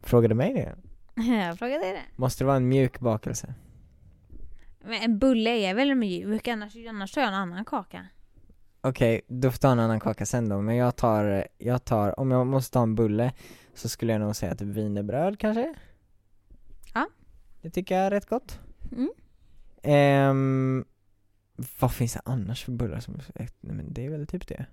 Frågade 0.01 0.35
du 0.35 0.39
mig 0.39 0.55
det? 0.55 0.75
jag 1.47 1.59
frågar 1.59 1.79
dig 1.79 1.93
det. 1.93 2.03
Måste 2.17 2.45
det 2.45 2.47
vara 2.47 2.57
en 2.57 2.69
mjuk 2.69 3.01
bakelse? 3.01 3.55
Men 4.85 5.03
en 5.03 5.19
bulle 5.19 5.51
är 5.51 5.75
väl 5.75 5.95
mjuk, 5.95 6.49
annars, 6.49 6.77
annars 6.89 7.13
tar 7.13 7.21
jag 7.21 7.29
en 7.29 7.35
annan 7.35 7.65
kaka. 7.65 8.07
Okej, 8.87 9.21
då 9.29 9.51
får 9.51 9.59
ta 9.59 9.73
en 9.73 9.81
annan 9.81 10.01
kaka 10.01 10.27
sen 10.27 10.49
då, 10.49 10.61
men 10.61 10.77
jag 10.77 10.97
tar, 10.97 11.47
jag 11.59 11.85
tar, 11.85 12.21
om 12.21 12.31
jag 12.31 12.47
måste 12.47 12.73
ta 12.73 12.83
en 12.83 12.95
bulle 12.95 13.33
så 13.75 13.89
skulle 13.89 14.13
jag 14.13 14.21
nog 14.21 14.37
säga 14.37 14.55
typ 14.55 14.69
wienerbröd 14.69 15.39
kanske? 15.39 15.75
Ja. 16.95 17.07
Det 17.63 17.71
tycker 17.71 17.95
jag 17.95 18.07
är 18.07 18.11
rätt 18.11 18.27
gott. 18.27 18.61
Mm. 18.93 19.11
Ehm, 19.83 20.85
vad 21.81 21.93
finns 21.93 22.13
det 22.13 22.21
annars 22.25 22.65
för 22.65 22.73
bullar 22.73 23.01
som, 23.01 23.21
nej 23.35 23.49
men 23.61 23.93
det 23.93 24.07
är 24.07 24.11
väl 24.11 24.27
typ 24.27 24.49
det. 24.49 24.67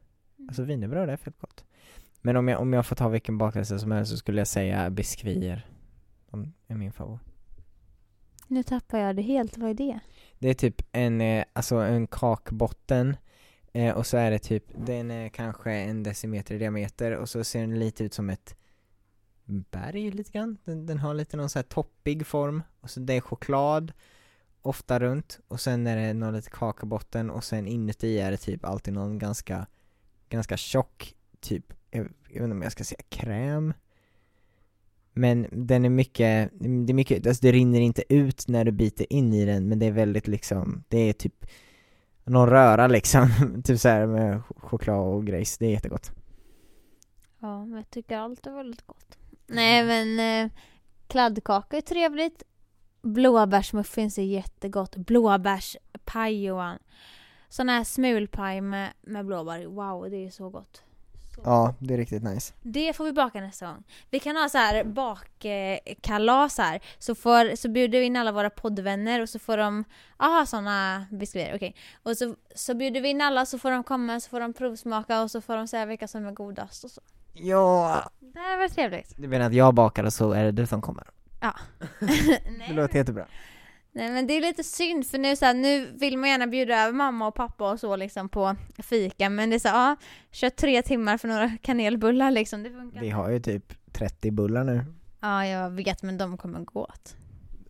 Alltså 0.47 0.63
wienerbröd 0.63 1.09
är 1.09 1.17
fett 1.17 1.39
gott. 1.39 1.63
Men 2.21 2.35
om 2.35 2.47
jag, 2.47 2.61
om 2.61 2.73
jag 2.73 2.85
får 2.85 2.95
ta 2.95 3.09
vilken 3.09 3.37
bakelse 3.37 3.79
som 3.79 3.91
helst 3.91 4.11
så 4.11 4.17
skulle 4.17 4.41
jag 4.41 4.47
säga 4.47 4.89
biskvier. 4.89 5.65
De 6.29 6.53
är 6.67 6.75
min 6.75 6.91
favorit. 6.91 7.21
Nu 8.47 8.63
tappar 8.63 8.97
jag 8.97 9.15
det 9.15 9.21
helt, 9.21 9.57
vad 9.57 9.69
är 9.69 9.73
det? 9.73 9.99
Det 10.39 10.49
är 10.49 10.53
typ 10.53 10.81
en, 10.91 11.21
eh, 11.21 11.45
alltså 11.53 11.75
en 11.75 12.07
kakbotten 12.07 13.17
eh, 13.73 13.95
och 13.95 14.07
så 14.07 14.17
är 14.17 14.31
det 14.31 14.39
typ, 14.39 14.65
den 14.75 15.11
är 15.11 15.29
kanske 15.29 15.71
en 15.71 16.03
decimeter 16.03 16.55
i 16.55 16.57
diameter 16.57 17.11
och 17.11 17.29
så 17.29 17.43
ser 17.43 17.61
den 17.61 17.79
lite 17.79 18.03
ut 18.03 18.13
som 18.13 18.29
ett 18.29 18.55
berg 19.45 20.11
lite 20.11 20.31
grann. 20.31 20.57
Den, 20.63 20.85
den 20.85 20.99
har 20.99 21.13
lite 21.13 21.37
någon 21.37 21.49
så 21.49 21.59
här 21.59 21.63
toppig 21.63 22.27
form 22.27 22.63
och 22.81 22.89
så 22.89 22.99
det 22.99 23.13
är 23.13 23.21
choklad 23.21 23.93
ofta 24.61 24.99
runt 24.99 25.39
och 25.47 25.59
sen 25.59 25.87
är 25.87 25.95
det 25.97 26.13
någon 26.13 26.33
lite 26.33 26.49
kakabotten 26.49 27.29
och 27.29 27.43
sen 27.43 27.67
inuti 27.67 28.19
är 28.19 28.31
det 28.31 28.37
typ 28.37 28.65
alltid 28.65 28.93
någon 28.93 29.19
ganska, 29.19 29.67
ganska 30.29 30.57
tjock 30.57 31.15
typ, 31.39 31.73
jag, 31.91 32.01
jag 32.01 32.33
vet 32.33 32.43
inte 32.43 32.51
om 32.51 32.61
jag 32.61 32.71
ska 32.71 32.83
säga 32.83 33.01
kräm 33.09 33.73
men 35.13 35.47
den 35.51 35.85
är 35.85 35.89
mycket, 35.89 36.51
det 36.59 36.91
är 36.91 36.93
mycket, 36.93 37.27
alltså 37.27 37.41
det 37.41 37.51
rinner 37.51 37.79
inte 37.79 38.13
ut 38.13 38.47
när 38.47 38.65
du 38.65 38.71
biter 38.71 39.13
in 39.13 39.33
i 39.33 39.45
den 39.45 39.67
men 39.67 39.79
det 39.79 39.85
är 39.85 39.91
väldigt 39.91 40.27
liksom, 40.27 40.83
det 40.87 40.97
är 40.97 41.13
typ 41.13 41.45
någon 42.23 42.49
röra 42.49 42.87
liksom, 42.87 43.29
typ 43.63 43.79
så 43.79 43.89
här 43.89 44.05
med 44.05 44.37
ch- 44.41 44.59
choklad 44.61 44.99
och 44.99 45.25
grejs, 45.25 45.57
det 45.57 45.65
är 45.65 45.69
jättegott. 45.71 46.11
Ja, 47.39 47.65
men 47.65 47.77
jag 47.77 47.89
tycker 47.89 48.17
allt 48.17 48.47
är 48.47 48.51
väldigt 48.51 48.85
gott. 48.87 49.17
Nej 49.47 49.83
men 49.85 50.19
eh, 50.45 50.51
kladdkaka 51.07 51.77
är 51.77 51.81
trevligt. 51.81 52.43
Blåbärsmuffins 53.01 54.17
är 54.17 54.23
jättegott. 54.23 54.95
Blåbärspaj 54.95 56.43
Johan. 56.45 56.77
sån 57.49 57.69
här 57.69 57.83
smulpaj 57.83 58.61
med, 58.61 58.89
med 59.01 59.25
blåbär. 59.25 59.65
Wow, 59.65 60.09
det 60.09 60.25
är 60.25 60.29
så 60.29 60.49
gott. 60.49 60.83
Ja, 61.43 61.75
det 61.79 61.93
är 61.93 61.97
riktigt 61.97 62.23
nice. 62.23 62.53
Det 62.61 62.93
får 62.93 63.05
vi 63.05 63.11
baka 63.11 63.41
nästa 63.41 63.65
gång. 63.65 63.83
Vi 64.09 64.19
kan 64.19 64.35
ha 64.35 64.49
så 64.49 64.57
här 64.57 64.83
bakkalas 64.83 66.57
här. 66.57 66.81
Så, 66.99 67.15
får, 67.15 67.55
så 67.55 67.69
bjuder 67.69 67.99
vi 67.99 68.05
in 68.05 68.15
alla 68.15 68.31
våra 68.31 68.49
poddvänner 68.49 69.21
och 69.21 69.29
så 69.29 69.39
får 69.39 69.57
de, 69.57 69.83
aha 70.17 70.45
såna 70.45 71.05
biskvier, 71.11 71.55
okej. 71.55 71.75
Och 72.03 72.17
så, 72.17 72.35
så 72.55 72.75
bjuder 72.75 73.01
vi 73.01 73.09
in 73.09 73.21
alla 73.21 73.45
så 73.45 73.59
får 73.59 73.71
de 73.71 73.83
komma, 73.83 74.19
så 74.19 74.29
får 74.29 74.39
de 74.39 74.53
provsmaka 74.53 75.21
och 75.21 75.31
så 75.31 75.41
får 75.41 75.55
de 75.55 75.67
säga 75.67 75.85
vilka 75.85 76.07
som 76.07 76.25
är 76.25 76.31
godast 76.31 76.83
och 76.83 76.91
så. 76.91 77.01
Ja! 77.33 78.11
Det 78.19 78.39
här 78.39 78.57
var 78.57 78.67
trevligt. 78.67 79.13
Du 79.17 79.27
menar 79.27 79.45
att 79.45 79.53
jag 79.53 79.73
bakar 79.73 80.03
och 80.03 80.13
så 80.13 80.31
är 80.31 80.43
det 80.43 80.51
du 80.51 80.67
som 80.67 80.81
kommer? 80.81 81.07
Ja. 81.41 81.55
Det 82.67 82.73
låter 82.73 82.95
jättebra. 82.97 83.25
Nej 83.93 84.11
men 84.11 84.27
det 84.27 84.33
är 84.33 84.41
lite 84.41 84.63
synd 84.63 85.07
för 85.07 85.17
nu, 85.17 85.35
så 85.35 85.45
här, 85.45 85.53
nu 85.53 85.85
vill 85.85 86.17
man 86.17 86.29
gärna 86.29 86.47
bjuda 86.47 86.83
över 86.83 86.93
mamma 86.93 87.27
och 87.27 87.35
pappa 87.35 87.71
och 87.71 87.79
så 87.79 87.95
liksom 87.95 88.29
på 88.29 88.55
fika 88.77 89.29
men 89.29 89.49
det 89.49 89.55
är 89.55 89.59
så 89.59 89.67
ja, 89.67 89.95
kör 90.31 90.49
tre 90.49 90.81
timmar 90.81 91.17
för 91.17 91.27
några 91.27 91.57
kanelbullar 91.61 92.31
liksom, 92.31 92.63
det 92.63 92.69
funkar 92.69 93.01
Vi 93.01 93.09
har 93.09 93.29
ju 93.29 93.39
typ 93.39 93.73
30 93.93 94.31
bullar 94.31 94.63
nu. 94.63 94.85
Ja 95.19 95.45
jag 95.45 95.69
vet 95.69 96.03
men 96.03 96.17
de 96.17 96.37
kommer 96.37 96.59
gå 96.59 96.81
åt. 96.81 97.15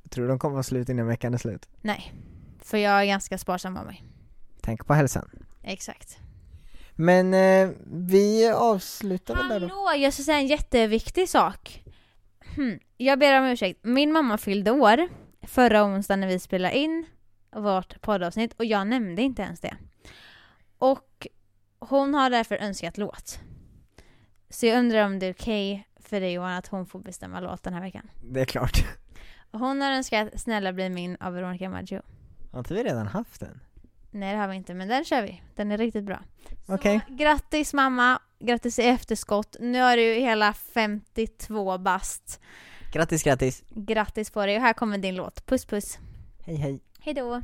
Tror 0.10 0.24
du 0.24 0.30
de 0.30 0.40
kommer 0.40 0.54
vara 0.54 0.64
slut 0.64 0.90
innan 0.90 1.08
veckan 1.08 1.34
är 1.34 1.38
slut? 1.38 1.70
Nej, 1.82 2.14
för 2.60 2.78
jag 2.78 3.02
är 3.02 3.06
ganska 3.06 3.38
sparsam 3.38 3.78
av 3.78 3.86
mig. 3.86 4.04
Tänk 4.62 4.88
på 4.88 4.94
hälsan. 4.94 5.30
Exakt. 5.64 6.18
Men 6.96 7.34
eh, 7.34 7.70
vi 7.86 8.50
avslutar 8.50 9.36
väl 9.36 9.48
där 9.48 9.60
då? 9.60 9.68
Hallå, 9.68 10.04
jag 10.04 10.14
ska 10.14 10.24
säga 10.24 10.38
en 10.38 10.48
jätteviktig 10.48 11.30
sak. 11.30 11.84
Hmm. 12.56 12.80
Jag 12.98 13.20
ber 13.20 13.40
om 13.40 13.46
ursäkt, 13.46 13.80
min 13.84 14.12
mamma 14.12 14.38
fyllde 14.38 14.72
år 14.72 15.08
förra 15.44 15.84
onsdagen 15.84 16.20
när 16.20 16.28
vi 16.28 16.40
spelade 16.40 16.78
in 16.78 17.06
vårt 17.56 18.02
poddavsnitt 18.02 18.54
och 18.54 18.66
jag 18.66 18.88
nämnde 18.88 19.22
inte 19.22 19.42
ens 19.42 19.60
det. 19.60 19.78
Och 20.78 21.28
hon 21.80 22.14
har 22.14 22.30
därför 22.30 22.56
önskat 22.56 22.98
låt. 22.98 23.40
Så 24.50 24.66
jag 24.66 24.80
undrar 24.80 25.06
om 25.06 25.20
det 25.20 25.26
är 25.26 25.34
okej 25.34 25.88
för 26.00 26.22
dig 26.22 26.34
Johan 26.34 26.52
att 26.52 26.68
hon 26.68 26.86
får 26.86 27.00
bestämma 27.00 27.40
låt 27.40 27.64
den 27.64 27.74
här 27.74 27.82
veckan. 27.82 28.10
Det 28.24 28.42
är 28.42 28.46
klart. 28.46 28.78
Hon 29.52 29.82
har 29.82 29.92
önskat 29.92 30.30
Snälla 30.36 30.74
bli 30.74 30.90
min 30.90 31.18
av 31.20 31.34
Veronica 31.34 31.70
Maggio. 31.70 32.02
Har 32.52 32.60
inte 32.60 32.74
vi 32.74 32.84
redan 32.84 33.08
haft 33.08 33.40
den? 33.40 33.60
Nej 34.12 34.34
det 34.34 34.40
har 34.40 34.48
vi 34.48 34.56
inte, 34.56 34.74
men 34.74 34.88
den 34.88 35.06
kör 35.06 35.22
vi. 35.22 35.42
Den 35.56 35.72
är 35.72 35.78
riktigt 35.78 36.04
bra. 36.04 36.20
Okej. 36.68 37.02
grattis 37.10 37.74
mamma, 37.74 38.20
grattis 38.40 38.80
i 38.80 38.84
efterskott. 38.84 39.56
Nu 39.60 39.82
har 39.82 39.98
du 39.98 40.04
hela 40.04 40.54
52 40.54 41.78
bast. 41.78 42.40
Grattis, 42.92 43.24
grattis! 43.24 43.64
Grattis 43.70 44.32
på 44.32 44.46
dig 44.46 44.56
och 44.56 44.62
här 44.62 44.74
kommer 44.74 44.98
din 44.98 45.16
låt. 45.16 45.46
Puss 45.46 45.66
puss. 45.66 46.00
Hej 46.46 46.56
hej! 46.56 46.80
Hejdå. 47.00 47.42